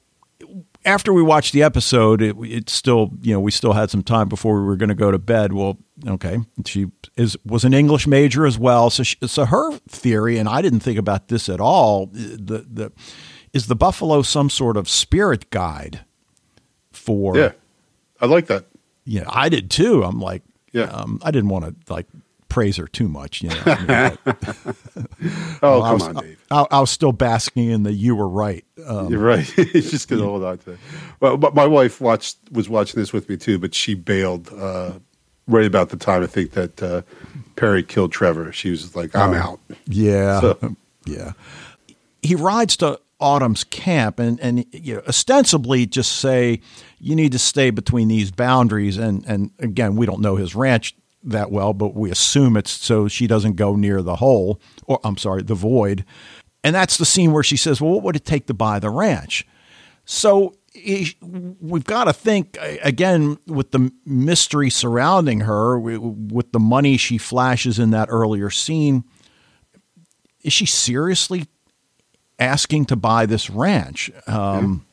after 0.86 1.14
we 1.14 1.22
watched 1.22 1.54
the 1.54 1.64
episode, 1.64 2.22
it, 2.22 2.36
it 2.42 2.70
still, 2.70 3.12
you 3.22 3.34
know, 3.34 3.40
we 3.40 3.52
still 3.52 3.74
had 3.74 3.90
some 3.90 4.04
time 4.04 4.28
before 4.28 4.60
we 4.60 4.66
were 4.66 4.76
going 4.76 4.90
to 4.90 4.96
go 4.96 5.12
to 5.12 5.20
bed. 5.20 5.54
Well, 5.54 5.78
okay, 6.08 6.40
she 6.66 6.88
is 7.16 7.38
was 7.46 7.64
an 7.64 7.74
English 7.74 8.08
major 8.08 8.46
as 8.46 8.58
well, 8.58 8.90
so 8.90 9.04
she, 9.04 9.18
so 9.26 9.46
her 9.46 9.78
theory, 9.88 10.38
and 10.38 10.50
I 10.50 10.62
didn't 10.62 10.82
think 10.82 10.98
about 10.98 11.28
this 11.28 11.50
at 11.50 11.62
all. 11.62 12.08
The 12.08 12.66
the 12.70 12.92
is 13.54 13.68
the 13.68 13.76
buffalo 13.76 14.22
some 14.24 14.50
sort 14.50 14.78
of 14.78 14.90
spirit 14.90 15.50
guide 15.50 16.02
for? 16.92 17.38
Yeah, 17.38 17.52
I 18.20 18.26
like 18.26 18.48
that. 18.48 18.66
Yeah, 19.06 19.26
I 19.28 19.50
did 19.50 19.70
too. 19.70 20.04
I'm 20.04 20.20
like, 20.20 20.44
yeah. 20.74 20.84
Um, 20.84 21.20
I 21.24 21.32
didn't 21.32 21.50
want 21.50 21.66
to 21.66 21.94
like 21.94 22.08
praise 22.54 22.78
her 22.78 22.88
too 22.88 23.08
much. 23.08 23.42
You 23.42 23.50
know. 23.50 23.62
I 23.66 24.10
mean, 24.10 24.18
but, 24.26 24.38
oh, 25.64 25.82
come 25.82 25.94
was, 25.94 26.04
on, 26.04 26.16
Dave. 26.16 26.46
I, 26.52 26.66
I, 26.70 26.80
was 26.80 26.92
still 26.92 27.12
basking 27.12 27.70
in 27.70 27.84
the 27.84 27.92
"you 27.92 28.16
were 28.16 28.28
right." 28.28 28.66
Um, 28.86 29.10
You're 29.10 29.20
right. 29.20 29.46
Just 29.56 30.08
going 30.08 30.22
to 30.22 30.28
hold 30.28 30.44
on 30.44 30.58
to 30.60 30.72
it. 30.74 30.80
Well, 31.20 31.38
but 31.38 31.56
my 31.56 31.66
wife 31.66 32.02
watched 32.02 32.38
was 32.52 32.70
watching 32.70 33.00
this 33.00 33.14
with 33.14 33.30
me 33.30 33.38
too, 33.38 33.58
but 33.58 33.74
she 33.74 33.96
bailed 33.96 34.52
uh, 34.54 34.94
right 35.48 35.66
about 35.66 35.90
the 35.90 35.98
time 35.98 36.24
I 36.24 36.28
think 36.28 36.52
that 36.52 36.84
uh, 36.84 37.02
Perry 37.56 37.84
killed 37.84 38.12
Trevor. 38.12 38.52
She 38.52 38.70
was 38.70 38.96
like, 38.96 39.16
"I'm 39.16 39.32
um, 39.32 39.36
out." 39.36 39.60
Yeah, 39.88 40.42
so. 40.42 40.76
yeah. 41.06 41.34
He 42.22 42.36
rides 42.36 42.78
to 42.78 43.00
Autumn's 43.24 43.64
camp 43.64 44.20
and 44.20 44.38
and 44.42 44.66
you 44.74 44.96
know, 44.96 45.02
ostensibly 45.08 45.86
just 45.86 46.20
say 46.20 46.60
you 47.00 47.16
need 47.16 47.32
to 47.32 47.40
stay 47.40 47.70
between 47.70 48.10
these 48.10 48.32
boundaries. 48.32 48.98
And 48.98 49.24
and 49.26 49.52
again 49.60 49.96
we 49.96 50.06
don't 50.06 50.20
know 50.20 50.36
his 50.36 50.54
ranch 50.56 50.94
that 51.24 51.50
well 51.50 51.74
but 51.74 51.96
we 51.96 52.12
assume 52.12 52.58
it's 52.58 52.72
so 52.72 53.08
she 53.08 53.28
doesn't 53.28 53.56
go 53.56 53.78
near 53.78 54.02
the 54.02 54.18
hole 54.18 54.60
or 54.86 55.00
I'm 55.06 55.16
sorry 55.18 55.42
the 55.42 55.56
void. 55.56 56.04
And 56.66 56.76
that's 56.76 56.98
the 56.98 57.06
scene 57.06 57.32
where 57.32 57.44
she 57.44 57.56
says 57.56 57.80
well 57.80 57.94
what 57.94 58.04
would 58.04 58.18
it 58.18 58.26
take 58.26 58.48
to 58.48 58.54
buy 58.54 58.80
the 58.80 58.90
ranch? 58.90 59.48
So 60.04 60.56
we've 61.22 61.86
got 61.86 62.06
to 62.06 62.14
think 62.14 62.58
again 62.82 63.38
with 63.48 63.72
the 63.72 63.90
mystery 64.06 64.70
surrounding 64.70 65.42
her 65.42 65.80
with 65.80 66.52
the 66.52 66.60
money 66.60 66.98
she 66.98 67.18
flashes 67.18 67.80
in 67.80 67.92
that 67.92 68.10
earlier 68.12 68.50
scene 68.50 69.06
is 70.44 70.52
she 70.52 70.66
seriously 70.66 71.46
asking 72.44 72.86
to 72.86 72.96
buy 72.96 73.26
this 73.26 73.50
ranch. 73.50 74.12
Um. 74.28 74.86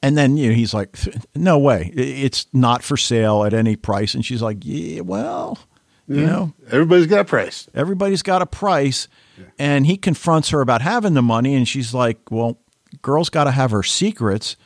And 0.00 0.16
then 0.16 0.36
you 0.36 0.50
know, 0.50 0.54
he's 0.54 0.72
like, 0.72 0.96
"No 1.34 1.58
way! 1.58 1.90
It's 1.92 2.46
not 2.52 2.84
for 2.84 2.96
sale 2.96 3.42
at 3.44 3.52
any 3.52 3.74
price." 3.74 4.14
And 4.14 4.24
she's 4.24 4.40
like, 4.40 4.58
"Yeah, 4.60 5.00
well, 5.00 5.58
yeah. 6.06 6.20
you 6.20 6.26
know, 6.26 6.52
everybody's 6.70 7.08
got 7.08 7.20
a 7.20 7.24
price. 7.24 7.68
Everybody's 7.74 8.22
got 8.22 8.40
a 8.40 8.46
price." 8.46 9.08
Yeah. 9.36 9.46
And 9.58 9.86
he 9.86 9.96
confronts 9.96 10.50
her 10.50 10.60
about 10.60 10.82
having 10.82 11.14
the 11.14 11.22
money, 11.22 11.56
and 11.56 11.66
she's 11.66 11.92
like, 11.92 12.18
"Well, 12.30 12.60
girl's 13.02 13.28
got 13.28 13.44
to 13.44 13.50
have 13.50 13.72
her 13.72 13.82
secrets." 13.82 14.56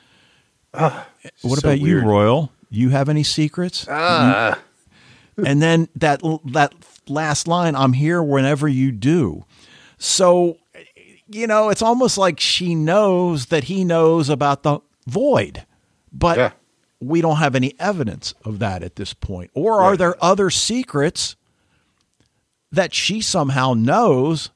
Uh, 0.74 1.02
what 1.40 1.60
so 1.60 1.68
about 1.68 1.80
weird. 1.80 2.02
you, 2.04 2.10
Royal? 2.10 2.52
You 2.68 2.90
have 2.90 3.08
any 3.08 3.22
secrets? 3.22 3.88
Uh. 3.88 4.56
And 5.38 5.62
then 5.62 5.88
that 5.96 6.20
that 6.44 6.74
last 7.08 7.48
line, 7.48 7.74
"I'm 7.74 7.94
here 7.94 8.22
whenever 8.22 8.68
you 8.68 8.92
do." 8.92 9.46
So 9.96 10.58
you 11.32 11.46
know, 11.46 11.68
it's 11.70 11.82
almost 11.82 12.18
like 12.18 12.38
she 12.40 12.74
knows 12.74 13.46
that 13.46 13.64
he 13.64 13.84
knows 13.84 14.28
about 14.28 14.62
the 14.62 14.80
void. 15.06 15.64
But 16.12 16.36
yeah. 16.38 16.52
we 17.00 17.20
don't 17.20 17.36
have 17.36 17.54
any 17.54 17.74
evidence 17.78 18.34
of 18.44 18.58
that 18.60 18.82
at 18.82 18.96
this 18.96 19.14
point. 19.14 19.50
Or 19.54 19.80
are 19.80 19.90
Right. 19.90 19.98
there 19.98 20.24
other 20.24 20.50
secrets 20.50 21.36
that 22.70 22.94
she 22.94 23.20
somehow 23.20 23.74
knows 23.74 24.50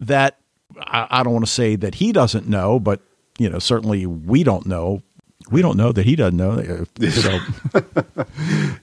that 0.00 0.38
I, 0.78 1.06
I 1.10 1.22
don't 1.22 1.32
want 1.32 1.46
to 1.46 1.50
say 1.52 1.76
that 1.76 1.96
he 1.96 2.12
doesn't 2.12 2.48
know, 2.48 2.78
but 2.78 3.00
you 3.38 3.48
know, 3.50 3.58
certainly 3.58 4.06
we 4.06 4.42
don't 4.44 4.66
know. 4.66 5.02
We 5.50 5.62
don't 5.62 5.76
know 5.76 5.92
that 5.92 6.04
he 6.04 6.16
doesn't 6.16 6.36
know. 6.36 6.52
Uh, 7.00 7.10
so, 7.10 7.38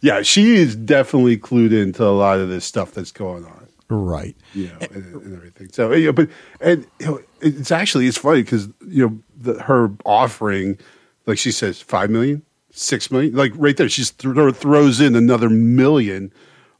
Yeah, 0.02 0.22
she 0.22 0.56
is 0.56 0.76
definitely 0.76 1.38
clued 1.38 1.74
into 1.74 2.04
a 2.06 2.14
lot 2.16 2.40
of 2.40 2.50
this 2.50 2.64
stuff 2.66 2.92
that's 2.94 3.12
going 3.12 3.46
on. 3.46 3.63
Right. 3.90 4.36
you 4.54 4.68
know, 4.68 4.78
eh, 4.82 4.88
and, 4.92 5.16
and 5.16 5.36
everything. 5.36 5.70
So, 5.72 5.92
yeah, 5.94 6.12
but 6.12 6.30
and 6.62 6.86
you 7.00 7.06
know, 7.06 7.22
it's 7.42 7.72
actually 7.72 8.08
it's 8.08 8.18
funny 8.18 8.44
because 8.44 8.68
you 8.88 9.08
know 9.08 9.20
the, 9.36 9.62
her 9.64 9.92
offering, 10.06 10.78
like 11.26 11.38
she 11.38 11.52
says, 11.52 11.82
five 11.82 12.10
million, 12.10 12.44
six 12.72 13.12
million, 13.12 13.36
like 13.36 13.52
right 13.56 13.76
there, 13.78 13.90
she 13.90 14.04
th- 14.04 14.56
throws 14.56 15.00
in 15.02 15.16
another 15.16 15.50
million, 15.50 16.32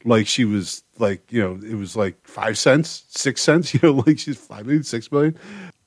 like 0.04 0.26
she 0.26 0.44
was 0.44 0.82
like 0.98 1.30
you 1.32 1.40
know 1.40 1.58
it 1.66 1.76
was 1.76 1.96
like 1.96 2.16
five 2.26 2.58
cents, 2.58 3.04
six 3.08 3.42
cents, 3.42 3.74
you 3.74 3.80
know, 3.82 3.92
like 3.92 4.18
she's 4.18 4.38
five 4.38 4.66
million, 4.66 4.82
six 4.82 5.10
million, 5.10 5.36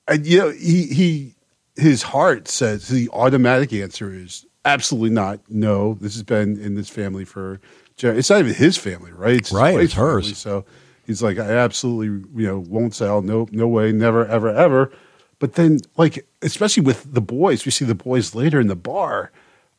and 0.08 0.26
you 0.26 0.40
know 0.40 0.50
he 0.50 0.84
he 0.88 1.36
his 1.76 2.04
heart 2.04 2.48
says 2.48 2.88
the 2.88 3.10
automatic 3.14 3.72
answer 3.74 4.12
is 4.14 4.46
absolutely 4.66 5.12
not. 5.12 5.40
No, 5.50 5.96
this 5.96 6.14
has 6.14 6.24
been 6.24 6.60
in 6.60 6.76
this 6.76 6.90
family 6.90 7.26
for. 7.26 7.60
It's 8.00 8.30
not 8.30 8.40
even 8.40 8.54
his 8.54 8.78
family, 8.78 9.12
right? 9.12 9.38
It's 9.38 9.52
Right, 9.52 9.80
it's 9.80 9.94
hers. 9.94 10.26
family. 10.26 10.36
So 10.36 10.66
he's 11.08 11.24
like, 11.24 11.40
I 11.40 11.50
absolutely, 11.50 12.30
you 12.40 12.48
know, 12.48 12.60
won't 12.60 12.94
sell. 12.94 13.22
No, 13.24 13.48
no 13.52 13.68
way, 13.68 13.92
never, 13.92 14.28
ever, 14.28 14.50
ever. 14.50 14.92
But 15.40 15.54
then, 15.54 15.80
like, 15.96 16.28
especially 16.42 16.84
with 16.84 17.14
the 17.14 17.22
boys, 17.22 17.66
we 17.66 17.72
see 17.72 17.86
the 17.86 17.96
boys 17.96 18.36
later 18.36 18.60
in 18.60 18.68
the 18.68 18.76
bar. 18.76 19.32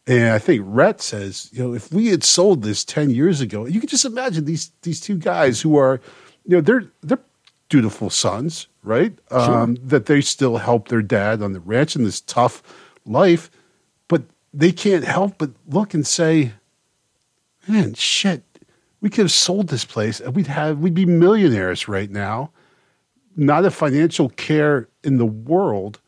And 0.06 0.30
I 0.30 0.38
think 0.38 0.62
Rhett 0.64 1.02
says, 1.02 1.50
you 1.52 1.62
know, 1.62 1.74
if 1.74 1.92
we 1.92 2.08
had 2.08 2.24
sold 2.24 2.62
this 2.62 2.84
10 2.84 3.10
years 3.10 3.40
ago, 3.40 3.66
you 3.66 3.78
can 3.78 3.88
just 3.88 4.06
imagine 4.06 4.46
these 4.46 4.72
these 4.82 5.00
two 5.00 5.18
guys 5.18 5.60
who 5.60 5.76
are, 5.76 6.00
you 6.44 6.56
know, 6.56 6.60
they're 6.62 6.90
they're 7.02 7.20
dutiful 7.68 8.08
sons, 8.08 8.68
right? 8.82 9.12
Um, 9.30 9.76
that 9.82 10.06
they 10.06 10.22
still 10.22 10.56
help 10.56 10.88
their 10.88 11.02
dad 11.02 11.42
on 11.42 11.52
the 11.52 11.60
ranch 11.60 11.94
in 11.94 12.04
this 12.04 12.22
tough 12.22 12.62
life, 13.04 13.50
but 14.08 14.22
they 14.54 14.72
can't 14.72 15.04
help 15.04 15.36
but 15.36 15.50
look 15.68 15.92
and 15.92 16.06
say, 16.06 16.52
man, 17.66 17.92
shit, 17.92 18.42
we 19.00 19.10
could 19.10 19.22
have 19.22 19.32
sold 19.32 19.68
this 19.68 19.84
place 19.84 20.20
and 20.20 20.34
we'd 20.34 20.46
have 20.46 20.78
we'd 20.78 20.94
be 20.94 21.06
millionaires 21.06 21.88
right 21.88 22.10
now. 22.10 22.50
Not 23.36 23.64
a 23.64 23.70
financial 23.70 24.30
care 24.30 24.88
in 25.04 25.18
the 25.18 25.26
world, 25.26 26.00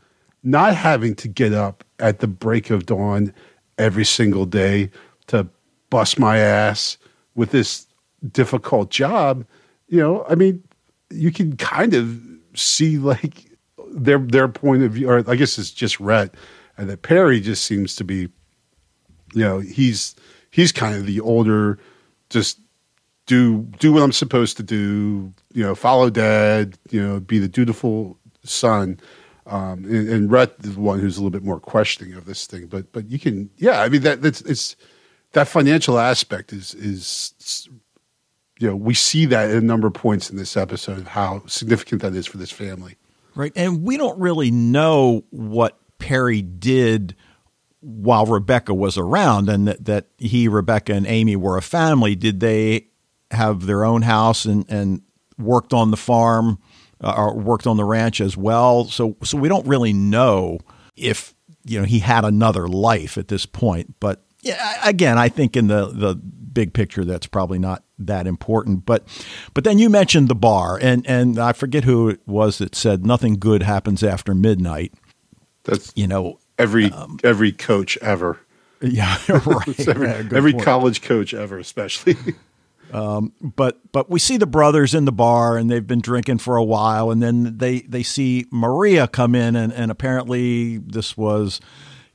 not 0.42 0.74
having 0.74 1.14
to 1.16 1.28
get 1.28 1.52
up 1.52 1.84
at 1.98 2.18
the 2.18 2.26
break 2.26 2.70
of 2.70 2.86
dawn 2.86 3.32
every 3.78 4.04
single 4.04 4.46
day 4.46 4.90
to 5.28 5.46
bust 5.90 6.18
my 6.18 6.38
ass 6.38 6.98
with 7.34 7.52
this 7.52 7.86
difficult 8.32 8.90
job. 8.90 9.46
You 9.88 9.98
know, 9.98 10.24
I 10.28 10.34
mean, 10.34 10.62
you 11.10 11.30
can 11.30 11.56
kind 11.56 11.94
of 11.94 12.20
see 12.54 12.98
like 12.98 13.46
their 13.92 14.18
their 14.18 14.48
point 14.48 14.82
of 14.82 14.92
view, 14.92 15.08
or 15.08 15.28
I 15.30 15.36
guess 15.36 15.58
it's 15.58 15.70
just 15.70 16.00
Rhett, 16.00 16.34
and 16.76 16.88
that 16.90 17.02
Perry 17.02 17.40
just 17.40 17.64
seems 17.64 17.94
to 17.96 18.04
be 18.04 18.28
you 19.34 19.44
know 19.44 19.60
he's 19.60 20.16
he's 20.50 20.72
kind 20.72 20.96
of 20.96 21.06
the 21.06 21.20
older 21.20 21.78
just 22.30 22.58
do 23.30 23.62
do 23.78 23.92
what 23.92 24.02
i'm 24.02 24.12
supposed 24.12 24.56
to 24.56 24.62
do 24.62 25.32
you 25.52 25.62
know 25.62 25.74
follow 25.74 26.10
dad 26.10 26.76
you 26.90 27.00
know 27.00 27.20
be 27.20 27.38
the 27.38 27.48
dutiful 27.48 28.18
son 28.44 28.98
um, 29.46 29.84
and, 29.84 30.08
and 30.08 30.30
Rhett 30.30 30.54
is 30.62 30.74
the 30.74 30.80
one 30.80 31.00
who's 31.00 31.16
a 31.16 31.20
little 31.20 31.30
bit 31.30 31.42
more 31.42 31.58
questioning 31.58 32.14
of 32.14 32.24
this 32.24 32.46
thing 32.46 32.66
but 32.66 32.92
but 32.92 33.08
you 33.08 33.18
can 33.18 33.50
yeah 33.56 33.82
i 33.82 33.88
mean 33.88 34.02
that 34.02 34.22
that's 34.22 34.40
it's 34.42 34.76
that 35.32 35.48
financial 35.48 35.98
aspect 35.98 36.52
is 36.52 36.74
is 36.74 37.68
you 38.58 38.68
know 38.68 38.76
we 38.76 38.94
see 38.94 39.26
that 39.26 39.50
at 39.50 39.56
a 39.56 39.60
number 39.60 39.86
of 39.86 39.94
points 39.94 40.30
in 40.30 40.36
this 40.36 40.56
episode 40.56 41.06
how 41.08 41.42
significant 41.46 42.02
that 42.02 42.14
is 42.14 42.26
for 42.26 42.36
this 42.36 42.50
family 42.50 42.96
Right. 43.34 43.52
And 43.56 43.82
we 43.82 43.96
don't 43.96 44.18
really 44.18 44.50
know 44.50 45.24
what 45.30 45.78
Perry 45.98 46.42
did 46.42 47.16
while 47.80 48.26
Rebecca 48.26 48.74
was 48.74 48.98
around 48.98 49.48
and 49.48 49.68
that, 49.68 49.84
that 49.84 50.06
he, 50.18 50.48
Rebecca, 50.48 50.92
and 50.92 51.06
Amy 51.06 51.36
were 51.36 51.56
a 51.56 51.62
family. 51.62 52.14
Did 52.14 52.40
they 52.40 52.88
have 53.30 53.66
their 53.66 53.84
own 53.84 54.02
house 54.02 54.44
and, 54.44 54.64
and 54.68 55.02
worked 55.38 55.72
on 55.72 55.90
the 55.90 55.96
farm 55.96 56.58
uh, 57.00 57.14
or 57.16 57.36
worked 57.36 57.66
on 57.66 57.76
the 57.76 57.84
ranch 57.84 58.20
as 58.20 58.36
well? 58.36 58.84
So, 58.84 59.16
so 59.22 59.38
we 59.38 59.48
don't 59.48 59.66
really 59.66 59.92
know 59.92 60.58
if, 60.96 61.34
you 61.64 61.78
know, 61.78 61.86
he 61.86 62.00
had 62.00 62.24
another 62.24 62.68
life 62.68 63.18
at 63.18 63.28
this 63.28 63.46
point. 63.46 63.94
But 64.00 64.22
yeah, 64.42 64.80
again, 64.82 65.18
I 65.18 65.28
think 65.28 65.56
in 65.56 65.66
the, 65.66 65.86
the 65.86 66.14
big 66.14 66.72
picture, 66.72 67.04
that's 67.04 67.26
probably 67.26 67.58
not 67.58 67.84
that 67.98 68.26
important. 68.26 68.86
But, 68.86 69.06
but 69.54 69.64
then 69.64 69.78
you 69.78 69.90
mentioned 69.90 70.28
the 70.28 70.34
bar, 70.34 70.78
and 70.80 71.06
and 71.06 71.38
I 71.38 71.52
forget 71.52 71.84
who 71.84 72.08
it 72.08 72.20
was 72.26 72.58
that 72.58 72.74
said 72.74 73.04
nothing 73.04 73.38
good 73.38 73.62
happens 73.62 74.02
after 74.02 74.34
midnight. 74.34 74.94
that's 75.64 75.92
You 75.94 76.06
know, 76.06 76.38
every 76.58 76.90
every 77.22 77.52
coach 77.52 77.96
ever 77.98 78.40
yeah, 78.80 79.18
right. 79.28 79.80
Every, 79.88 80.08
Yeah, 80.08 80.28
every 80.32 80.54
college 80.54 81.02
coach 81.02 81.34
ever 81.34 81.58
especially 81.58 82.16
but 83.40 83.80
but 83.92 84.10
we 84.10 84.18
see 84.18 84.36
the 84.36 84.46
brothers 84.46 84.94
in 84.94 85.04
the 85.04 85.12
bar 85.12 85.56
and 85.56 85.70
they've 85.70 85.86
been 85.86 86.00
drinking 86.00 86.38
for 86.38 86.56
a 86.56 86.64
while 86.64 87.10
and 87.10 87.22
then 87.22 87.58
they 87.58 87.80
they 87.80 88.02
see 88.02 88.46
Maria 88.50 89.06
come 89.06 89.34
in 89.34 89.56
and, 89.56 89.72
and 89.72 89.90
apparently 89.90 90.78
this 90.78 91.16
was 91.16 91.60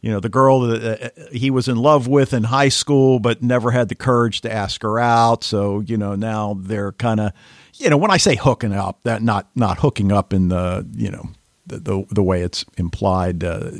you 0.02 0.12
know 0.12 0.20
the 0.20 0.30
girl 0.30 0.62
that 0.62 1.02
uh, 1.02 1.26
he 1.32 1.50
was 1.50 1.68
in 1.68 1.78
love 1.78 2.08
with 2.08 2.34
in 2.34 2.44
high 2.44 2.70
school 2.70 3.20
but 3.20 3.42
never 3.42 3.72
had 3.72 3.90
the 3.90 3.96
courage 3.96 4.42
to 4.42 4.52
ask 4.52 4.82
her 4.84 5.00
out. 5.00 5.44
So 5.44 5.80
you 5.80 5.98
know 5.98 6.16
now 6.16 6.58
they're 6.60 6.92
kind 6.92 7.20
of 7.20 7.32
you 7.74 7.90
know 7.90 7.98
when 7.98 8.12
I 8.12 8.18
say 8.18 8.36
hooking 8.36 8.74
up 8.74 9.00
that 9.04 9.24
not 9.24 9.50
not 9.56 9.80
hooking 9.80 10.12
up 10.12 10.34
in 10.34 10.50
the 10.50 10.88
you 10.96 11.10
know 11.10 11.30
the 11.66 11.80
the, 11.80 12.06
the 12.12 12.24
way 12.24 12.42
it's 12.42 12.66
implied 12.78 13.44
uh, 13.44 13.72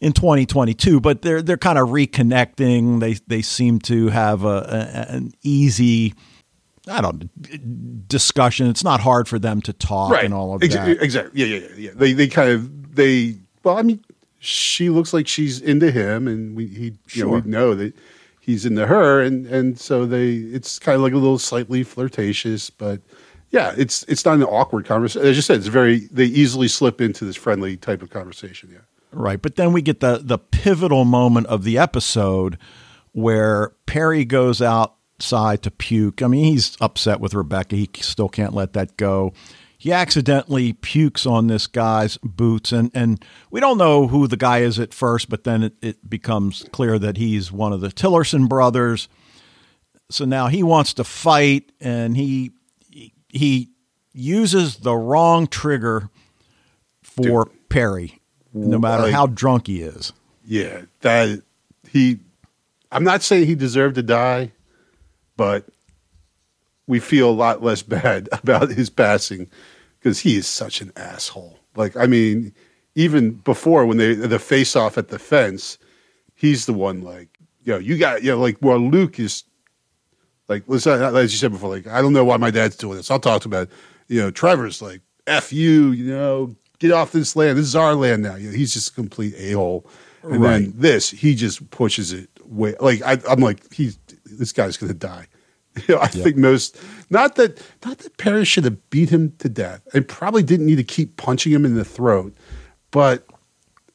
in 0.00 0.12
2022, 0.12 1.00
but 1.00 1.22
they're 1.22 1.42
they're 1.42 1.56
kind 1.56 1.78
of 1.78 1.88
reconnecting. 1.88 3.00
They 3.00 3.14
they 3.26 3.42
seem 3.42 3.78
to 3.80 4.08
have 4.08 4.44
a, 4.44 5.06
a 5.08 5.14
an 5.14 5.32
easy, 5.42 6.14
I 6.86 7.00
don't 7.00 7.22
know, 7.22 7.58
discussion. 8.06 8.68
It's 8.68 8.84
not 8.84 9.00
hard 9.00 9.28
for 9.28 9.38
them 9.38 9.60
to 9.62 9.72
talk 9.72 10.22
and 10.22 10.32
all 10.32 10.54
of 10.54 10.62
Ex- 10.62 10.74
that. 10.74 11.02
Exactly. 11.02 11.42
Yeah, 11.42 11.58
yeah, 11.58 11.68
yeah. 11.76 11.90
They 11.94 12.12
they 12.12 12.28
kind 12.28 12.50
of 12.50 12.94
they. 12.94 13.36
Well, 13.64 13.76
I 13.76 13.82
mean, 13.82 14.04
she 14.38 14.88
looks 14.88 15.12
like 15.12 15.26
she's 15.26 15.60
into 15.60 15.90
him, 15.90 16.28
and 16.28 16.56
we 16.56 16.66
he 16.66 16.98
you 17.12 17.24
know, 17.24 17.30
we 17.30 17.40
know 17.42 17.74
that 17.74 17.94
he's 18.40 18.64
into 18.64 18.86
her, 18.86 19.20
and 19.20 19.46
and 19.46 19.78
so 19.78 20.06
they 20.06 20.28
it's 20.28 20.78
kind 20.78 20.96
of 20.96 21.02
like 21.02 21.12
a 21.12 21.16
little 21.16 21.38
slightly 21.38 21.82
flirtatious, 21.82 22.70
but 22.70 23.00
yeah, 23.50 23.74
it's 23.76 24.04
it's 24.04 24.24
not 24.24 24.34
an 24.34 24.44
awkward 24.44 24.86
conversation. 24.86 25.26
As 25.26 25.36
you 25.36 25.42
said, 25.42 25.58
it's 25.58 25.66
very 25.66 26.08
they 26.12 26.26
easily 26.26 26.68
slip 26.68 27.00
into 27.00 27.24
this 27.24 27.36
friendly 27.36 27.76
type 27.76 28.02
of 28.02 28.10
conversation. 28.10 28.70
Yeah. 28.72 28.78
Right. 29.12 29.40
But 29.40 29.56
then 29.56 29.72
we 29.72 29.82
get 29.82 30.00
the 30.00 30.20
the 30.22 30.38
pivotal 30.38 31.04
moment 31.04 31.46
of 31.46 31.64
the 31.64 31.78
episode 31.78 32.58
where 33.12 33.72
Perry 33.86 34.24
goes 34.24 34.60
outside 34.60 35.62
to 35.62 35.70
puke. 35.70 36.22
I 36.22 36.26
mean, 36.26 36.44
he's 36.44 36.76
upset 36.80 37.20
with 37.20 37.34
Rebecca. 37.34 37.76
He 37.76 37.90
still 38.00 38.28
can't 38.28 38.54
let 38.54 38.74
that 38.74 38.96
go. 38.96 39.32
He 39.80 39.92
accidentally 39.92 40.72
pukes 40.72 41.24
on 41.24 41.46
this 41.46 41.68
guy's 41.68 42.16
boots, 42.18 42.72
and, 42.72 42.90
and 42.94 43.24
we 43.48 43.60
don't 43.60 43.78
know 43.78 44.08
who 44.08 44.26
the 44.26 44.36
guy 44.36 44.58
is 44.58 44.80
at 44.80 44.92
first, 44.92 45.30
but 45.30 45.44
then 45.44 45.62
it, 45.62 45.74
it 45.80 46.10
becomes 46.10 46.66
clear 46.72 46.98
that 46.98 47.16
he's 47.16 47.52
one 47.52 47.72
of 47.72 47.80
the 47.80 47.88
Tillerson 47.88 48.48
brothers. 48.48 49.08
So 50.10 50.24
now 50.24 50.48
he 50.48 50.64
wants 50.64 50.94
to 50.94 51.04
fight, 51.04 51.70
and 51.80 52.16
he 52.16 52.50
he 53.28 53.68
uses 54.12 54.78
the 54.78 54.96
wrong 54.96 55.46
trigger 55.46 56.10
for 57.02 57.46
Perry, 57.68 58.17
no 58.66 58.76
uh, 58.76 58.80
matter 58.80 59.02
Like- 59.04 59.12
how 59.12 59.26
drunk 59.26 59.66
he 59.66 59.82
is. 59.82 60.12
Yeah, 60.44 60.82
that 61.00 61.42
he. 61.90 62.18
I'm 62.90 63.04
not 63.04 63.22
saying 63.22 63.46
he 63.46 63.54
deserved 63.54 63.96
to 63.96 64.02
die, 64.02 64.52
but 65.36 65.66
we 66.86 67.00
feel 67.00 67.28
a 67.28 67.32
lot 67.32 67.62
less 67.62 67.82
bad 67.98 68.28
about 68.32 68.70
his 68.70 68.88
passing 68.90 69.48
because 69.98 70.20
he 70.20 70.36
is 70.36 70.46
such 70.46 70.80
an 70.80 70.90
asshole. 70.96 71.58
Like, 71.76 71.96
I 71.96 72.06
mean, 72.06 72.54
even 72.94 73.32
before 73.32 73.84
when 73.84 73.98
they 73.98 74.14
the 74.14 74.38
face 74.38 74.74
off 74.74 74.96
at 74.96 75.08
the 75.08 75.18
fence, 75.18 75.76
he's 76.34 76.64
the 76.66 76.72
one 76.72 77.02
like, 77.02 77.28
you 77.64 77.74
know, 77.74 77.78
you 77.78 77.98
got, 77.98 78.22
you 78.22 78.30
know, 78.30 78.38
like, 78.40 78.56
well, 78.62 78.78
Luke 78.78 79.20
is 79.20 79.44
like, 80.48 80.64
listen, 80.66 81.02
uh, 81.02 81.12
as 81.12 81.30
you 81.32 81.38
said 81.38 81.52
before, 81.52 81.68
like, 81.68 81.86
I 81.86 82.00
don't 82.00 82.14
know 82.14 82.24
why 82.24 82.38
my 82.38 82.50
dad's 82.50 82.76
doing 82.76 82.96
this. 82.96 83.10
I'll 83.10 83.20
talk 83.20 83.42
to 83.42 83.48
him 83.48 83.52
about, 83.52 83.68
it. 83.68 83.74
you 84.08 84.20
know, 84.20 84.30
Trevor's 84.30 84.80
like, 84.80 85.02
f 85.26 85.52
you, 85.52 85.90
you 85.90 86.06
know, 86.06 86.56
get 86.78 86.90
off 86.92 87.12
this 87.12 87.36
land. 87.36 87.58
This 87.58 87.66
is 87.66 87.76
our 87.76 87.94
land 87.94 88.22
now. 88.22 88.36
You 88.36 88.50
know, 88.50 88.56
he's 88.56 88.72
just 88.72 88.90
a 88.90 88.94
complete 88.94 89.34
a 89.36 89.52
hole. 89.52 89.86
And 90.22 90.40
Right. 90.42 90.50
then 90.62 90.72
this, 90.76 91.10
he 91.10 91.34
just 91.34 91.70
pushes 91.70 92.12
it 92.12 92.28
way. 92.44 92.74
Like 92.80 93.02
I, 93.02 93.18
I'm 93.30 93.40
like, 93.40 93.72
he's 93.72 93.98
this 94.24 94.52
guy's 94.52 94.76
gonna 94.76 94.94
die. 94.94 95.26
You 95.86 95.94
know, 95.94 96.00
I 96.00 96.08
think 96.08 96.36
most 96.36 96.76
not 97.08 97.36
that 97.36 97.62
not 97.84 97.98
that 97.98 98.16
Perry 98.16 98.44
should 98.44 98.64
have 98.64 98.90
beat 98.90 99.10
him 99.10 99.32
to 99.38 99.48
death 99.48 99.86
and 99.94 100.08
probably 100.08 100.42
didn't 100.42 100.66
need 100.66 100.76
to 100.76 100.82
keep 100.82 101.16
punching 101.16 101.52
him 101.52 101.64
in 101.64 101.76
the 101.76 101.84
throat, 101.84 102.34
but 102.90 103.24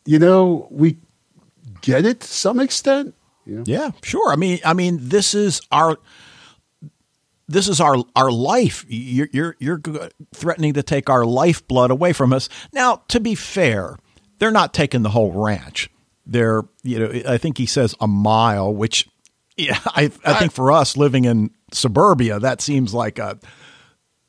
you 0.06 0.18
know 0.18 0.66
we 0.72 0.98
get 1.82 2.06
it 2.06 2.22
to 2.22 2.28
some 2.28 2.62
extent. 2.62 3.14
You 3.46 3.56
know? 3.58 3.64
Yeah, 3.66 3.92
sure. 4.02 4.32
I 4.32 4.38
mean, 4.38 4.60
I 4.64 4.72
mean, 4.74 4.98
this 5.02 5.34
is 5.34 5.60
our 5.74 5.98
this 7.54 7.70
is 7.70 7.80
our 7.80 7.98
our 8.16 8.32
life. 8.32 8.86
You're 8.88 9.30
you're 9.32 9.56
you're 9.60 9.82
threatening 10.34 10.74
to 10.74 10.84
take 10.84 11.10
our 11.10 11.26
lifeblood 11.26 11.92
away 11.92 12.12
from 12.12 12.34
us. 12.34 12.50
Now, 12.74 13.04
to 13.10 13.20
be 13.20 13.36
fair, 13.36 13.98
they're 14.40 14.52
not 14.52 14.74
taking 14.74 15.04
the 15.04 15.10
whole 15.10 15.32
ranch. 15.32 15.90
They're 16.26 16.64
you 16.84 17.00
know, 17.00 17.22
I 17.28 17.38
think 17.38 17.58
he 17.58 17.66
says 17.66 17.96
a 18.02 18.08
mile, 18.08 18.74
which 18.74 19.08
yeah, 19.56 19.80
I 19.86 20.12
I 20.26 20.34
think 20.34 20.52
for 20.52 20.72
us 20.72 20.98
living 20.98 21.26
in 21.26 21.52
suburbia, 21.72 22.40
that 22.40 22.62
seems 22.62 22.94
like 22.94 23.20
a 23.20 23.40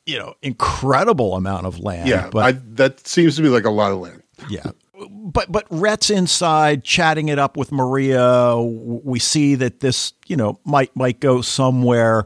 you 0.05 0.19
know 0.19 0.35
incredible 0.41 1.35
amount 1.35 1.65
of 1.65 1.79
land. 1.79 2.07
Yeah, 2.07 2.29
but 2.31 2.45
I, 2.45 2.51
that 2.75 3.07
seems 3.07 3.35
to 3.37 3.41
be 3.41 3.49
like 3.49 3.65
a 3.65 3.71
lot 3.71 3.91
of 3.91 3.99
land. 3.99 4.23
yeah. 4.49 4.71
But 4.97 5.51
but 5.51 5.65
Rhett's 5.69 6.09
inside 6.09 6.85
chatting 6.85 7.27
it 7.27 7.37
up 7.37 7.57
with 7.57 7.71
Maria. 7.71 8.55
We 8.57 9.19
see 9.19 9.55
that 9.55 9.81
this 9.81 10.13
you 10.27 10.37
know 10.37 10.59
might 10.63 10.95
might 10.95 11.19
go 11.19 11.41
somewhere 11.41 12.25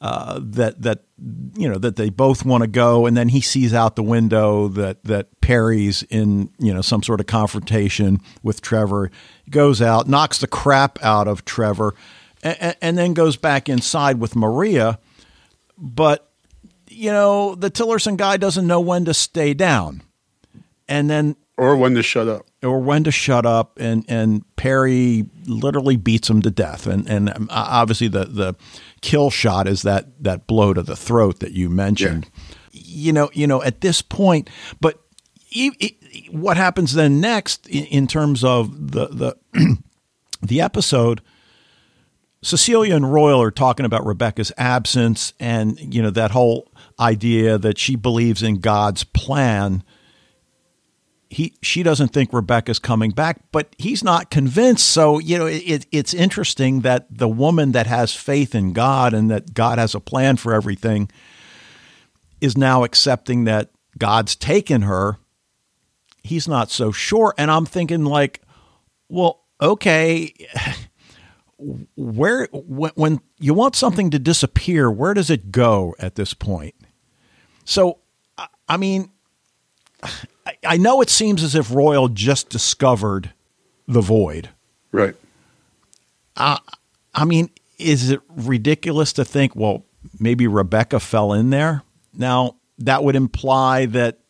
uh, 0.00 0.40
that 0.42 0.80
that 0.82 1.04
you 1.56 1.68
know 1.68 1.76
that 1.78 1.96
they 1.96 2.08
both 2.10 2.44
want 2.44 2.62
to 2.62 2.66
go, 2.68 3.06
and 3.06 3.16
then 3.16 3.28
he 3.28 3.40
sees 3.40 3.74
out 3.74 3.96
the 3.96 4.02
window 4.02 4.68
that 4.68 5.04
that 5.04 5.40
Perry's 5.40 6.02
in 6.04 6.50
you 6.58 6.72
know 6.72 6.80
some 6.80 7.02
sort 7.02 7.20
of 7.20 7.26
confrontation 7.26 8.20
with 8.42 8.60
Trevor. 8.62 9.10
He 9.44 9.50
goes 9.50 9.82
out, 9.82 10.08
knocks 10.08 10.38
the 10.38 10.46
crap 10.46 10.98
out 11.02 11.28
of 11.28 11.44
Trevor, 11.44 11.94
and, 12.42 12.74
and 12.80 12.96
then 12.98 13.12
goes 13.12 13.36
back 13.36 13.68
inside 13.68 14.18
with 14.20 14.34
Maria. 14.34 14.98
But 15.76 16.30
you 16.88 17.10
know 17.10 17.54
the 17.54 17.70
Tillerson 17.70 18.16
guy 18.16 18.36
doesn't 18.38 18.66
know 18.66 18.80
when 18.80 19.04
to 19.04 19.12
stay 19.14 19.52
down, 19.54 20.02
and 20.88 21.10
then 21.10 21.36
Or 21.58 21.76
when 21.76 21.94
to 21.94 22.02
shut 22.02 22.26
up. 22.26 22.46
or 22.62 22.80
when 22.80 23.04
to 23.04 23.10
shut 23.10 23.44
up 23.46 23.78
and 23.78 24.04
and 24.08 24.44
Perry 24.56 25.24
literally 25.46 25.96
beats 25.96 26.28
him 26.28 26.42
to 26.42 26.50
death 26.50 26.86
and 26.86 27.06
and 27.08 27.30
um, 27.30 27.48
obviously 27.50 28.08
the 28.08 28.24
the 28.24 28.54
kill 29.00 29.30
shot 29.30 29.66
is 29.66 29.82
that 29.82 30.22
that 30.22 30.46
blow 30.46 30.74
to 30.74 30.82
the 30.82 30.96
throat 30.96 31.40
that 31.40 31.52
you 31.52 31.68
mentioned. 31.68 32.28
You 32.72 33.12
know 33.12 33.30
you 33.32 33.46
know 33.46 33.62
at 33.62 33.80
this 33.80 34.02
point 34.02 34.48
but 34.80 35.00
e- 35.50 35.72
e- 35.78 36.28
what 36.30 36.56
happens 36.56 36.92
then 36.94 37.20
next 37.20 37.66
in, 37.68 37.84
in 37.86 38.06
terms 38.06 38.44
of 38.44 38.92
the 38.92 39.08
the 39.08 39.36
the 40.42 40.60
episode 40.60 41.20
Cecilia 42.42 42.94
and 42.96 43.12
Royal 43.12 43.42
are 43.42 43.50
talking 43.50 43.84
about 43.84 44.06
Rebecca's 44.06 44.52
absence 44.56 45.34
and 45.38 45.78
you 45.94 46.02
know 46.02 46.10
that 46.10 46.30
whole 46.30 46.70
idea 46.98 47.58
that 47.58 47.78
she 47.78 47.96
believes 47.96 48.42
in 48.42 48.60
God's 48.60 49.04
plan 49.04 49.82
he 51.30 51.54
she 51.62 51.84
doesn't 51.84 52.08
think 52.08 52.32
Rebecca's 52.32 52.80
coming 52.80 53.12
back, 53.12 53.40
but 53.52 53.74
he's 53.78 54.02
not 54.02 54.30
convinced. 54.30 54.88
So 54.88 55.20
you 55.20 55.38
know, 55.38 55.46
it, 55.46 55.86
it's 55.92 56.12
interesting 56.12 56.80
that 56.80 57.06
the 57.08 57.28
woman 57.28 57.70
that 57.72 57.86
has 57.86 58.12
faith 58.14 58.54
in 58.54 58.72
God 58.72 59.14
and 59.14 59.30
that 59.30 59.54
God 59.54 59.78
has 59.78 59.94
a 59.94 60.00
plan 60.00 60.36
for 60.36 60.52
everything 60.52 61.08
is 62.40 62.58
now 62.58 62.82
accepting 62.82 63.44
that 63.44 63.70
God's 63.96 64.34
taken 64.34 64.82
her. 64.82 65.18
He's 66.22 66.48
not 66.48 66.70
so 66.70 66.90
sure, 66.90 67.32
and 67.38 67.48
I'm 67.50 67.64
thinking 67.64 68.04
like, 68.04 68.42
well, 69.08 69.44
okay. 69.60 70.34
Where 71.94 72.48
when, 72.52 73.20
you 73.38 73.52
want 73.52 73.76
something 73.76 74.08
to 74.12 74.18
disappear, 74.18 74.90
where 74.90 75.12
does 75.12 75.28
it 75.28 75.52
go 75.52 75.94
at 75.98 76.14
this 76.14 76.32
point? 76.32 76.74
So, 77.66 77.98
I 78.66 78.78
mean, 78.78 79.10
I- 80.02 80.56
I 80.66 80.76
know 80.76 81.00
it 81.00 81.10
seems 81.10 81.42
as 81.42 81.54
if 81.54 81.70
Royal 81.70 82.08
just 82.08 82.48
discovered 82.48 83.32
the 83.86 84.00
void. 84.00 84.50
Right. 84.92 85.14
I 86.36 87.24
mean, 87.26 87.50
is 87.78 88.10
it 88.10 88.20
ridiculous 88.28 89.12
to 89.14 89.24
think, 89.24 89.54
well, 89.54 89.84
maybe 90.18 90.46
Rebecca 90.46 91.00
fell 91.00 91.32
in 91.32 91.50
there? 91.50 91.82
Now, 92.14 92.56
that 92.78 93.04
would 93.04 93.16
imply 93.16 93.86
that 93.86 94.20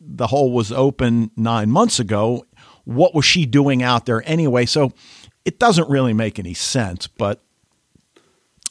the 0.00 0.26
hole 0.26 0.52
was 0.52 0.72
open 0.72 1.30
nine 1.36 1.70
months 1.70 2.00
ago. 2.00 2.44
What 2.84 3.14
was 3.14 3.24
she 3.24 3.44
doing 3.46 3.82
out 3.82 4.06
there 4.06 4.22
anyway? 4.28 4.66
So 4.66 4.92
it 5.44 5.58
doesn't 5.58 5.88
really 5.90 6.12
make 6.14 6.38
any 6.38 6.54
sense, 6.54 7.06
but 7.06 7.42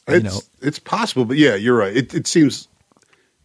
It's 0.08 0.24
know. 0.24 0.40
it's 0.60 0.78
possible, 0.78 1.24
but 1.24 1.36
yeah, 1.36 1.54
you're 1.54 1.76
right. 1.76 1.96
It 1.96 2.14
it 2.14 2.26
seems 2.26 2.68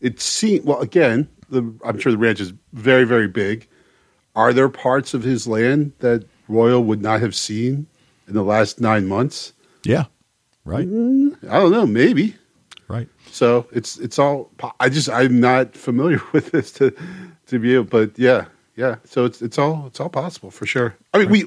it 0.01 0.19
seems 0.19 0.65
well 0.65 0.79
again. 0.79 1.27
The, 1.49 1.73
I'm 1.83 1.99
sure 1.99 2.11
the 2.11 2.17
ranch 2.17 2.39
is 2.39 2.53
very 2.73 3.05
very 3.05 3.27
big. 3.27 3.67
Are 4.35 4.53
there 4.53 4.69
parts 4.69 5.13
of 5.13 5.23
his 5.23 5.47
land 5.47 5.93
that 5.99 6.25
Royal 6.47 6.83
would 6.83 7.01
not 7.01 7.21
have 7.21 7.35
seen 7.35 7.87
in 8.27 8.33
the 8.33 8.43
last 8.43 8.79
nine 8.79 9.07
months? 9.07 9.53
yeah, 9.83 10.05
right, 10.65 10.87
mm, 10.87 11.35
I 11.49 11.59
don't 11.59 11.71
know. 11.71 11.85
Maybe. 11.85 12.35
right. 12.87 13.07
So 13.31 13.67
it's 13.71 13.97
it's 13.97 14.19
all. 14.19 14.51
I 14.79 14.89
just 14.89 15.09
I'm 15.09 15.39
not 15.39 15.75
familiar 15.75 16.21
with 16.33 16.51
this 16.51 16.71
to 16.73 16.95
to 17.47 17.59
be 17.59 17.75
able, 17.75 17.85
but 17.85 18.17
yeah, 18.17 18.45
yeah. 18.75 18.95
So 19.05 19.25
it's 19.25 19.41
it's 19.41 19.57
all 19.57 19.85
it's 19.87 19.99
all 19.99 20.09
possible 20.09 20.51
for 20.51 20.65
sure. 20.65 20.95
I 21.13 21.19
mean, 21.19 21.29
we 21.29 21.45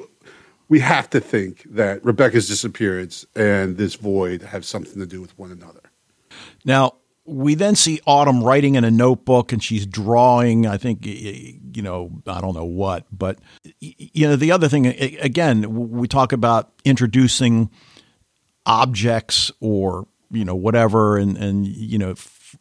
we 0.69 0.81
have 0.81 1.11
to 1.11 1.21
think 1.21 1.65
that 1.65 2.05
Rebecca's 2.05 2.49
disappearance 2.49 3.27
and 3.37 3.77
this 3.77 3.95
void 3.95 4.43
have 4.43 4.65
something 4.65 4.99
to 5.01 5.07
do 5.07 5.21
with 5.21 5.39
one 5.39 5.51
another. 5.53 5.83
Now, 6.65 6.95
we 7.25 7.55
then 7.55 7.77
see 7.77 8.01
Autumn 8.07 8.43
writing 8.43 8.75
in 8.75 8.85
a 8.85 8.91
notebook 8.91 9.53
and 9.53 9.63
she's 9.63 9.87
drawing, 9.87 10.67
I 10.67 10.77
think, 10.77 11.07
you 11.07 11.83
know, 11.83 12.11
I 12.27 12.41
don't 12.41 12.55
know 12.55 12.65
what. 12.65 13.07
But, 13.17 13.39
you 13.79 14.27
know, 14.27 14.37
the 14.37 14.51
other 14.51 14.69
thing, 14.69 14.87
again, 14.87 15.91
we 15.91 16.09
talk 16.09 16.33
about 16.33 16.73
introducing 16.85 17.71
objects 18.67 19.53
or, 19.61 20.09
you 20.31 20.45
know, 20.45 20.57
whatever, 20.57 21.17
and, 21.17 21.37
and 21.37 21.67
you 21.67 21.99
know, 21.99 22.15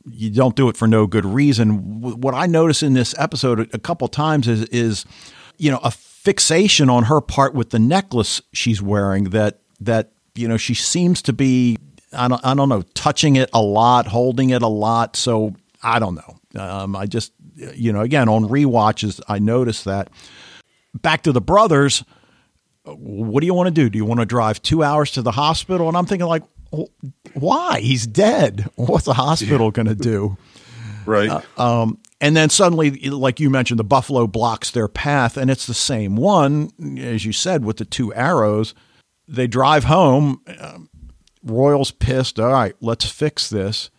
you 0.05 0.30
don't 0.30 0.55
do 0.55 0.70
it 0.70 0.78
for 0.78 0.88
no 0.88 1.07
good 1.07 1.26
reason. 1.26 2.01
What 2.01 2.34
I 2.34 2.45
notice 2.45 2.84
in 2.84 2.93
this 2.93 3.16
episode 3.18 3.74
a 3.74 3.80
couple 3.80 4.07
times 4.07 4.47
is, 4.47 4.64
is, 4.66 5.05
you 5.57 5.72
know, 5.72 5.80
a 5.84 5.91
fixation 5.91 6.89
on 6.89 7.05
her 7.05 7.20
part 7.20 7.55
with 7.55 7.72
the 7.72 7.80
necklace 7.80 8.41
she's 8.53 8.82
wearing 8.82 9.26
that, 9.26 9.59
that, 9.80 10.12
you 10.36 10.47
know, 10.47 10.57
she 10.57 10.76
seems 10.76 11.22
to 11.24 11.34
be 11.34 11.78
I 12.14 12.28
don't, 12.28 12.45
I 12.45 12.53
don't 12.53 12.70
know, 12.70 12.82
touching 12.93 13.36
it 13.36 13.49
a 13.53 13.62
lot, 13.62 14.07
holding 14.07 14.49
it 14.49 14.62
a 14.62 14.68
lot. 14.68 15.16
So 15.16 15.55
I 15.84 15.99
don't 15.99 16.16
know. 16.16 16.62
Um, 16.62 16.95
I 16.95 17.05
just, 17.05 17.34
you 17.55 17.93
know, 17.93 18.01
again, 18.01 18.28
on 18.30 18.45
rewatches, 18.45 19.22
I 19.28 19.39
noticed 19.39 19.86
that. 19.86 20.09
Back 20.93 21.24
to 21.24 21.32
the 21.32 21.41
brothers, 21.41 22.03
what 22.84 23.39
do 23.39 23.45
you 23.45 23.53
want 23.53 23.68
to 23.68 23.74
do? 23.74 23.89
Do 23.89 23.97
you 23.97 24.05
want 24.05 24.20
to 24.20 24.26
drive 24.26 24.62
two 24.62 24.84
hours 24.84 25.12
to 25.12 25.22
the 25.22 25.32
hospital? 25.32 25.88
And 25.88 25.95
I'm 25.95 26.05
thinking, 26.05 26.28
like, 26.28 26.43
why? 27.34 27.80
He's 27.80 28.07
dead. 28.07 28.70
What's 28.76 29.05
the 29.05 29.14
hospital 29.14 29.72
going 29.72 29.88
to 29.88 29.95
do? 29.95 30.38
Right. 31.03 31.43
Um, 31.57 31.97
and 32.22 32.38
then 32.38 32.51
suddenly, 32.51 32.91
like 33.09 33.39
you 33.39 33.49
mentioned, 33.49 33.80
the 33.80 33.84
buffalo 33.84 34.28
blocks 34.28 34.70
their 34.70 34.88
path, 34.88 35.36
and 35.36 35.49
it's 35.49 35.66
the 35.66 35.74
same 35.74 36.16
one, 36.16 36.70
as 36.99 37.26
you 37.26 37.34
said, 37.34 37.66
with 37.66 37.78
the 37.78 37.86
two 37.86 38.14
arrows. 38.14 38.76
They 39.28 39.47
drive 39.47 39.86
home. 39.86 40.41
Um, 40.59 40.91
Royal's 41.44 41.92
pissed. 41.92 42.39
All 42.39 42.52
right, 42.52 42.76
let's 42.82 43.06
fix 43.06 43.50
this. 43.50 43.89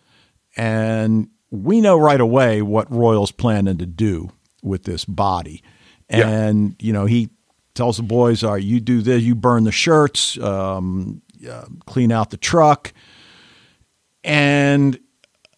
And 0.55 1.29
we 1.51 1.81
know 1.81 1.97
right 1.97 2.21
away 2.21 2.61
what 2.61 2.91
Royal's 2.91 3.31
planning 3.31 3.77
to 3.77 3.85
do 3.85 4.31
with 4.61 4.83
this 4.83 5.05
body. 5.05 5.63
Yeah. 6.09 6.27
And, 6.27 6.75
you 6.79 6.93
know, 6.93 7.05
he 7.05 7.29
tells 7.73 7.97
the 7.97 8.03
boys, 8.03 8.43
all 8.43 8.53
right, 8.53 8.63
you 8.63 8.79
do 8.79 9.01
this, 9.01 9.23
you 9.23 9.35
burn 9.35 9.63
the 9.63 9.71
shirts, 9.71 10.37
um, 10.39 11.21
uh, 11.49 11.65
clean 11.85 12.11
out 12.11 12.29
the 12.29 12.37
truck. 12.37 12.93
And 14.23 14.99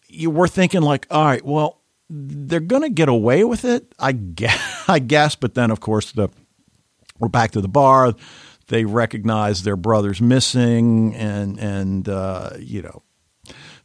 you 0.08 0.30
were 0.30 0.48
thinking 0.48 0.82
like, 0.82 1.06
all 1.10 1.24
right, 1.24 1.44
well, 1.44 1.82
they're 2.08 2.60
going 2.60 2.82
to 2.82 2.88
get 2.88 3.08
away 3.08 3.44
with 3.44 3.64
it, 3.64 3.94
I 3.98 4.12
guess, 4.12 4.84
I 4.88 4.98
guess. 4.98 5.34
But 5.34 5.54
then, 5.54 5.70
of 5.70 5.80
course, 5.80 6.12
the 6.12 6.28
we're 7.18 7.28
back 7.28 7.52
to 7.52 7.60
the 7.60 7.68
bar. 7.68 8.12
They 8.68 8.84
recognize 8.84 9.62
their 9.62 9.76
brother's 9.76 10.20
missing, 10.20 11.14
and 11.14 11.58
and 11.58 12.08
uh, 12.08 12.50
you 12.58 12.82
know 12.82 13.02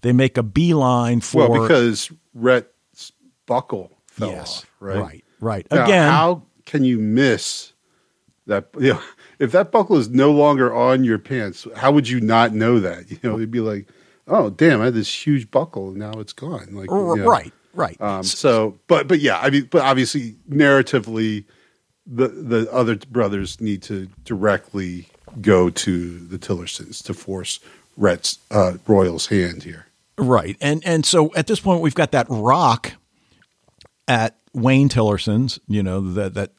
they 0.01 0.11
make 0.11 0.37
a 0.37 0.43
beeline 0.43 1.21
for 1.21 1.49
well, 1.49 1.61
because 1.61 2.11
Rhett's 2.33 3.11
buckle 3.45 3.91
fell 4.07 4.29
yes, 4.29 4.59
off. 4.59 4.71
Right. 4.79 4.97
right, 4.99 5.23
right. 5.39 5.67
Now, 5.71 5.83
Again, 5.83 6.09
how 6.09 6.43
can 6.65 6.83
you 6.83 6.97
miss 6.97 7.73
that? 8.47 8.69
You 8.79 8.93
know, 8.93 9.01
if 9.39 9.51
that 9.51 9.71
buckle 9.71 9.97
is 9.97 10.09
no 10.09 10.31
longer 10.31 10.73
on 10.73 11.03
your 11.03 11.19
pants, 11.19 11.67
how 11.75 11.91
would 11.91 12.09
you 12.09 12.19
not 12.19 12.53
know 12.53 12.79
that? 12.79 13.09
You 13.11 13.17
know, 13.23 13.35
it'd 13.35 13.51
be 13.51 13.59
like, 13.59 13.87
oh, 14.27 14.49
damn, 14.49 14.81
I 14.81 14.85
had 14.85 14.93
this 14.93 15.25
huge 15.25 15.51
buckle, 15.51 15.89
and 15.89 15.97
now 15.97 16.13
it's 16.13 16.33
gone. 16.33 16.69
Like, 16.71 16.89
you 16.89 17.15
know. 17.15 17.15
right, 17.17 17.53
right. 17.73 17.99
Um, 18.01 18.23
so, 18.23 18.79
but 18.87 19.07
but 19.07 19.19
yeah, 19.19 19.39
I 19.39 19.49
mean, 19.51 19.67
but 19.69 19.83
obviously, 19.83 20.37
narratively, 20.49 21.45
the 22.13 22.27
the 22.27 22.71
other 22.71 22.97
brothers 23.09 23.61
need 23.61 23.81
to 23.83 24.07
directly 24.25 25.07
go 25.39 25.69
to 25.69 26.19
the 26.19 26.37
Tillersons 26.37 27.01
to 27.03 27.13
force 27.13 27.59
Rhett's 27.97 28.39
uh, 28.51 28.73
Royal's 28.85 29.27
hand 29.27 29.63
here. 29.63 29.87
Right. 30.17 30.57
And 30.59 30.83
and 30.85 31.05
so 31.05 31.33
at 31.35 31.47
this 31.47 31.59
point 31.59 31.81
we've 31.81 31.95
got 31.95 32.11
that 32.11 32.27
rock 32.29 32.93
at 34.07 34.37
Wayne 34.53 34.89
Tillerson's, 34.89 35.59
you 35.67 35.81
know, 35.81 36.01
that 36.13 36.33
that 36.33 36.51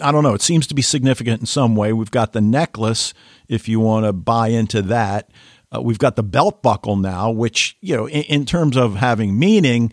I 0.00 0.10
don't 0.10 0.24
know. 0.24 0.34
It 0.34 0.42
seems 0.42 0.66
to 0.66 0.74
be 0.74 0.82
significant 0.82 1.40
in 1.40 1.46
some 1.46 1.76
way. 1.76 1.92
We've 1.92 2.10
got 2.10 2.32
the 2.32 2.40
necklace, 2.40 3.14
if 3.48 3.68
you 3.68 3.78
want 3.78 4.06
to 4.06 4.12
buy 4.12 4.48
into 4.48 4.82
that. 4.82 5.30
Uh, 5.74 5.80
we've 5.80 5.98
got 5.98 6.16
the 6.16 6.22
belt 6.22 6.62
buckle 6.62 6.96
now, 6.96 7.30
which, 7.30 7.76
you 7.80 7.96
know, 7.96 8.08
in, 8.08 8.22
in 8.22 8.46
terms 8.46 8.76
of 8.76 8.96
having 8.96 9.38
meaning, 9.38 9.92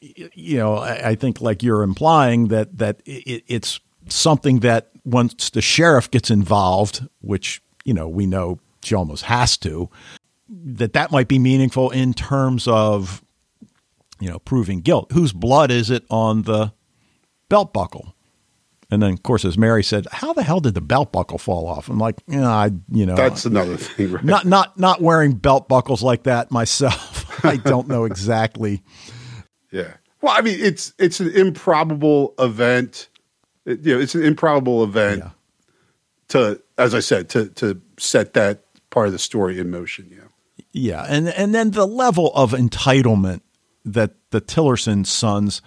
you 0.00 0.58
know, 0.58 0.76
I, 0.76 1.14
think 1.14 1.40
like 1.40 1.62
you're 1.62 1.82
implying 1.82 2.48
that, 2.48 2.78
that 2.78 3.00
it, 3.04 3.42
it's 3.46 3.80
something 4.08 4.60
that 4.60 4.90
once 5.04 5.50
the 5.50 5.62
sheriff 5.62 6.10
gets 6.10 6.30
involved, 6.30 7.06
which, 7.20 7.62
you 7.84 7.94
know, 7.94 8.08
we 8.08 8.26
know 8.26 8.58
she 8.82 8.94
almost 8.94 9.24
has 9.24 9.56
to, 9.58 9.90
that 10.48 10.92
that 10.92 11.10
might 11.10 11.28
be 11.28 11.38
meaningful 11.38 11.90
in 11.90 12.14
terms 12.14 12.68
of, 12.68 13.22
you 14.20 14.28
know, 14.28 14.38
proving 14.38 14.80
guilt. 14.80 15.12
Whose 15.12 15.32
blood 15.32 15.70
is 15.70 15.90
it 15.90 16.04
on 16.10 16.42
the 16.42 16.72
belt 17.48 17.72
buckle? 17.72 18.14
And 18.90 19.02
then, 19.02 19.12
of 19.12 19.22
course, 19.22 19.44
as 19.44 19.58
Mary 19.58 19.82
said, 19.82 20.06
"How 20.12 20.32
the 20.32 20.42
hell 20.42 20.60
did 20.60 20.74
the 20.74 20.80
belt 20.80 21.10
buckle 21.10 21.38
fall 21.38 21.66
off?" 21.66 21.88
I'm 21.88 21.98
like, 21.98 22.22
you 22.28 22.38
know, 22.38 22.50
I, 22.50 22.70
you 22.90 23.06
know, 23.06 23.16
that's 23.16 23.44
another 23.44 23.76
thing. 23.76 24.12
Right? 24.12 24.22
Not 24.22 24.44
not 24.44 24.78
not 24.78 25.00
wearing 25.00 25.32
belt 25.32 25.68
buckles 25.68 26.02
like 26.02 26.24
that 26.24 26.50
myself. 26.50 27.44
I 27.44 27.56
don't 27.56 27.88
know 27.88 28.04
exactly. 28.04 28.82
Yeah. 29.72 29.94
Well, 30.20 30.34
I 30.36 30.42
mean, 30.42 30.58
it's 30.60 30.92
it's 30.98 31.18
an 31.18 31.30
improbable 31.30 32.34
event. 32.38 33.08
It, 33.66 33.80
you 33.80 33.94
know, 33.94 34.00
it's 34.00 34.14
an 34.14 34.24
improbable 34.24 34.84
event 34.84 35.22
yeah. 35.24 35.30
to, 36.28 36.62
as 36.78 36.94
I 36.94 37.00
said, 37.00 37.28
to 37.30 37.48
to 37.50 37.80
set 37.98 38.34
that 38.34 38.64
part 38.90 39.06
of 39.06 39.12
the 39.12 39.18
story 39.18 39.58
in 39.58 39.70
motion. 39.70 40.08
Yeah. 40.10 40.18
Yeah, 40.76 41.06
and 41.08 41.28
and 41.28 41.54
then 41.54 41.70
the 41.70 41.86
level 41.86 42.32
of 42.34 42.50
entitlement 42.50 43.42
that 43.84 44.14
the 44.30 44.40
Tillerson 44.40 45.06
sons 45.06 45.62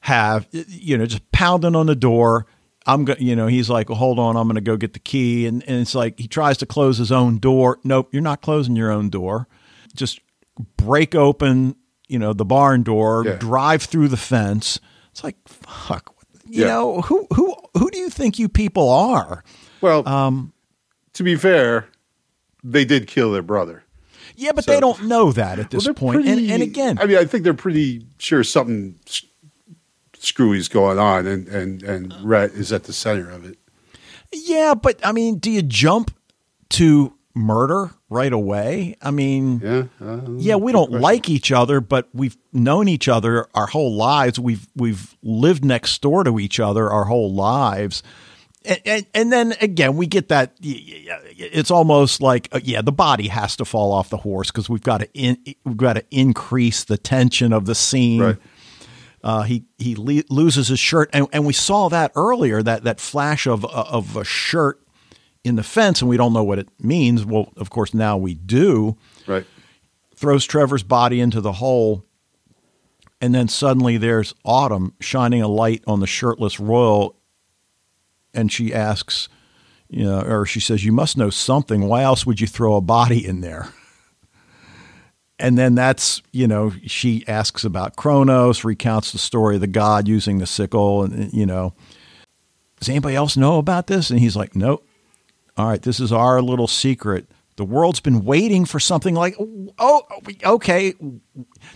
have, 0.00 0.48
you 0.50 0.98
know, 0.98 1.06
just 1.06 1.30
pounding 1.30 1.76
on 1.76 1.86
the 1.86 1.94
door. 1.94 2.46
I'm 2.86 3.04
going, 3.04 3.20
you 3.20 3.36
know, 3.36 3.46
he's 3.46 3.70
like, 3.70 3.88
well, 3.88 3.98
hold 3.98 4.18
on, 4.18 4.36
I'm 4.36 4.46
going 4.46 4.56
to 4.56 4.60
go 4.60 4.76
get 4.76 4.94
the 4.94 4.98
key. 4.98 5.46
And, 5.46 5.62
and 5.68 5.80
it's 5.80 5.94
like 5.94 6.18
he 6.18 6.26
tries 6.26 6.56
to 6.58 6.66
close 6.66 6.98
his 6.98 7.12
own 7.12 7.38
door. 7.38 7.78
Nope, 7.84 8.08
you're 8.12 8.22
not 8.22 8.42
closing 8.42 8.74
your 8.74 8.90
own 8.90 9.10
door. 9.10 9.46
Just 9.94 10.20
break 10.76 11.14
open, 11.14 11.76
you 12.08 12.18
know, 12.18 12.32
the 12.32 12.44
barn 12.44 12.82
door, 12.82 13.24
yeah. 13.26 13.34
drive 13.34 13.82
through 13.82 14.08
the 14.08 14.16
fence. 14.16 14.80
It's 15.12 15.22
like, 15.22 15.36
fuck, 15.46 16.15
you 16.48 16.62
yeah. 16.62 16.68
know, 16.68 17.00
who, 17.02 17.26
who, 17.34 17.54
who 17.74 17.90
do 17.90 17.98
you 17.98 18.10
think 18.10 18.38
you 18.38 18.48
people 18.48 18.88
are? 18.88 19.44
Well, 19.80 20.06
um, 20.08 20.52
to 21.14 21.22
be 21.22 21.36
fair, 21.36 21.88
they 22.62 22.84
did 22.84 23.06
kill 23.06 23.32
their 23.32 23.42
brother. 23.42 23.84
Yeah, 24.36 24.52
but 24.52 24.64
so, 24.64 24.72
they 24.72 24.80
don't 24.80 25.04
know 25.04 25.32
that 25.32 25.58
at 25.58 25.70
this 25.70 25.86
well, 25.86 25.94
point. 25.94 26.16
Pretty, 26.16 26.30
and, 26.30 26.50
and, 26.50 26.62
again, 26.62 26.98
I 26.98 27.06
mean, 27.06 27.16
I 27.16 27.24
think 27.24 27.44
they're 27.44 27.54
pretty 27.54 28.06
sure 28.18 28.44
something 28.44 28.98
screwy's 30.18 30.68
going 30.68 30.98
on, 30.98 31.26
and 31.26 31.48
and 31.48 31.82
and 31.82 32.14
Rhett 32.22 32.50
is 32.50 32.72
at 32.72 32.84
the 32.84 32.92
center 32.92 33.30
of 33.30 33.44
it. 33.44 33.58
Yeah, 34.32 34.74
but 34.74 35.04
I 35.04 35.12
mean, 35.12 35.38
do 35.38 35.50
you 35.50 35.62
jump 35.62 36.14
to 36.70 37.15
murder 37.36 37.90
right 38.08 38.32
away? 38.32 38.96
I 39.00 39.10
mean, 39.10 39.60
yeah, 39.62 39.84
uh, 40.00 40.20
yeah, 40.36 40.56
we 40.56 40.72
don't 40.72 40.88
question. 40.88 41.02
like 41.02 41.28
each 41.28 41.52
other, 41.52 41.80
but 41.80 42.08
we've 42.12 42.36
known 42.52 42.88
each 42.88 43.08
other 43.08 43.46
our 43.54 43.66
whole 43.66 43.94
lives. 43.94 44.40
We've 44.40 44.66
we've 44.74 45.16
lived 45.22 45.64
next 45.64 46.00
door 46.02 46.24
to 46.24 46.40
each 46.40 46.58
other 46.58 46.90
our 46.90 47.04
whole 47.04 47.32
lives. 47.32 48.02
And, 48.64 48.80
and, 48.84 49.06
and 49.14 49.32
then 49.32 49.54
again, 49.60 49.96
we 49.96 50.08
get 50.08 50.28
that. 50.30 50.56
It's 50.60 51.70
almost 51.70 52.20
like, 52.20 52.48
uh, 52.50 52.58
yeah, 52.64 52.82
the 52.82 52.90
body 52.90 53.28
has 53.28 53.54
to 53.56 53.64
fall 53.64 53.92
off 53.92 54.10
the 54.10 54.16
horse 54.16 54.50
because 54.50 54.68
we've 54.68 54.82
got 54.82 55.02
to 55.02 55.12
in, 55.14 55.38
we've 55.64 55.76
got 55.76 55.92
to 55.92 56.04
increase 56.10 56.82
the 56.82 56.98
tension 56.98 57.52
of 57.52 57.66
the 57.66 57.76
scene. 57.76 58.20
Right 58.20 58.36
uh, 59.26 59.42
he 59.42 59.64
he 59.76 59.96
le- 59.96 60.22
loses 60.30 60.68
his 60.68 60.78
shirt, 60.78 61.10
and, 61.12 61.26
and 61.32 61.44
we 61.44 61.52
saw 61.52 61.88
that 61.88 62.12
earlier 62.14 62.62
that 62.62 62.84
that 62.84 63.00
flash 63.00 63.48
of 63.48 63.64
of 63.64 64.16
a 64.16 64.22
shirt 64.22 64.80
in 65.46 65.56
the 65.56 65.62
fence, 65.62 66.02
and 66.02 66.08
we 66.08 66.16
don't 66.16 66.32
know 66.32 66.44
what 66.44 66.58
it 66.58 66.68
means. 66.80 67.24
Well, 67.24 67.52
of 67.56 67.70
course 67.70 67.94
now 67.94 68.16
we 68.16 68.34
do. 68.34 68.96
Right. 69.26 69.46
Throws 70.14 70.44
Trevor's 70.44 70.82
body 70.82 71.20
into 71.20 71.40
the 71.40 71.52
hole, 71.52 72.04
and 73.20 73.34
then 73.34 73.48
suddenly 73.48 73.96
there's 73.96 74.34
Autumn 74.44 74.94
shining 75.00 75.42
a 75.42 75.48
light 75.48 75.84
on 75.86 76.00
the 76.00 76.06
shirtless 76.06 76.58
Royal, 76.58 77.16
and 78.34 78.50
she 78.50 78.74
asks, 78.74 79.28
you 79.88 80.04
know, 80.04 80.20
or 80.20 80.46
she 80.46 80.60
says, 80.60 80.84
"You 80.84 80.92
must 80.92 81.16
know 81.16 81.30
something. 81.30 81.82
Why 81.82 82.02
else 82.02 82.26
would 82.26 82.40
you 82.40 82.46
throw 82.46 82.74
a 82.74 82.80
body 82.80 83.24
in 83.24 83.40
there?" 83.40 83.68
and 85.38 85.56
then 85.56 85.74
that's 85.74 86.22
you 86.32 86.48
know 86.48 86.72
she 86.86 87.24
asks 87.28 87.62
about 87.62 87.96
Kronos, 87.96 88.64
recounts 88.64 89.12
the 89.12 89.18
story 89.18 89.54
of 89.54 89.60
the 89.60 89.66
god 89.66 90.08
using 90.08 90.38
the 90.38 90.46
sickle, 90.46 91.04
and 91.04 91.32
you 91.32 91.46
know, 91.46 91.72
does 92.80 92.88
anybody 92.88 93.14
else 93.14 93.36
know 93.36 93.58
about 93.58 93.86
this? 93.86 94.10
And 94.10 94.18
he's 94.18 94.36
like, 94.36 94.56
nope. 94.56 94.86
All 95.56 95.66
right, 95.66 95.80
this 95.80 96.00
is 96.00 96.12
our 96.12 96.42
little 96.42 96.68
secret. 96.68 97.30
The 97.56 97.64
world's 97.64 98.00
been 98.00 98.24
waiting 98.24 98.66
for 98.66 98.78
something 98.78 99.14
like, 99.14 99.34
oh, 99.78 100.02
okay. 100.44 100.94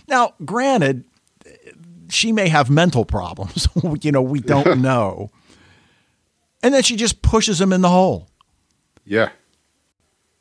Now, 0.07 0.33
granted, 0.45 1.05
she 2.09 2.31
may 2.31 2.49
have 2.49 2.69
mental 2.69 3.05
problems. 3.05 3.67
you 4.01 4.11
know, 4.11 4.21
we 4.21 4.39
don't 4.39 4.81
know. 4.81 5.31
And 6.61 6.73
then 6.73 6.83
she 6.83 6.95
just 6.95 7.23
pushes 7.23 7.59
him 7.59 7.73
in 7.73 7.81
the 7.81 7.89
hole. 7.89 8.29
Yeah. 9.03 9.29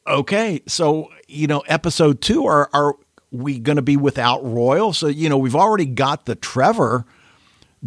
Okay, 0.06 0.62
so 0.66 1.08
you 1.28 1.46
know, 1.46 1.60
episode 1.60 2.20
two 2.20 2.46
are 2.46 2.68
are 2.72 2.96
we 3.30 3.58
going 3.58 3.76
to 3.76 3.82
be 3.82 3.96
without 3.96 4.44
Royal? 4.44 4.92
So, 4.92 5.06
you 5.06 5.28
know, 5.28 5.38
we've 5.38 5.56
already 5.56 5.86
got 5.86 6.26
the 6.26 6.34
Trevor 6.34 7.06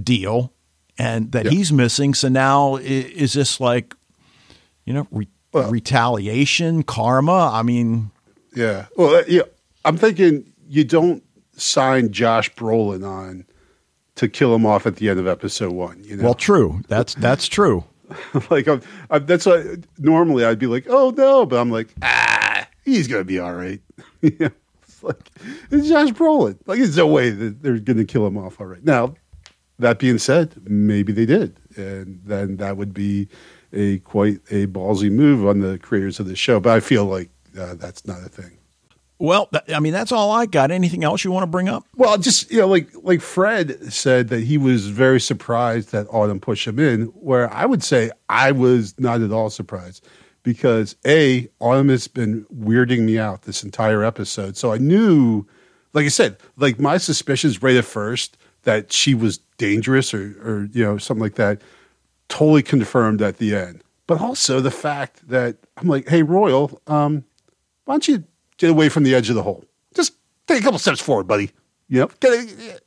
deal 0.02 0.54
and 0.98 1.32
that 1.34 1.46
yep. 1.46 1.54
he's 1.54 1.72
missing. 1.74 2.14
So 2.14 2.30
now 2.30 2.78
is 2.78 3.34
this 3.34 3.60
like, 3.60 3.96
you 4.86 4.94
know, 4.94 5.08
re- 5.12 5.28
well, 5.54 5.70
retaliation, 5.70 6.84
karma? 6.84 7.52
I 7.54 7.64
mean, 7.64 8.12
yeah. 8.56 8.88
Well, 8.96 9.24
yeah, 9.28 9.44
I'm 9.86 9.98
thinking 9.98 10.52
you 10.68 10.84
don't 10.84 11.24
sign 11.56 12.12
Josh 12.12 12.54
Brolin 12.56 13.08
on 13.08 13.46
to 14.16 14.28
kill 14.28 14.54
him 14.54 14.66
off 14.66 14.86
at 14.86 14.98
the 14.98 15.10
end 15.10 15.20
of 15.20 15.28
episode 15.28 15.74
one. 15.74 16.04
You 16.04 16.18
know? 16.18 16.24
Well, 16.24 16.34
true. 16.34 16.82
That's 16.88 17.16
that's 17.16 17.48
true. 17.48 17.84
like 18.50 18.68
I'm, 18.68 18.82
I'm, 19.10 19.26
that's 19.26 19.46
what 19.46 19.66
normally 19.98 20.46
I'd 20.46 20.60
be 20.60 20.68
like, 20.68 20.86
oh 20.90 21.12
no, 21.12 21.46
but 21.46 21.60
I'm 21.60 21.72
like, 21.72 21.94
ah, 22.02 22.68
he's 22.84 23.08
gonna 23.08 23.24
be 23.24 23.40
all 23.40 23.54
right. 23.54 23.82
like 24.22 25.30
it's 25.72 25.88
Josh 25.88 26.10
Brolin. 26.10 26.58
Like 26.66 26.80
there's 26.80 26.98
no 26.98 27.08
way 27.08 27.30
that 27.30 27.62
they're 27.62 27.80
to 27.80 28.06
kill 28.06 28.26
him 28.28 28.38
off 28.38 28.60
all 28.60 28.68
right. 28.68 28.84
Now, 28.84 29.16
that 29.80 30.00
being 30.00 30.18
said, 30.18 30.56
maybe 30.70 31.12
they 31.12 31.26
did, 31.26 31.60
and 31.76 32.22
then 32.24 32.58
that 32.58 32.78
would 32.78 32.94
be 32.94 33.28
a 33.74 34.00
quite 34.00 34.40
a 34.50 34.68
ballsy 34.68 35.12
move 35.12 35.46
on 35.46 35.60
the 35.60 35.78
creators 35.80 36.20
of 36.20 36.28
the 36.28 36.36
show. 36.36 36.60
But 36.60 36.74
I 36.74 36.80
feel 36.80 37.06
like 37.06 37.30
uh, 37.58 37.76
that's 37.76 38.06
not 38.06 38.20
a 38.20 38.30
thing. 38.30 38.58
Well, 39.20 39.50
I 39.74 39.80
mean, 39.80 39.94
that's 39.94 40.12
all 40.12 40.32
I 40.32 40.46
got. 40.46 40.70
Anything 40.72 41.04
else 41.04 41.24
you 41.24 41.32
want 41.32 41.44
to 41.44 41.48
bring 41.48 41.70
up? 41.70 41.86
Well, 41.96 42.18
just 42.18 42.52
you 42.52 42.60
know, 42.60 42.68
like 42.68 42.90
like 43.04 43.22
Fred 43.22 43.94
said 43.94 44.28
that 44.30 44.42
he 44.42 44.58
was 44.58 44.88
very 44.88 45.22
surprised 45.22 45.92
that 45.92 46.08
Autumn 46.10 46.40
pushed 46.40 46.68
him 46.68 46.80
in. 46.80 47.04
Where 47.06 47.52
I 47.54 47.66
would 47.66 47.84
say 47.84 48.12
I 48.28 48.52
was 48.52 48.96
not 49.00 49.22
at 49.22 49.32
all 49.32 49.50
surprised 49.50 50.06
because 50.42 50.96
a 51.06 51.48
Autumn 51.60 51.90
has 51.90 52.08
been 52.08 52.46
weirding 52.54 53.02
me 53.02 53.18
out 53.18 53.44
this 53.44 53.64
entire 53.64 54.04
episode. 54.04 54.58
So 54.58 54.74
I 54.74 54.78
knew, 54.78 55.46
like 55.94 56.06
I 56.06 56.10
said, 56.10 56.38
like 56.58 56.80
my 56.80 56.98
suspicions 56.98 57.64
right 57.64 57.78
at 57.78 57.86
first 57.86 58.36
that 58.64 58.92
she 58.92 59.14
was 59.14 59.38
dangerous 59.58 60.14
or 60.14 60.36
or 60.44 60.70
you 60.74 60.84
know 60.84 60.98
something 60.98 61.24
like 61.24 61.36
that, 61.36 61.62
totally 62.34 62.64
confirmed 62.64 63.22
at 63.22 63.38
the 63.38 63.56
end. 63.56 63.84
But 64.08 64.20
also 64.20 64.60
the 64.60 64.72
fact 64.72 65.30
that 65.30 65.58
I'm 65.78 65.88
like, 65.88 66.10
hey 66.10 66.24
Royal, 66.24 66.82
um, 66.88 67.24
why 67.86 67.94
don't 67.94 68.08
you 68.08 68.24
get 68.58 68.72
away 68.72 68.90
from 68.90 69.04
the 69.04 69.14
edge 69.14 69.30
of 69.30 69.36
the 69.36 69.44
hole? 69.44 69.64
Just 69.94 70.14
take 70.48 70.60
a 70.60 70.64
couple 70.64 70.80
steps 70.80 71.00
forward, 71.00 71.28
buddy. 71.28 71.52
You 71.90 72.02
know, 72.02 72.10
get, 72.20 72.82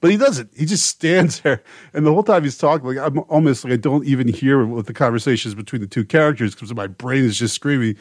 but 0.00 0.12
he 0.12 0.16
doesn't. 0.16 0.50
He 0.56 0.66
just 0.66 0.86
stands 0.86 1.40
there, 1.42 1.64
and 1.92 2.06
the 2.06 2.12
whole 2.12 2.22
time 2.22 2.44
he's 2.44 2.56
talking, 2.56 2.86
like 2.86 2.98
I'm 2.98 3.18
almost 3.28 3.64
like 3.64 3.72
I 3.72 3.76
don't 3.76 4.06
even 4.06 4.28
hear 4.28 4.64
what 4.64 4.86
the 4.86 4.94
conversations 4.94 5.56
between 5.56 5.80
the 5.80 5.88
two 5.88 6.04
characters 6.04 6.54
because 6.54 6.72
my 6.72 6.86
brain 6.86 7.24
is 7.24 7.36
just 7.36 7.56
screaming, 7.56 7.96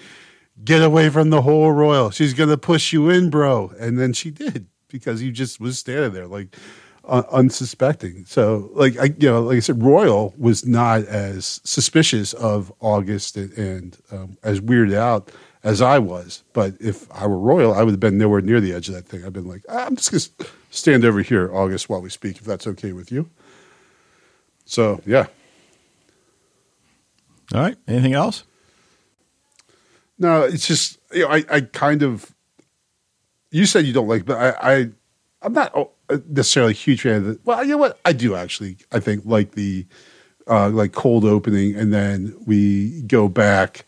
"Get 0.64 0.84
away 0.84 1.10
from 1.10 1.32
the 1.32 1.42
hole 1.42 1.72
royal! 1.72 2.12
She's 2.12 2.36
gonna 2.36 2.58
push 2.58 2.94
you 2.94 3.10
in, 3.10 3.32
bro!" 3.32 3.74
And 3.80 3.98
then 3.98 4.14
she 4.14 4.30
did 4.30 4.68
because 4.88 5.20
he 5.20 5.32
just 5.32 5.60
was 5.60 5.80
standing 5.80 6.14
there 6.14 6.28
like 6.28 6.56
uh, 7.06 7.24
unsuspecting. 7.32 8.26
So, 8.26 8.70
like 8.74 8.98
I, 8.98 9.06
you 9.18 9.30
know, 9.30 9.42
like 9.42 9.58
I 9.58 9.60
said, 9.60 9.82
Royal 9.82 10.34
was 10.38 10.66
not 10.66 11.04
as 11.06 11.62
suspicious 11.64 12.34
of 12.34 12.72
August 12.80 13.38
and, 13.38 13.52
and 13.58 13.98
um, 14.12 14.38
as 14.44 14.62
weirded 14.62 14.96
out 14.96 15.32
as 15.64 15.82
I 15.82 16.00
was. 16.00 16.44
But 16.54 16.76
if 16.80 17.12
I 17.12 17.28
were 17.28 17.40
Royal, 17.40 17.74
I 17.74 17.84
would 17.84 17.92
have 17.92 18.00
been 18.00 18.18
nowhere 18.18 18.42
near 18.42 18.60
the 18.60 18.74
edge 18.74 18.88
of 18.88 18.96
that 18.96 19.08
thing. 19.08 19.26
I've 19.26 19.34
been 19.34 19.48
like, 19.48 19.64
ah, 19.70 19.86
I'm 19.86 19.96
just 19.96 20.38
gonna 20.38 20.50
stand 20.70 21.06
over 21.06 21.22
here, 21.22 21.54
August, 21.54 21.90
while 21.90 22.02
we 22.02 22.10
speak, 22.10 22.38
if 22.38 22.44
that's 22.44 22.68
okay 22.68 22.94
with 22.94 23.12
you. 23.12 23.30
So, 24.66 25.02
yeah. 25.06 25.28
All 27.54 27.62
right. 27.62 27.78
Anything 27.88 28.14
else? 28.14 28.44
No, 30.18 30.44
it's 30.44 30.68
just 30.68 31.00
you 31.12 31.24
know, 31.24 31.30
I, 31.30 31.44
I 31.50 31.62
kind 31.62 32.04
of. 32.04 32.34
You 33.50 33.66
said 33.66 33.86
you 33.86 33.92
don't 33.92 34.08
like, 34.08 34.24
but 34.24 34.38
I, 34.38 34.74
I 34.80 34.90
I'm 35.42 35.54
not 35.54 35.92
necessarily 36.28 36.72
a 36.72 36.76
huge 36.76 37.02
fan 37.02 37.16
of 37.16 37.26
the. 37.26 37.40
Well, 37.44 37.64
you 37.64 37.72
know 37.72 37.78
what? 37.78 38.00
I 38.06 38.14
do 38.14 38.36
actually. 38.36 38.78
I 38.92 39.00
think 39.00 39.24
like 39.26 39.52
the 39.52 39.86
uh, 40.48 40.70
like 40.70 40.92
cold 40.92 41.26
opening, 41.26 41.76
and 41.76 41.94
then 41.94 42.36
we 42.46 43.02
go 43.04 43.28
back, 43.28 43.86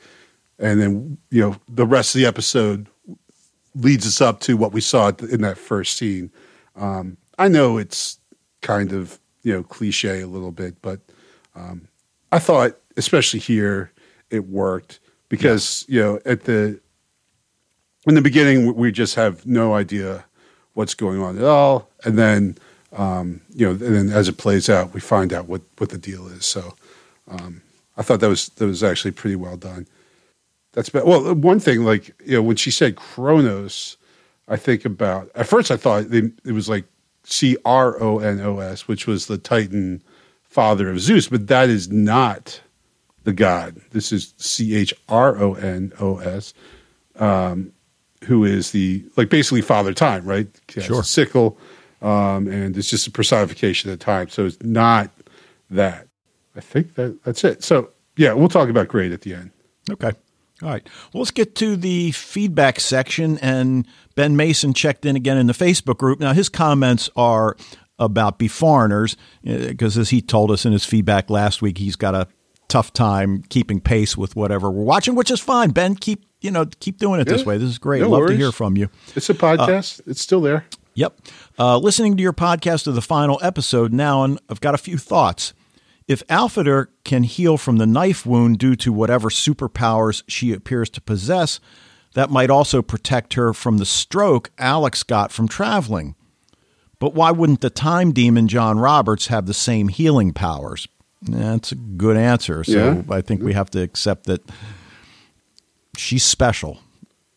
and 0.60 0.82
then 0.82 1.18
you 1.30 1.42
know 1.42 1.56
the 1.70 1.86
rest 1.86 2.16
of 2.16 2.20
the 2.20 2.26
episode 2.26 2.88
leads 3.76 4.06
us 4.06 4.22
up 4.22 4.40
to 4.42 4.56
what 4.56 4.72
we 4.72 4.82
saw 4.82 5.12
in 5.30 5.42
that 5.42 5.58
first 5.58 5.98
scene. 5.98 6.32
Um, 6.76 7.18
I 7.38 7.48
know 7.48 7.78
it's 7.78 8.20
kind 8.62 8.92
of 8.92 9.20
you 9.44 9.54
know 9.54 9.64
cliche 9.64 10.22
a 10.22 10.28
little 10.28 10.52
bit, 10.52 10.82
but 10.82 11.02
um, 11.56 11.88
I 12.32 12.40
thought 12.40 12.80
especially 12.98 13.40
here 13.40 13.92
it 14.30 14.48
worked 14.48 15.00
because 15.30 15.86
yeah. 15.88 15.96
you 15.96 16.02
know 16.04 16.20
at 16.26 16.44
the 16.46 16.80
in 18.08 18.16
the 18.16 18.22
beginning 18.22 18.76
we 18.76 18.92
just 18.92 19.16
have 19.16 19.46
no 19.46 19.74
idea 19.74 20.26
what's 20.74 20.94
going 20.94 21.22
on 21.22 21.38
at 21.38 21.44
all, 21.44 21.90
and 22.04 22.18
then 22.18 22.58
um, 22.96 23.42
you 23.54 23.66
know, 23.66 23.72
and 23.72 23.96
then 23.96 24.10
as 24.10 24.28
it 24.28 24.38
plays 24.38 24.70
out, 24.70 24.94
we 24.94 25.00
find 25.00 25.34
out 25.34 25.48
what 25.48 25.62
what 25.78 25.90
the 25.90 25.98
deal 25.98 26.28
is. 26.28 26.46
So 26.46 26.76
um, 27.28 27.62
I 27.98 28.04
thought 28.04 28.20
that 28.20 28.30
was 28.30 28.50
that 28.50 28.66
was 28.66 28.84
actually 28.84 29.12
pretty 29.12 29.36
well 29.36 29.58
done. 29.58 29.88
That's 30.74 30.90
been, 30.90 31.06
well 31.06 31.34
one 31.36 31.60
thing 31.60 31.84
like 31.84 32.14
you 32.26 32.34
know 32.34 32.44
when 32.44 32.56
she 32.56 32.72
said 32.72 32.96
Kronos, 32.96 33.98
I 34.48 34.58
think 34.58 34.86
about 34.86 35.30
at 35.36 35.48
first 35.48 35.72
I 35.72 35.78
thought 35.78 36.06
it 36.12 36.52
was 36.52 36.70
like 36.70 36.86
C 37.24 37.58
R 37.66 38.02
O 38.02 38.20
N 38.20 38.40
O 38.42 38.60
S, 38.60 38.88
which 38.88 39.08
was 39.08 39.28
the 39.28 39.38
Titan 39.38 40.02
father 40.44 40.90
of 40.90 41.00
Zeus, 41.00 41.28
but 41.28 41.48
that 41.48 41.70
is 41.70 41.90
not 41.90 42.62
the 43.24 43.34
god. 43.34 43.82
This 43.92 44.12
is 44.12 44.34
C 44.38 44.76
H 44.76 44.94
R 45.10 45.38
O 45.42 45.54
N 45.56 45.94
O 46.00 46.18
S. 46.18 46.54
Um, 47.16 47.72
who 48.26 48.46
is 48.46 48.72
the 48.72 49.04
like 49.18 49.30
basically 49.30 49.62
Father 49.62 49.94
Time, 49.94 50.26
right? 50.26 50.48
Sure. 50.70 51.04
sickle, 51.04 51.58
um, 52.02 52.48
and 52.48 52.76
it's 52.78 52.90
just 52.90 53.08
a 53.08 53.12
personification 53.12 53.92
of 53.92 54.00
time. 54.00 54.30
So 54.30 54.46
it's 54.46 54.62
not 54.62 55.10
that. 55.70 56.08
I 56.56 56.60
think 56.60 56.96
that 56.96 57.24
that's 57.24 57.44
it. 57.44 57.64
So 57.64 57.90
yeah, 58.18 58.34
we'll 58.34 58.50
talk 58.50 58.70
about 58.70 58.88
grade 58.88 59.12
at 59.12 59.22
the 59.22 59.34
end. 59.34 59.52
Okay. 59.90 60.12
All 60.62 60.70
right. 60.70 60.88
Well, 61.12 61.22
let's 61.22 61.32
get 61.32 61.56
to 61.56 61.76
the 61.76 62.12
feedback 62.12 62.80
section. 62.80 63.38
And 63.40 63.88
Ben 64.16 64.38
Mason 64.38 64.74
checked 64.74 65.06
in 65.06 65.16
again 65.16 65.38
in 65.38 65.48
the 65.48 65.54
Facebook 65.54 65.98
group. 65.98 66.20
Now, 66.20 66.34
his 66.34 66.48
comments 66.48 67.10
are 67.16 67.58
about 68.00 68.40
Beforeigners, 68.40 69.16
because 69.44 69.98
uh, 69.98 70.02
as 70.02 70.10
he 70.12 70.22
told 70.22 70.52
us 70.52 70.66
in 70.66 70.72
his 70.72 70.86
feedback 70.86 71.30
last 71.30 71.62
week, 71.62 71.78
he's 71.78 71.96
got 71.96 72.16
a 72.16 72.28
tough 72.68 72.94
time 72.94 73.44
keeping 73.50 73.80
pace 73.80 74.16
with 74.18 74.36
whatever 74.36 74.72
we're 74.72 74.84
watching, 74.84 75.16
which 75.16 75.30
is 75.32 75.40
fine. 75.40 75.72
Ben, 75.72 75.96
keep 75.96 76.26
you 76.44 76.52
know, 76.52 76.66
keep 76.80 77.00
doing 77.00 77.20
it 77.20 77.28
yeah. 77.28 77.34
this 77.34 77.46
way. 77.46 77.58
This 77.58 77.70
is 77.70 77.80
great. 77.80 78.02
No 78.02 78.10
Love 78.10 78.22
worries. 78.22 78.32
to 78.32 78.38
hear 78.38 78.52
from 78.52 78.78
you. 78.78 78.90
It's 79.16 79.30
a 79.30 79.34
podcast. 79.34 80.02
Uh, 80.02 80.12
it's 80.12 80.22
still 80.22 80.42
there. 80.42 80.66
Yep. 80.96 81.20
Uh, 81.58 81.78
listening 81.78 82.18
to 82.18 82.22
your 82.22 82.34
podcast 82.34 82.86
of 82.86 82.96
the 82.96 83.02
final 83.02 83.40
episode 83.42 83.94
now, 83.94 84.24
and 84.24 84.40
I've 84.50 84.62
got 84.62 84.76
a 84.76 84.78
few 84.78 84.98
thoughts. 84.98 85.54
If 86.08 86.26
Alfhildr 86.28 86.88
can 87.06 87.24
heal 87.24 87.58
from 87.58 87.78
the 87.78 87.88
knife 87.88 88.26
wound 88.26 88.60
due 88.60 88.76
to 88.76 88.92
whatever 88.92 89.30
superpowers 89.30 90.24
she 90.28 90.52
appears 90.52 90.90
to 90.92 91.02
possess, 91.02 91.60
that 92.14 92.30
might 92.30 92.50
also 92.50 92.82
protect 92.82 93.34
her 93.34 93.54
from 93.54 93.78
the 93.78 93.86
stroke 93.86 94.52
Alex 94.60 95.02
got 95.02 95.32
from 95.32 95.48
traveling. 95.48 96.16
But 97.00 97.16
why 97.16 97.32
wouldn't 97.32 97.62
the 97.62 97.70
time 97.70 98.12
demon 98.12 98.48
John 98.48 98.80
Roberts 98.80 99.28
have 99.28 99.46
the 99.46 99.54
same 99.54 99.88
healing 99.88 100.34
powers? 100.34 100.88
That's 101.22 101.72
a 101.72 101.76
good 101.76 102.18
answer. 102.18 102.64
So 102.64 103.04
yeah. 103.08 103.16
I 103.16 103.22
think 103.22 103.42
we 103.42 103.54
have 103.54 103.72
to 103.72 103.82
accept 103.82 104.26
that 104.26 104.42
she's 105.98 106.24
special. 106.24 106.80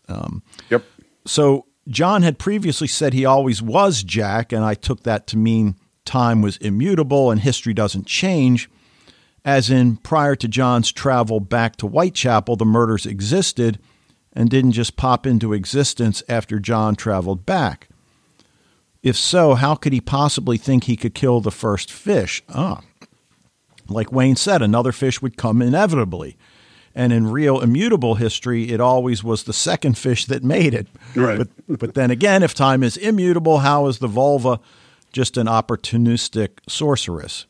Um, 0.09 0.43
yep. 0.71 0.85
So 1.27 1.67
John 1.89 2.23
had 2.23 2.39
previously 2.39 2.89
said 2.89 3.13
he 3.13 3.25
always 3.25 3.63
was 3.63 4.03
Jack, 4.03 4.53
and 4.53 4.65
I 4.65 4.75
took 4.75 5.03
that 5.03 5.27
to 5.29 5.37
mean 5.37 5.77
time 6.05 6.43
was 6.43 6.57
immutable 6.59 7.31
and 7.31 7.41
history 7.41 7.75
doesn't 7.75 8.07
change. 8.07 8.71
As 9.45 9.71
in, 9.71 9.97
prior 9.99 10.35
to 10.37 10.49
John's 10.49 10.91
travel 10.91 11.41
back 11.41 11.77
to 11.77 11.87
Whitechapel, 11.87 12.57
the 12.57 12.65
murders 12.65 13.07
existed 13.07 13.79
and 14.33 14.51
didn't 14.51 14.73
just 14.73 14.97
pop 14.97 15.27
into 15.27 15.53
existence 15.53 16.23
after 16.29 16.59
John 16.59 16.97
traveled 16.97 17.47
back. 17.47 17.89
If 19.03 19.17
so, 19.17 19.55
how 19.55 19.77
could 19.77 19.93
he 19.93 20.01
possibly 20.01 20.59
think 20.59 20.85
he 20.85 20.97
could 20.97 21.15
kill 21.15 21.41
the 21.41 21.53
first 21.53 21.93
fish? 21.93 22.43
Ah, 22.49 22.83
like 23.89 24.11
Wayne 24.13 24.37
said, 24.37 24.63
another 24.63 24.93
fish 24.93 25.23
would 25.23 25.37
come 25.37 25.63
inevitably. 25.63 26.37
And 26.97 27.13
in 27.13 27.31
real 27.31 27.61
immutable 27.61 28.15
history, 28.15 28.71
it 28.71 28.81
always 28.81 29.23
was 29.23 29.45
the 29.45 29.53
second 29.53 29.99
fish 29.99 30.25
that 30.25 30.43
made 30.43 30.73
it. 30.73 30.87
Right. 31.15 31.39
But, 31.69 31.79
but 31.79 31.95
then 31.95 32.11
again, 32.11 32.43
if 32.43 32.55
time 32.55 32.83
is 32.83 32.97
immutable, 32.97 33.59
how 33.59 33.87
is 33.87 33.99
the 33.99 34.09
völva 34.09 34.61
just 35.13 35.37
an 35.37 35.47
opportunistic 35.47 36.59
sorceress? 36.67 37.45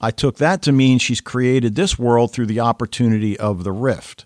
I 0.00 0.10
took 0.10 0.36
that 0.36 0.62
to 0.62 0.72
mean 0.72 0.98
she's 0.98 1.20
created 1.20 1.74
this 1.74 1.98
world 1.98 2.32
through 2.32 2.46
the 2.46 2.60
opportunity 2.60 3.38
of 3.38 3.62
the 3.62 3.72
rift. 3.72 4.24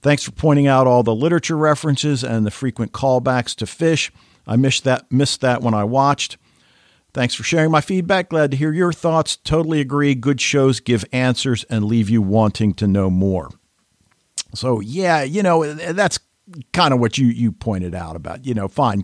Thanks 0.00 0.22
for 0.22 0.30
pointing 0.30 0.66
out 0.66 0.86
all 0.86 1.02
the 1.02 1.14
literature 1.14 1.56
references 1.56 2.24
and 2.24 2.46
the 2.46 2.50
frequent 2.50 2.92
callbacks 2.92 3.54
to 3.56 3.66
fish. 3.66 4.10
I 4.46 4.56
missed 4.56 4.84
that 4.84 5.10
missed 5.12 5.42
that 5.42 5.60
when 5.60 5.74
I 5.74 5.84
watched. 5.84 6.38
Thanks 7.16 7.34
for 7.34 7.44
sharing 7.44 7.70
my 7.70 7.80
feedback. 7.80 8.28
Glad 8.28 8.50
to 8.50 8.58
hear 8.58 8.74
your 8.74 8.92
thoughts. 8.92 9.36
Totally 9.36 9.80
agree. 9.80 10.14
Good 10.14 10.38
shows 10.38 10.80
give 10.80 11.02
answers 11.12 11.64
and 11.70 11.86
leave 11.86 12.10
you 12.10 12.20
wanting 12.20 12.74
to 12.74 12.86
know 12.86 13.08
more. 13.08 13.48
So, 14.52 14.80
yeah, 14.80 15.22
you 15.22 15.42
know, 15.42 15.72
that's 15.72 16.18
kind 16.74 16.92
of 16.92 17.00
what 17.00 17.16
you, 17.16 17.28
you 17.28 17.52
pointed 17.52 17.94
out 17.94 18.16
about, 18.16 18.44
you 18.44 18.52
know, 18.52 18.68
fine, 18.68 19.02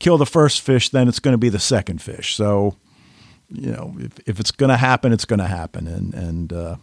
kill 0.00 0.18
the 0.18 0.26
first 0.26 0.60
fish, 0.60 0.88
then 0.88 1.06
it's 1.06 1.20
going 1.20 1.34
to 1.34 1.38
be 1.38 1.48
the 1.48 1.60
second 1.60 2.02
fish. 2.02 2.34
So, 2.34 2.74
you 3.48 3.70
know, 3.70 3.94
if, 4.00 4.18
if 4.26 4.40
it's 4.40 4.50
going 4.50 4.70
to 4.70 4.76
happen, 4.76 5.12
it's 5.12 5.24
going 5.24 5.38
to 5.38 5.46
happen. 5.46 5.86
And, 5.86 6.12
and, 6.12 6.52
uh, 6.52 6.76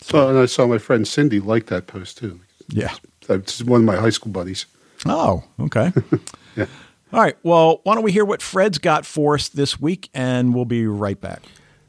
so. 0.00 0.28
and 0.28 0.38
I 0.38 0.46
saw 0.46 0.68
my 0.68 0.78
friend 0.78 1.08
Cindy 1.08 1.40
like 1.40 1.66
that 1.66 1.88
post 1.88 2.18
too. 2.18 2.38
Yeah. 2.68 2.94
It's 3.28 3.60
one 3.64 3.80
of 3.80 3.84
my 3.84 3.96
high 3.96 4.10
school 4.10 4.30
buddies. 4.30 4.64
Oh, 5.06 5.42
okay. 5.58 5.92
yeah. 6.56 6.66
All 7.12 7.20
right. 7.20 7.36
Well, 7.42 7.80
why 7.82 7.94
don't 7.94 8.04
we 8.04 8.12
hear 8.12 8.24
what 8.24 8.40
Fred's 8.40 8.78
got 8.78 9.04
for 9.04 9.34
us 9.34 9.50
this 9.50 9.78
week, 9.78 10.08
and 10.14 10.54
we'll 10.54 10.64
be 10.64 10.86
right 10.86 11.20
back. 11.20 11.42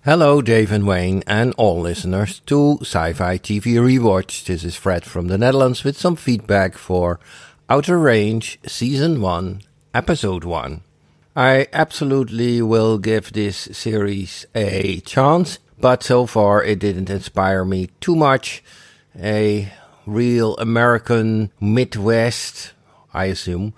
Hello, 0.03 0.41
Dave 0.41 0.69
and 0.69 0.85
Wayne, 0.85 1.23
and 1.25 1.53
all 1.55 1.79
listeners 1.79 2.41
to 2.41 2.79
Sci 2.81 3.13
Fi 3.13 3.37
TV 3.37 3.75
Rewatch. 3.75 4.43
This 4.43 4.65
is 4.65 4.75
Fred 4.75 5.05
from 5.05 5.29
the 5.29 5.37
Netherlands 5.37 5.85
with 5.85 5.97
some 5.97 6.17
feedback 6.17 6.75
for 6.75 7.21
Outer 7.69 7.97
Range 7.97 8.59
Season 8.67 9.21
1, 9.21 9.61
Episode 9.93 10.43
1. 10.43 10.81
I 11.37 11.67
absolutely 11.71 12.61
will 12.61 12.97
give 12.97 13.31
this 13.31 13.69
series 13.71 14.45
a 14.53 14.99
chance, 15.05 15.59
but 15.79 16.03
so 16.03 16.25
far 16.25 16.61
it 16.61 16.79
didn't 16.79 17.09
inspire 17.09 17.63
me 17.63 17.87
too 18.01 18.17
much. 18.17 18.61
A 19.17 19.71
real 20.05 20.57
American 20.57 21.49
Midwest, 21.61 22.73
I 23.13 23.25
assume, 23.25 23.73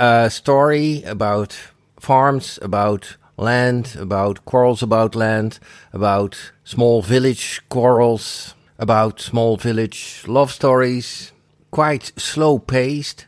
a 0.00 0.30
story 0.30 1.02
about 1.02 1.56
farms, 2.00 2.58
about 2.62 3.18
land, 3.36 3.96
about 3.98 4.44
quarrels 4.46 4.82
about 4.82 5.14
land, 5.14 5.58
about 5.92 6.52
small 6.64 7.02
village 7.02 7.60
quarrels, 7.68 8.54
about 8.78 9.20
small 9.20 9.56
village 9.58 10.24
love 10.26 10.50
stories, 10.50 11.32
quite 11.70 12.12
slow 12.16 12.58
paced. 12.58 13.26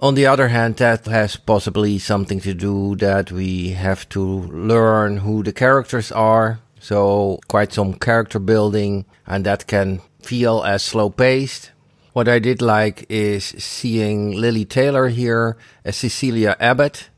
On 0.00 0.14
the 0.14 0.26
other 0.26 0.48
hand, 0.48 0.76
that 0.76 1.06
has 1.06 1.36
possibly 1.36 1.98
something 1.98 2.40
to 2.40 2.54
do 2.54 2.96
that 2.96 3.32
we 3.32 3.70
have 3.70 4.08
to 4.10 4.22
learn 4.22 5.18
who 5.18 5.42
the 5.42 5.52
characters 5.52 6.12
are. 6.12 6.60
So 6.80 7.40
quite 7.48 7.72
some 7.72 7.94
character 7.94 8.38
building 8.38 9.06
and 9.26 9.46
that 9.46 9.66
can 9.66 10.02
feel 10.20 10.62
as 10.64 10.82
slow 10.82 11.10
paced. 11.10 11.70
What 12.12 12.28
I 12.28 12.40
did 12.40 12.60
like 12.60 13.06
is 13.08 13.44
seeing 13.44 14.32
Lili 14.32 14.66
Taylor 14.66 15.08
here 15.08 15.56
as 15.82 15.96
Cecilia 15.96 16.56
Abbott. 16.60 17.08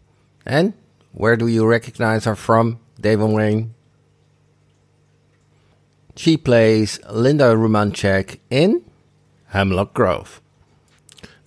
And 0.46 0.74
where 1.10 1.36
do 1.36 1.48
you 1.48 1.66
recognize 1.66 2.26
her 2.26 2.36
from, 2.36 2.78
David 3.00 3.30
Wayne? 3.30 3.74
She 6.14 6.36
plays 6.36 7.00
Lynda 7.10 7.56
Rumancek 7.56 8.38
in 8.50 8.84
Hemlock 9.48 9.94
Grove. 9.94 10.40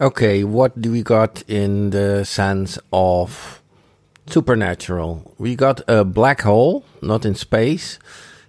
Okay, 0.01 0.43
what 0.43 0.81
do 0.81 0.91
we 0.91 1.01
got 1.01 1.41
in 1.47 1.91
the 1.91 2.25
sense 2.25 2.77
of 2.91 3.61
supernatural? 4.27 5.33
We 5.37 5.55
got 5.55 5.79
a 5.87 6.03
black 6.03 6.41
hole, 6.41 6.83
not 7.01 7.25
in 7.25 7.33
space, 7.33 7.97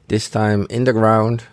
this 0.09 0.29
time 0.29 0.67
in 0.69 0.83
the 0.85 0.93
ground 0.93 1.45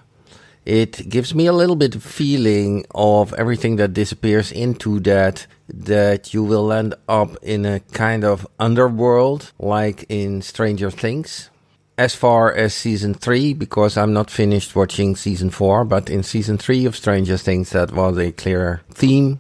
it 0.65 1.07
gives 1.09 1.35
me 1.35 1.45
a 1.45 1.53
little 1.53 1.75
bit 1.75 1.93
of 1.93 2.03
feeling 2.03 2.85
of 2.95 3.33
everything 3.35 3.75
that 3.75 3.93
disappears 3.93 4.51
into 4.51 4.99
that 5.01 5.45
that 5.67 6.33
you 6.33 6.43
will 6.43 6.73
end 6.73 6.95
up 7.07 7.37
in 7.43 7.65
a 7.65 7.79
kind 7.79 8.23
of 8.23 8.47
underworld 8.59 9.51
like 9.59 10.05
in 10.09 10.41
Stranger 10.41 10.89
Things. 10.89 11.49
As 11.97 12.13
far 12.13 12.51
as 12.53 12.73
season 12.73 13.13
3 13.13 13.53
because 13.53 13.95
I'm 13.95 14.11
not 14.11 14.29
finished 14.29 14.75
watching 14.75 15.15
season 15.15 15.51
4 15.51 15.85
but 15.85 16.09
in 16.09 16.23
season 16.23 16.57
3 16.57 16.85
of 16.85 16.95
Stranger 16.95 17.37
Things 17.37 17.69
that 17.69 17.91
was 17.91 18.17
a 18.17 18.31
clear 18.31 18.81
theme. 18.91 19.39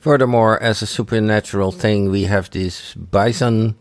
Furthermore 0.00 0.62
as 0.62 0.82
a 0.82 0.86
supernatural 0.86 1.72
thing 1.72 2.10
we 2.10 2.24
have 2.24 2.50
this 2.50 2.92
bison 2.94 3.74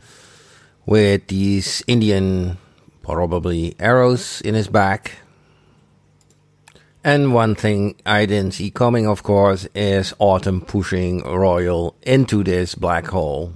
with 0.85 1.27
these 1.27 1.83
Indian 1.85 2.57
probably 3.03 3.75
arrows 3.77 4.41
in 4.41 4.55
his 4.55 4.69
back. 4.69 5.17
And 7.03 7.33
one 7.33 7.55
thing 7.55 7.95
I 8.05 8.25
didn't 8.25 8.53
see 8.53 8.71
coming, 8.71 9.05
of 9.07 9.23
course, 9.23 9.67
is 9.75 10.13
Autumn 10.19 10.61
pushing 10.61 11.21
Royal 11.23 11.95
into 12.03 12.45
this 12.45 12.75
black 12.75 13.07
hole. 13.07 13.53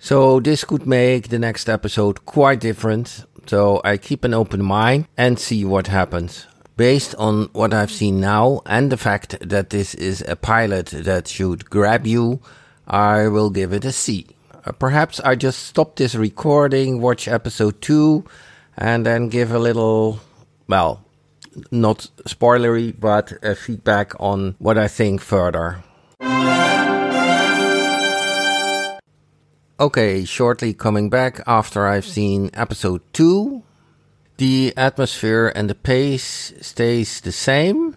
So 0.00 0.40
this 0.40 0.64
could 0.64 0.84
make 0.84 1.28
the 1.28 1.38
next 1.38 1.68
episode 1.68 2.24
quite 2.24 2.58
different. 2.58 3.24
So 3.46 3.80
I 3.84 3.98
keep 3.98 4.24
an 4.24 4.34
open 4.34 4.64
mind 4.64 5.06
and 5.16 5.38
see 5.38 5.64
what 5.64 5.86
happens. 5.86 6.48
Based 6.76 7.14
on 7.16 7.50
what 7.52 7.72
I've 7.72 7.90
seen 7.90 8.20
now 8.20 8.62
and 8.66 8.90
the 8.90 8.96
fact 8.96 9.36
that 9.48 9.70
this 9.70 9.94
is 9.94 10.24
a 10.26 10.34
pilot 10.34 10.86
that 10.86 11.28
should 11.28 11.70
grab 11.70 12.04
you, 12.04 12.40
I 12.86 13.28
will 13.28 13.50
give 13.50 13.72
it 13.72 13.84
a 13.84 13.92
C. 13.92 14.26
Uh, 14.64 14.72
perhaps 14.72 15.20
I 15.20 15.36
just 15.36 15.66
stop 15.66 15.96
this 15.96 16.16
recording, 16.16 17.00
watch 17.00 17.28
episode 17.28 17.80
2, 17.80 18.24
and 18.76 19.06
then 19.06 19.28
give 19.28 19.52
a 19.52 19.58
little, 19.58 20.20
well, 20.66 21.04
not 21.70 22.08
spoilery, 22.24 22.94
but 22.98 23.32
feedback 23.58 24.12
on 24.20 24.56
what 24.58 24.78
I 24.78 24.88
think 24.88 25.20
further. 25.20 25.82
Okay, 29.80 30.24
shortly 30.24 30.74
coming 30.74 31.08
back 31.08 31.40
after 31.46 31.86
I've 31.86 32.04
seen 32.04 32.50
episode 32.52 33.00
2. 33.12 33.62
The 34.38 34.72
atmosphere 34.76 35.52
and 35.54 35.70
the 35.70 35.76
pace 35.76 36.52
stays 36.60 37.20
the 37.20 37.30
same, 37.30 37.96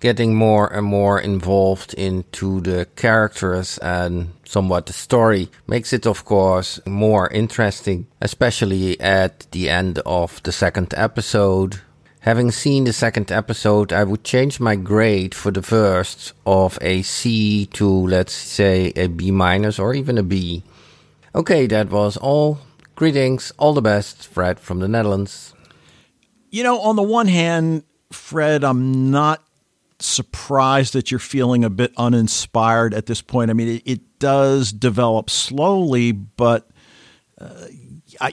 getting 0.00 0.34
more 0.34 0.72
and 0.72 0.86
more 0.86 1.20
involved 1.20 1.92
into 1.94 2.62
the 2.62 2.86
characters 2.96 3.76
and 3.78 4.32
somewhat 4.44 4.86
the 4.86 4.94
story 4.94 5.50
makes 5.66 5.92
it 5.92 6.06
of 6.06 6.24
course 6.24 6.80
more 6.86 7.28
interesting, 7.28 8.06
especially 8.22 8.98
at 8.98 9.46
the 9.50 9.68
end 9.68 9.98
of 10.06 10.42
the 10.44 10.52
second 10.52 10.94
episode 10.96 11.82
Having 12.28 12.50
seen 12.50 12.84
the 12.84 12.92
second 12.92 13.32
episode, 13.32 13.90
I 13.90 14.04
would 14.04 14.22
change 14.22 14.60
my 14.60 14.76
grade 14.76 15.34
for 15.34 15.50
the 15.50 15.62
first 15.62 16.34
of 16.44 16.78
a 16.82 17.00
C 17.00 17.64
to, 17.72 17.88
let's 17.88 18.34
say, 18.34 18.92
a 18.96 19.06
B 19.06 19.30
minus 19.30 19.78
or 19.78 19.94
even 19.94 20.18
a 20.18 20.22
B. 20.22 20.62
Okay, 21.34 21.66
that 21.68 21.88
was 21.88 22.18
all. 22.18 22.58
Greetings, 22.96 23.50
all 23.56 23.72
the 23.72 23.80
best, 23.80 24.26
Fred 24.26 24.60
from 24.60 24.80
the 24.80 24.88
Netherlands. 24.88 25.54
You 26.50 26.64
know, 26.64 26.78
on 26.80 26.96
the 26.96 27.02
one 27.02 27.28
hand, 27.28 27.84
Fred, 28.12 28.62
I'm 28.62 29.10
not 29.10 29.42
surprised 29.98 30.92
that 30.92 31.10
you're 31.10 31.20
feeling 31.20 31.64
a 31.64 31.70
bit 31.70 31.94
uninspired 31.96 32.92
at 32.92 33.06
this 33.06 33.22
point. 33.22 33.50
I 33.50 33.54
mean, 33.54 33.68
it, 33.68 33.82
it 33.86 34.18
does 34.18 34.70
develop 34.70 35.30
slowly, 35.30 36.12
but, 36.12 36.68
uh, 37.40 37.68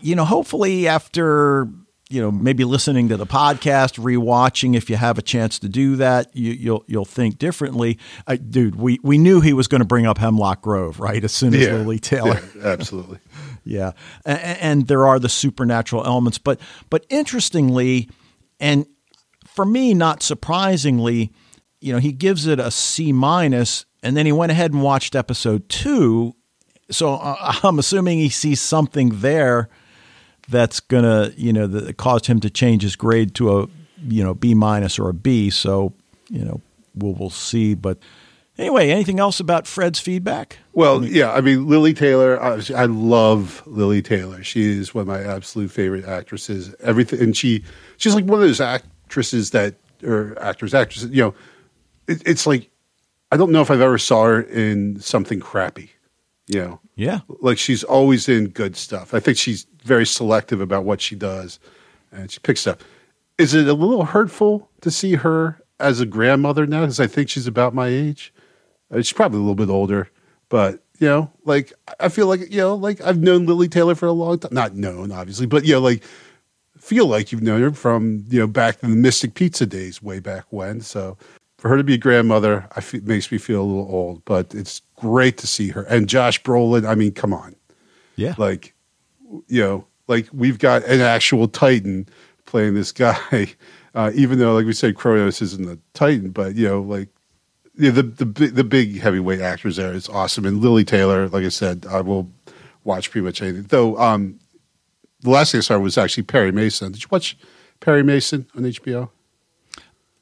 you 0.02 0.18
know, 0.18 0.26
hopefully 0.26 0.86
after 0.86 1.70
you 2.10 2.22
know, 2.22 2.32
maybe 2.32 2.64
listening 2.64 3.10
to 3.10 3.18
the 3.18 3.26
podcast, 3.26 4.00
rewatching 4.00 4.76
if 4.76 4.90
you 4.90 4.96
have 4.96 5.18
a 5.18 5.24
chance 5.24 5.58
to 5.60 5.70
do 5.70 5.96
that, 5.96 6.36
you, 6.36 6.52
will 6.52 6.58
you'll, 6.58 6.84
you'll 6.88 7.06
think 7.06 7.40
differently. 7.40 7.98
I, 8.28 8.36
dude, 8.36 8.76
we 8.76 9.00
we 9.02 9.18
knew 9.18 9.42
he 9.42 9.54
was 9.54 9.68
going 9.68 9.82
to 9.82 9.88
bring 9.88 10.06
up 10.06 10.20
Hemlock 10.20 10.62
Grove, 10.62 11.00
right? 11.00 11.24
As 11.24 11.32
soon 11.32 11.56
as 11.56 11.62
yeah, 11.62 11.74
Lili 11.74 11.98
Taylor, 11.98 12.40
yeah, 12.56 12.68
absolutely, 12.68 13.20
yeah, 13.64 13.94
and, 14.24 14.40
and 14.40 14.88
there 14.88 15.08
are 15.08 15.20
the 15.20 15.30
supernatural 15.30 16.06
elements, 16.06 16.38
but 16.38 16.60
but 16.92 17.06
interestingly, 17.10 18.10
and 18.60 18.86
for 19.48 19.66
me, 19.66 19.96
not 19.96 20.22
surprisingly, 20.22 21.32
you 21.82 21.92
know, 21.92 22.00
he 22.00 22.12
gives 22.12 22.46
it 22.46 22.60
a 22.60 22.70
C 22.70 23.14
minus, 23.14 23.86
and 24.04 24.16
then 24.16 24.28
he 24.28 24.32
went 24.32 24.52
ahead 24.52 24.74
and 24.74 24.84
watched 24.84 25.16
episode 25.16 25.70
two. 25.70 26.36
So 26.92 27.16
uh, 27.16 27.54
I'm 27.64 27.80
assuming 27.80 28.20
he 28.20 28.30
sees 28.30 28.62
something 28.62 29.22
there 29.22 29.70
that's 30.50 30.80
gonna 30.80 31.32
you 31.36 31.54
know 31.54 31.68
that 31.68 31.98
caused 31.98 32.28
him 32.28 32.40
to 32.42 32.50
change 32.50 32.84
his 32.84 32.96
grade 32.96 33.36
to 33.36 33.60
a 33.60 33.68
you 34.08 34.24
know 34.24 34.34
B 34.34 34.54
minus 34.54 35.00
or 35.00 35.10
a 35.10 35.14
B. 35.14 35.50
So 35.50 35.94
you 36.30 36.44
know 36.44 36.62
we'll 36.96 37.14
we'll 37.14 37.30
see. 37.30 37.74
But 37.74 37.98
anyway, 38.58 38.90
anything 38.90 39.20
else 39.20 39.40
about 39.40 39.68
Fred's 39.68 40.00
feedback? 40.00 40.60
Well, 40.74 40.98
I 40.98 41.00
mean, 41.00 41.14
yeah, 41.14 41.32
I 41.32 41.42
mean 41.42 41.68
Lili 41.68 41.94
Taylor. 41.94 42.42
I, 42.42 42.62
I, 42.76 42.86
love 42.86 43.64
Lili 43.66 44.02
Taylor. 44.02 44.44
She 44.44 44.64
is 44.64 44.94
one 44.94 45.04
of 45.04 45.08
my 45.08 45.24
absolute 45.24 45.72
favorite 45.72 46.06
actresses. 46.06 46.74
Everything, 46.82 47.22
and 47.22 47.38
she 47.38 47.64
she's 47.98 48.16
like 48.16 48.26
one 48.26 48.42
of 48.42 48.48
those 48.48 48.62
actresses 48.62 49.52
that 49.52 49.76
or 50.04 50.38
actors 50.42 50.74
actresses. 50.74 51.10
You 51.12 51.24
know, 51.24 51.36
it, 52.08 52.22
it's 52.26 52.46
like 52.46 52.70
I 53.32 53.38
don't 53.38 53.52
know 53.52 53.62
if 53.62 53.72
I've 53.72 53.82
ever 53.82 53.98
saw 53.98 54.26
her 54.26 54.42
in 54.42 55.00
something 55.00 55.40
crappy. 55.40 55.92
You 56.48 56.62
know, 56.62 56.80
yeah, 56.96 57.22
like 57.42 57.58
she's 57.58 57.84
always 57.84 58.30
in 58.30 58.50
good 58.50 58.76
stuff. 58.76 59.14
I 59.14 59.20
think 59.20 59.38
she's 59.38 59.66
very 59.84 60.06
selective 60.06 60.62
about 60.62 60.86
what 60.86 61.02
she 61.02 61.16
does, 61.16 61.60
and 62.12 62.32
she 62.32 62.40
picks 62.40 62.68
up. 62.68 62.84
Is 63.38 63.54
it 63.54 63.68
a 63.68 63.74
little 63.74 64.06
hurtful 64.06 64.70
to 64.82 64.92
see 64.92 65.16
her 65.16 65.62
as 65.80 66.00
a 66.00 66.06
grandmother 66.06 66.68
now? 66.68 66.82
Because 66.82 67.00
I 67.00 67.08
think 67.08 67.30
she's 67.30 67.48
about 67.48 67.74
my 67.74 67.88
age. 67.88 68.34
Uh, 68.92 68.98
she's 68.98 69.14
probably 69.14 69.40
a 69.40 69.42
little 69.42 69.56
bit 69.56 69.70
older, 69.70 70.10
but 70.50 70.84
you 71.00 71.08
know, 71.08 71.32
like 71.46 71.74
I 72.00 72.10
feel 72.10 72.28
like 72.28 72.52
you 72.52 72.60
know, 72.60 72.76
like 72.76 73.02
I've 73.02 73.20
known 73.20 73.46
Lili 73.46 73.68
Taylor 73.68 73.96
for 73.96 74.06
a 74.06 74.12
long 74.12 74.40
time. 74.40 74.54
Not 74.54 74.76
known, 74.76 75.12
obviously, 75.12 75.48
but 75.48 75.66
you 75.66 75.74
know, 75.74 75.82
like 75.82 76.04
feel 76.78 77.08
like 77.08 77.32
you've 77.32 77.42
known 77.42 77.62
her 77.62 77.72
from 77.72 78.24
you 78.30 78.40
know 78.40 78.48
back 78.48 78.84
in 78.84 78.92
the 78.92 78.96
Mystic 78.96 79.34
Pizza 79.34 79.66
days, 79.66 80.04
way 80.04 80.20
back 80.20 80.46
when. 80.52 80.82
So 80.82 81.18
for 81.66 81.70
her 81.70 81.78
to 81.78 81.84
be 81.84 81.96
a 81.96 81.98
grandmother, 81.98 82.68
I 82.76 82.82
feel, 82.82 83.02
makes 83.02 83.32
me 83.32 83.40
feel 83.40 83.60
a 83.60 83.66
little 83.66 83.88
old, 83.90 84.24
but 84.26 84.54
it's 84.54 84.84
great 84.98 85.40
to 85.40 85.48
see 85.48 85.70
her. 85.70 85.82
And 85.86 86.08
Josh 86.08 86.44
Brolin, 86.44 86.88
I 86.88 86.94
mean, 86.94 87.12
come 87.12 87.34
on, 87.34 87.56
yeah, 88.18 88.36
like 88.38 88.76
you 89.48 89.64
know, 89.64 89.88
like 90.08 90.28
we've 90.32 90.60
got 90.60 90.84
an 90.84 91.02
actual 91.02 91.48
Titan 91.48 92.08
playing 92.46 92.76
this 92.76 92.92
guy, 92.92 93.18
uh, 93.96 94.12
even 94.14 94.38
though, 94.38 94.54
like 94.54 94.68
we 94.68 94.74
said, 94.74 94.96
Kronos 94.96 95.42
isn't 95.42 95.68
a 95.68 95.80
Titan, 95.96 96.30
but 96.30 96.54
you 96.54 96.68
know, 96.68 96.82
like 96.84 97.10
yeah, 97.80 97.90
the 97.90 98.04
the 98.04 98.26
the 98.26 98.64
big 98.64 99.00
heavyweight 99.00 99.42
actors 99.42 99.78
there 99.78 99.92
is 99.92 100.08
awesome, 100.08 100.46
and 100.46 100.62
Lili 100.62 100.84
Taylor, 100.84 101.28
like 101.30 101.46
I 101.46 101.50
said, 101.50 101.88
I 101.90 102.02
will 102.02 102.30
watch 102.84 103.10
pretty 103.10 103.26
much 103.26 103.42
anything. 103.42 103.64
Though 103.64 103.98
um, 103.98 104.40
the 105.22 105.32
last 105.32 105.52
thing 105.52 105.58
I 105.58 105.62
saw 105.64 105.80
was 105.80 105.98
actually 105.98 106.26
Perry 106.26 106.52
Mason. 106.52 106.92
Did 106.92 107.02
you 107.02 107.08
watch 107.10 107.36
Perry 107.80 108.04
Mason 108.04 108.46
on 108.56 108.62
HBO? 108.66 109.10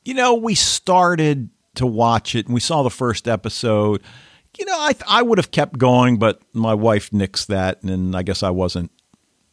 You 0.05 0.13
know, 0.13 0.35
we 0.35 0.55
started 0.55 1.49
to 1.75 1.85
watch 1.85 2.35
it, 2.35 2.45
and 2.45 2.53
we 2.53 2.59
saw 2.59 2.83
the 2.83 2.89
first 2.89 3.27
episode 3.27 4.01
you 4.57 4.65
know, 4.65 4.77
I 4.77 4.93
I 5.07 5.21
would 5.21 5.37
have 5.37 5.51
kept 5.51 5.77
going, 5.77 6.17
but 6.17 6.41
my 6.53 6.73
wife 6.73 7.09
nixed 7.11 7.47
that, 7.47 7.81
and 7.83 8.15
I 8.15 8.23
guess 8.23 8.43
I 8.43 8.51
wasn't, 8.51 8.91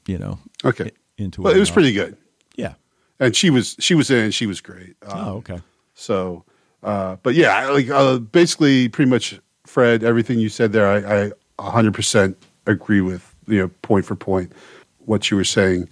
you 0.07 0.19
know, 0.19 0.39
okay 0.65 0.91
into 1.17 1.43
well, 1.43 1.53
it. 1.53 1.57
it 1.57 1.61
was 1.61 1.71
pretty 1.71 1.93
good. 1.93 2.17
Yeah, 2.57 2.75
and 3.19 3.35
she 3.35 3.51
was 3.51 3.77
she 3.79 3.95
was 3.95 4.11
in, 4.11 4.31
she 4.31 4.47
was 4.47 4.61
great. 4.61 4.97
Um, 5.03 5.29
oh, 5.29 5.37
okay. 5.37 5.61
So, 5.95 6.45
uh, 6.83 7.17
but 7.23 7.35
yeah, 7.35 7.69
like 7.69 7.89
uh, 7.89 8.19
basically, 8.19 8.89
pretty 8.89 9.11
much, 9.11 9.41
Fred, 9.67 10.03
everything 10.03 10.39
you 10.39 10.49
said 10.49 10.73
there, 10.73 10.87
I, 10.87 11.27
I 11.59 11.73
100% 11.83 12.35
agree 12.67 13.01
with. 13.01 13.35
You 13.47 13.63
know, 13.63 13.69
point 13.83 14.05
for 14.05 14.15
point, 14.15 14.53
what 14.99 15.31
you 15.31 15.37
were 15.37 15.45
saying, 15.45 15.89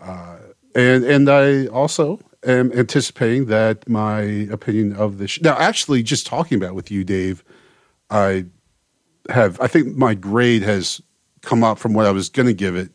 uh, 0.00 0.38
and 0.74 1.04
and 1.04 1.28
I 1.28 1.66
also 1.66 2.20
am 2.44 2.72
anticipating 2.72 3.46
that 3.46 3.88
my 3.88 4.20
opinion 4.20 4.94
of 4.94 5.18
this. 5.18 5.40
Now, 5.40 5.56
actually, 5.56 6.02
just 6.02 6.26
talking 6.26 6.58
about 6.58 6.74
with 6.74 6.90
you, 6.90 7.04
Dave 7.04 7.44
I 8.10 8.44
have, 9.30 9.60
I 9.60 9.66
think 9.66 9.96
my 9.96 10.14
grade 10.14 10.62
has 10.62 11.00
come 11.40 11.64
up 11.64 11.78
from 11.78 11.94
what 11.94 12.06
I 12.06 12.10
was 12.10 12.28
going 12.28 12.46
to 12.46 12.54
give 12.54 12.76
it 12.76 12.90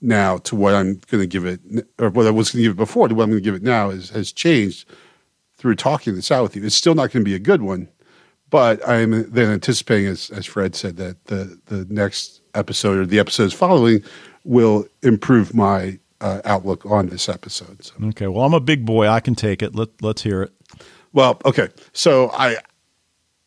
now 0.00 0.38
to 0.38 0.56
what 0.56 0.74
I'm 0.74 1.00
going 1.10 1.22
to 1.22 1.26
give 1.26 1.44
it, 1.44 1.60
or 1.98 2.10
what 2.10 2.26
I 2.26 2.30
was 2.30 2.50
going 2.50 2.62
to 2.62 2.68
give 2.68 2.72
it 2.72 2.76
before 2.76 3.08
to 3.08 3.14
what 3.14 3.24
I'm 3.24 3.30
going 3.30 3.42
to 3.42 3.44
give 3.44 3.54
it 3.54 3.62
now 3.62 3.90
is, 3.90 4.10
has 4.10 4.32
changed 4.32 4.88
through 5.56 5.76
talking 5.76 6.14
this 6.14 6.30
out 6.30 6.42
with 6.42 6.56
you. 6.56 6.64
It's 6.64 6.74
still 6.74 6.94
not 6.94 7.12
going 7.12 7.24
to 7.24 7.28
be 7.28 7.34
a 7.34 7.40
good 7.40 7.62
one, 7.62 7.88
but 8.50 8.86
I'm 8.88 9.30
then 9.30 9.50
anticipating, 9.50 10.06
as, 10.06 10.30
as 10.30 10.46
Fred 10.46 10.74
said, 10.74 10.96
that 10.96 11.24
the, 11.26 11.60
the 11.66 11.86
next 11.88 12.40
episode 12.54 12.98
or 12.98 13.06
the 13.06 13.18
episodes 13.18 13.54
following 13.54 14.02
will 14.44 14.86
improve 15.02 15.54
my 15.54 15.98
uh, 16.20 16.40
outlook 16.44 16.84
on 16.86 17.08
this 17.08 17.28
episode. 17.28 17.84
So. 17.84 17.94
Okay. 18.08 18.26
Well, 18.26 18.44
I'm 18.44 18.54
a 18.54 18.60
big 18.60 18.84
boy. 18.84 19.08
I 19.08 19.20
can 19.20 19.34
take 19.34 19.62
it. 19.62 19.74
Let, 19.74 19.88
let's 20.02 20.22
hear 20.22 20.42
it. 20.42 20.52
Well, 21.12 21.40
okay. 21.44 21.68
So 21.92 22.30
I, 22.32 22.56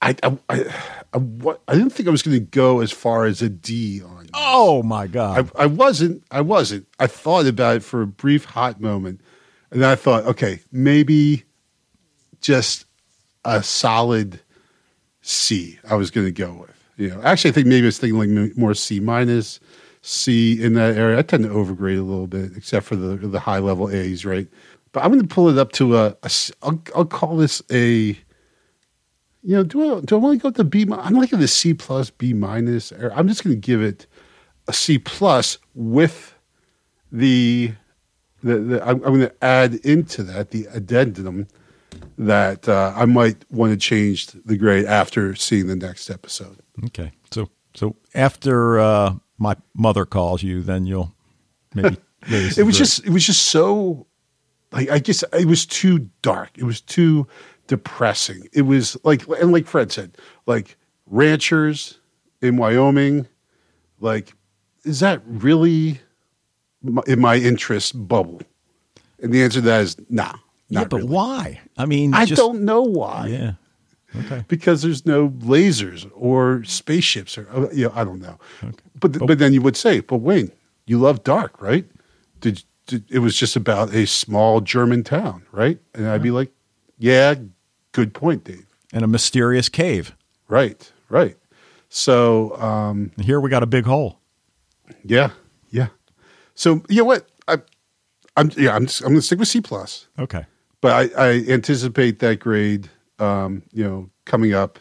I, 0.02 0.16
I, 0.24 0.38
I, 0.50 0.66
I, 1.14 1.56
I 1.68 1.74
didn't 1.74 1.92
think 1.92 2.08
I 2.08 2.12
was 2.12 2.24
going 2.24 2.38
to 2.38 2.46
go 2.46 2.80
as 2.80 2.92
far 2.92 3.26
as 3.26 3.42
a 3.42 3.50
D 3.50 4.02
on. 4.02 4.24
This. 4.24 4.32
Oh 4.34 4.82
my 4.82 5.08
god! 5.08 5.52
I, 5.56 5.64
I 5.64 5.66
wasn't. 5.66 6.24
I 6.32 6.42
wasn't. 6.42 6.88
I 7.00 7.08
thought 7.08 7.46
about 7.46 7.78
it 7.78 7.84
for 7.84 8.02
a 8.02 8.08
brief 8.08 8.46
hot 8.46 8.80
moment, 8.80 9.22
and 9.70 9.82
then 9.82 9.90
I 9.90 9.96
thought, 9.96 10.24
okay, 10.26 10.62
maybe 10.72 11.44
just 12.40 12.86
a 13.46 13.62
solid 13.62 14.42
C. 15.22 15.80
I 15.88 15.96
was 15.96 16.12
going 16.12 16.28
to 16.28 16.32
go 16.32 16.54
with. 16.54 16.84
You 16.98 17.10
know, 17.10 17.22
actually, 17.24 17.52
I 17.52 17.54
think 17.54 17.68
maybe 17.68 17.86
I 17.86 17.88
was 17.88 18.00
thinking 18.00 18.20
like 18.20 18.58
more 18.58 18.74
C 18.74 19.00
minus, 19.00 19.60
C 20.02 20.62
in 20.62 20.74
that 20.74 20.98
area. 20.98 21.20
I 21.20 21.22
tend 21.22 21.44
to 21.44 21.50
overgrade 21.50 22.00
a 22.00 22.04
little 22.04 22.28
bit, 22.28 22.52
except 22.56 22.86
for 22.86 22.96
the 22.96 23.16
the 23.16 23.40
high 23.40 23.60
level 23.60 23.90
A's, 23.90 24.26
right? 24.26 24.48
But 24.92 25.04
I'm 25.04 25.12
going 25.12 25.26
to 25.26 25.34
pull 25.34 25.50
it 25.50 25.58
up 25.58 25.72
to 25.74 25.98
a. 25.98 26.16
a 26.24 26.32
I'll, 26.64 26.82
I'll 26.96 27.06
call 27.06 27.38
this 27.38 27.62
a 27.72 28.18
you 29.44 29.56
know, 29.56 29.64
do 29.64 29.98
I 29.98 30.02
do 30.02 30.16
I 30.16 30.20
want 30.20 30.40
to 30.40 30.44
go 30.44 30.52
to 30.52 30.64
B? 30.64 30.86
I'm 30.92 31.16
liking 31.16 31.40
the 31.40 31.48
C 31.48 31.74
plus, 31.74 32.10
B 32.10 32.34
minus. 32.34 32.92
I'm 32.92 33.28
just 33.28 33.44
going 33.44 33.56
to 33.56 33.60
give 33.60 33.82
it 33.82 34.06
a 34.68 34.74
C 34.74 35.00
plus 35.00 35.58
with 35.74 36.36
the 37.12 37.74
the, 38.44 38.58
the, 38.58 38.82
I'm, 38.84 38.96
I'm 39.04 39.20
going 39.20 39.22
to 39.22 39.44
add 39.44 39.76
into 39.76 40.24
that 40.24 40.52
the 40.52 40.68
addendum 40.72 41.48
that 42.18 42.68
uh, 42.68 42.94
I 42.96 43.06
might 43.06 43.46
want 43.52 43.72
to 43.72 43.78
change 43.78 44.28
the 44.28 44.58
grade 44.58 44.86
after 44.86 45.36
seeing 45.36 45.68
the 45.68 45.76
next 45.76 46.10
episode. 46.10 46.60
Okay. 46.86 47.12
So 47.32 47.50
so 47.74 47.96
after 48.14 48.80
uh, 48.80 49.16
my 49.42 49.56
mother 49.74 50.06
calls 50.06 50.44
you, 50.44 50.62
then 50.62 50.86
you'll 50.86 51.14
maybe. 51.74 51.98
raise 52.30 52.58
It 52.60 52.64
was 52.64 52.78
just 52.78 53.04
it 53.06 53.10
was 53.10 53.26
just 53.26 53.48
so 53.48 54.06
like 54.72 54.90
I 54.90 55.00
guess 55.00 55.24
it 55.34 55.48
was 55.48 55.66
too 55.66 56.10
dark. 56.22 56.52
It 56.56 56.64
was 56.64 56.80
too 56.80 57.28
depressing. 57.66 58.48
It 58.54 58.62
was 58.62 58.96
like 59.04 59.28
and 59.28 59.52
like 59.52 59.66
Fred 59.66 59.92
said, 59.92 60.16
like 60.46 60.78
ranchers 61.08 61.98
in 62.42 62.58
Wyoming, 62.58 63.28
like 64.00 64.34
is 64.86 65.00
that 65.00 65.22
really 65.26 66.00
in 67.08 67.20
my 67.20 67.36
interest 67.38 68.08
bubble? 68.08 68.42
And 69.22 69.34
the 69.34 69.42
answer 69.44 69.60
to 69.60 69.66
that 69.66 69.82
is 69.82 69.98
nah. 70.10 70.34
yeah, 70.70 70.84
but 70.84 70.98
really. 70.98 71.10
why? 71.10 71.62
I 71.78 71.86
mean, 71.88 72.14
I 72.14 72.26
just- 72.26 72.40
don't 72.40 72.62
know 72.62 72.84
why. 72.84 73.28
Yeah. 73.28 73.52
Okay. 74.14 74.44
because 74.50 74.82
there's 74.82 75.06
no 75.06 75.30
lasers 75.30 76.10
or 76.14 76.66
spaceships 76.66 77.38
or 77.38 77.48
uh, 77.50 77.70
you 77.72 77.86
know, 77.86 77.94
I 77.96 78.04
don't 78.04 78.20
know. 78.20 78.38
But 79.02 79.20
but 79.20 79.38
then 79.40 79.52
you 79.52 79.62
would 79.62 79.76
say, 79.76 80.00
but 80.00 80.18
Wayne, 80.18 80.52
you 80.86 81.00
love 81.00 81.24
dark, 81.24 81.62
right? 81.62 81.86
Did, 82.40 82.64
did 82.88 83.04
it 83.10 83.20
was 83.20 83.36
just 83.36 83.56
about 83.58 83.94
a 83.94 84.08
small 84.08 84.62
German 84.62 85.04
town, 85.04 85.44
right? 85.52 85.80
And 85.94 86.08
I'd 86.08 86.24
be 86.24 86.32
like, 86.32 86.52
yeah, 86.98 87.36
good 87.92 88.14
point, 88.14 88.46
Dave. 88.46 88.66
And 88.94 89.04
a 89.04 89.08
mysterious 89.08 89.68
cave. 89.70 90.16
Right, 90.48 90.92
right. 91.10 91.36
So 91.90 92.56
um, 92.58 93.12
here 93.20 93.40
we 93.42 93.50
got 93.50 93.64
a 93.64 93.68
big 93.68 93.86
hole. 93.86 94.20
yeah, 95.04 95.32
yeah. 95.70 95.88
So 96.56 96.84
you 96.88 96.98
know 96.98 97.06
what? 97.06 97.28
I, 97.48 97.58
I'm 98.38 98.52
yeah, 98.56 98.76
I'm 98.76 98.86
just, 98.86 99.02
I'm 99.02 99.10
going 99.10 99.20
to 99.20 99.22
stick 99.26 99.40
with 99.40 99.48
C 99.48 99.62
plus. 99.62 100.08
Okay. 100.20 100.46
but 100.82 101.12
I, 101.18 101.28
I 101.28 101.30
anticipate 101.50 102.20
that 102.20 102.40
grade, 102.40 102.90
um, 103.20 103.64
you 103.74 103.84
know, 103.84 104.10
coming 104.26 104.54
up. 104.54 104.80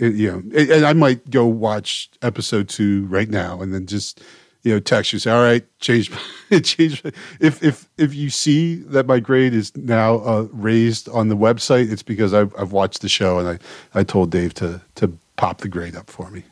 It- 0.00 0.14
you 0.14 0.30
know, 0.32 0.42
and, 0.58 0.84
I 0.84 0.92
might 0.94 1.28
go 1.30 1.46
watch 1.46 2.08
episode 2.22 2.68
two 2.68 3.06
right 3.06 3.28
now, 3.28 3.60
and 3.60 3.72
then 3.74 3.86
just 3.86 4.20
you 4.62 4.72
know 4.72 4.80
text 4.80 5.12
you 5.12 5.18
say, 5.18 5.30
"All 5.30 5.42
right, 5.42 5.64
change, 5.80 6.10
change." 6.62 7.02
If 7.40 7.62
if 7.62 7.88
if 7.98 8.14
you 8.14 8.30
see 8.30 8.76
that 8.76 9.06
my 9.06 9.20
grade 9.20 9.54
is 9.54 9.76
now 9.76 10.16
uh, 10.20 10.46
raised 10.52 11.08
on 11.10 11.28
the 11.28 11.36
website, 11.36 11.92
it's 11.92 12.02
because 12.02 12.32
I've, 12.34 12.54
I've 12.58 12.72
watched 12.72 13.02
the 13.02 13.08
show, 13.08 13.38
and 13.38 13.48
I 13.48 13.58
I 14.00 14.02
told 14.04 14.30
Dave 14.30 14.54
to 14.54 14.80
to 14.96 15.12
pop 15.36 15.58
the 15.58 15.68
grade 15.68 15.94
up 15.96 16.10
for 16.10 16.30
me. 16.30 16.44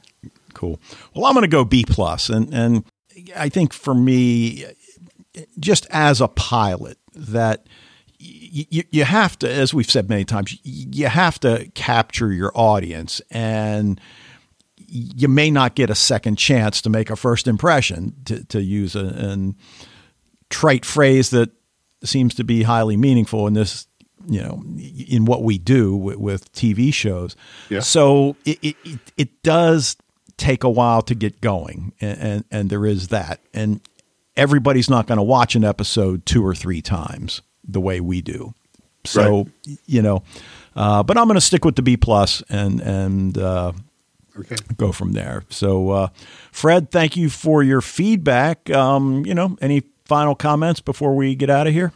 Cool. 0.54 0.80
Well, 1.14 1.26
I'm 1.26 1.34
going 1.34 1.42
to 1.42 1.48
go 1.48 1.64
B 1.64 1.84
plus, 1.88 2.28
and 2.28 2.52
and 2.52 2.84
I 3.36 3.48
think 3.48 3.72
for 3.72 3.94
me, 3.94 4.64
just 5.58 5.86
as 5.90 6.20
a 6.20 6.28
pilot, 6.28 6.98
that 7.14 7.66
y- 8.20 8.66
y- 8.72 8.84
you 8.90 9.04
have 9.04 9.38
to, 9.40 9.50
as 9.50 9.72
we've 9.72 9.90
said 9.90 10.08
many 10.08 10.24
times, 10.24 10.58
you 10.62 11.06
have 11.06 11.38
to 11.40 11.70
capture 11.74 12.32
your 12.32 12.52
audience, 12.54 13.20
and 13.30 14.00
you 14.76 15.28
may 15.28 15.50
not 15.50 15.74
get 15.74 15.90
a 15.90 15.94
second 15.94 16.36
chance 16.36 16.80
to 16.82 16.90
make 16.90 17.10
a 17.10 17.16
first 17.16 17.46
impression. 17.46 18.14
To 18.26 18.44
to 18.44 18.62
use 18.62 18.96
a, 18.96 19.04
an 19.04 19.56
trite 20.50 20.84
phrase 20.84 21.30
that 21.30 21.50
seems 22.04 22.34
to 22.36 22.44
be 22.44 22.62
highly 22.62 22.96
meaningful 22.96 23.46
in 23.46 23.54
this 23.54 23.86
you 24.26 24.40
know 24.42 24.62
in 25.08 25.24
what 25.24 25.42
we 25.42 25.58
do 25.58 25.94
with, 25.94 26.16
with 26.16 26.52
TV 26.52 26.92
shows. 26.92 27.36
Yeah. 27.68 27.80
So 27.80 28.36
it, 28.44 28.58
it 28.62 28.76
it 28.84 28.98
it 29.16 29.42
does 29.42 29.96
take 30.36 30.64
a 30.64 30.70
while 30.70 31.02
to 31.02 31.14
get 31.14 31.40
going, 31.40 31.92
and 32.00 32.18
and, 32.18 32.44
and 32.50 32.70
there 32.70 32.86
is 32.86 33.08
that, 33.08 33.40
and 33.52 33.80
everybody's 34.36 34.88
not 34.88 35.06
going 35.06 35.18
to 35.18 35.22
watch 35.22 35.54
an 35.54 35.64
episode 35.64 36.24
two 36.24 36.46
or 36.46 36.54
three 36.54 36.80
times 36.80 37.42
the 37.68 37.80
way 37.80 38.00
we 38.00 38.20
do. 38.22 38.54
So 39.04 39.46
you 39.86 40.02
know, 40.02 40.22
uh, 40.74 41.02
but 41.02 41.16
I'm 41.16 41.24
going 41.26 41.36
to 41.36 41.40
stick 41.40 41.64
with 41.64 41.76
the 41.76 41.82
B 41.82 41.96
plus 41.96 42.42
and 42.48 42.80
and. 42.80 43.36
Uh, 43.38 43.72
Okay. 44.38 44.54
go 44.76 44.92
from 44.92 45.14
there. 45.14 45.42
So, 45.48 45.90
uh, 45.90 46.08
Fred, 46.52 46.92
thank 46.92 47.16
you 47.16 47.28
for 47.28 47.60
your 47.64 47.80
feedback. 47.80 48.70
Um, 48.70 49.26
you 49.26 49.34
know, 49.34 49.56
any 49.60 49.82
final 50.04 50.36
comments 50.36 50.78
before 50.78 51.16
we 51.16 51.34
get 51.34 51.50
out 51.50 51.66
of 51.66 51.72
here? 51.72 51.92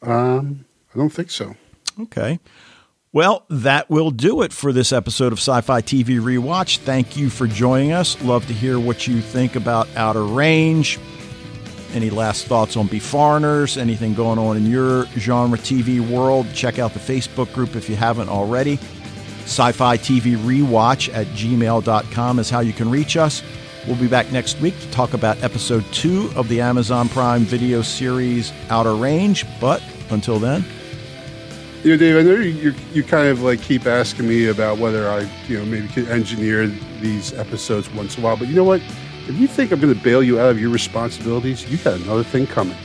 Um, 0.00 0.64
I 0.94 0.98
don't 0.98 1.10
think 1.10 1.30
so. 1.30 1.54
Okay. 2.00 2.40
Well, 3.12 3.44
that 3.50 3.90
will 3.90 4.10
do 4.10 4.40
it 4.40 4.54
for 4.54 4.72
this 4.72 4.90
episode 4.90 5.32
of 5.34 5.38
Sci 5.38 5.60
Fi 5.60 5.82
TV 5.82 6.18
Rewatch. 6.18 6.78
Thank 6.78 7.14
you 7.14 7.28
for 7.28 7.46
joining 7.46 7.92
us. 7.92 8.18
Love 8.22 8.46
to 8.46 8.54
hear 8.54 8.80
what 8.80 9.06
you 9.06 9.20
think 9.20 9.54
about 9.54 9.88
Outer 9.96 10.24
Range. 10.24 10.98
Any 11.96 12.10
last 12.10 12.46
thoughts 12.46 12.76
on 12.76 12.88
Beforeigners? 12.88 13.78
Anything 13.78 14.12
going 14.12 14.38
on 14.38 14.58
in 14.58 14.66
your 14.66 15.06
genre 15.16 15.56
TV 15.56 15.98
world? 15.98 16.46
Check 16.52 16.78
out 16.78 16.92
the 16.92 17.00
Facebook 17.00 17.50
group 17.54 17.74
if 17.74 17.88
you 17.88 17.96
haven't 17.96 18.28
already. 18.28 18.74
Sci 19.44 19.72
Fi 19.72 19.96
TV 19.96 20.36
Rewatch 20.36 21.12
at 21.14 21.26
gmail.com 21.28 22.38
is 22.38 22.50
how 22.50 22.60
you 22.60 22.74
can 22.74 22.90
reach 22.90 23.16
us. 23.16 23.42
We'll 23.86 23.96
be 23.96 24.08
back 24.08 24.30
next 24.30 24.60
week 24.60 24.78
to 24.80 24.90
talk 24.90 25.14
about 25.14 25.42
episode 25.42 25.84
two 25.90 26.30
of 26.36 26.48
the 26.48 26.60
Amazon 26.60 27.08
Prime 27.08 27.44
video 27.44 27.80
series 27.80 28.52
Outer 28.68 28.94
Range. 28.94 29.46
But 29.58 29.82
until 30.10 30.38
then, 30.38 30.66
You 31.82 31.92
know, 31.92 31.96
Dave, 31.96 32.16
I 32.18 32.22
know 32.22 32.34
you 32.34 32.74
you 32.92 33.04
kind 33.04 33.28
of 33.28 33.40
like 33.40 33.62
keep 33.62 33.86
asking 33.86 34.28
me 34.28 34.48
about 34.48 34.76
whether 34.76 35.08
I, 35.08 35.20
you 35.48 35.58
know, 35.58 35.64
maybe 35.64 35.88
could 35.88 36.08
engineer 36.08 36.66
these 37.00 37.32
episodes 37.32 37.88
once 37.94 38.18
in 38.18 38.22
a 38.22 38.26
while. 38.26 38.36
But 38.36 38.48
you 38.48 38.54
know 38.54 38.64
what? 38.64 38.82
If 39.28 39.40
you 39.40 39.48
think 39.48 39.72
I'm 39.72 39.80
going 39.80 39.92
to 39.92 40.00
bail 40.00 40.22
you 40.22 40.38
out 40.38 40.50
of 40.50 40.60
your 40.60 40.70
responsibilities, 40.70 41.68
you 41.68 41.78
got 41.78 41.98
another 42.00 42.22
thing 42.22 42.46
coming. 42.46 42.76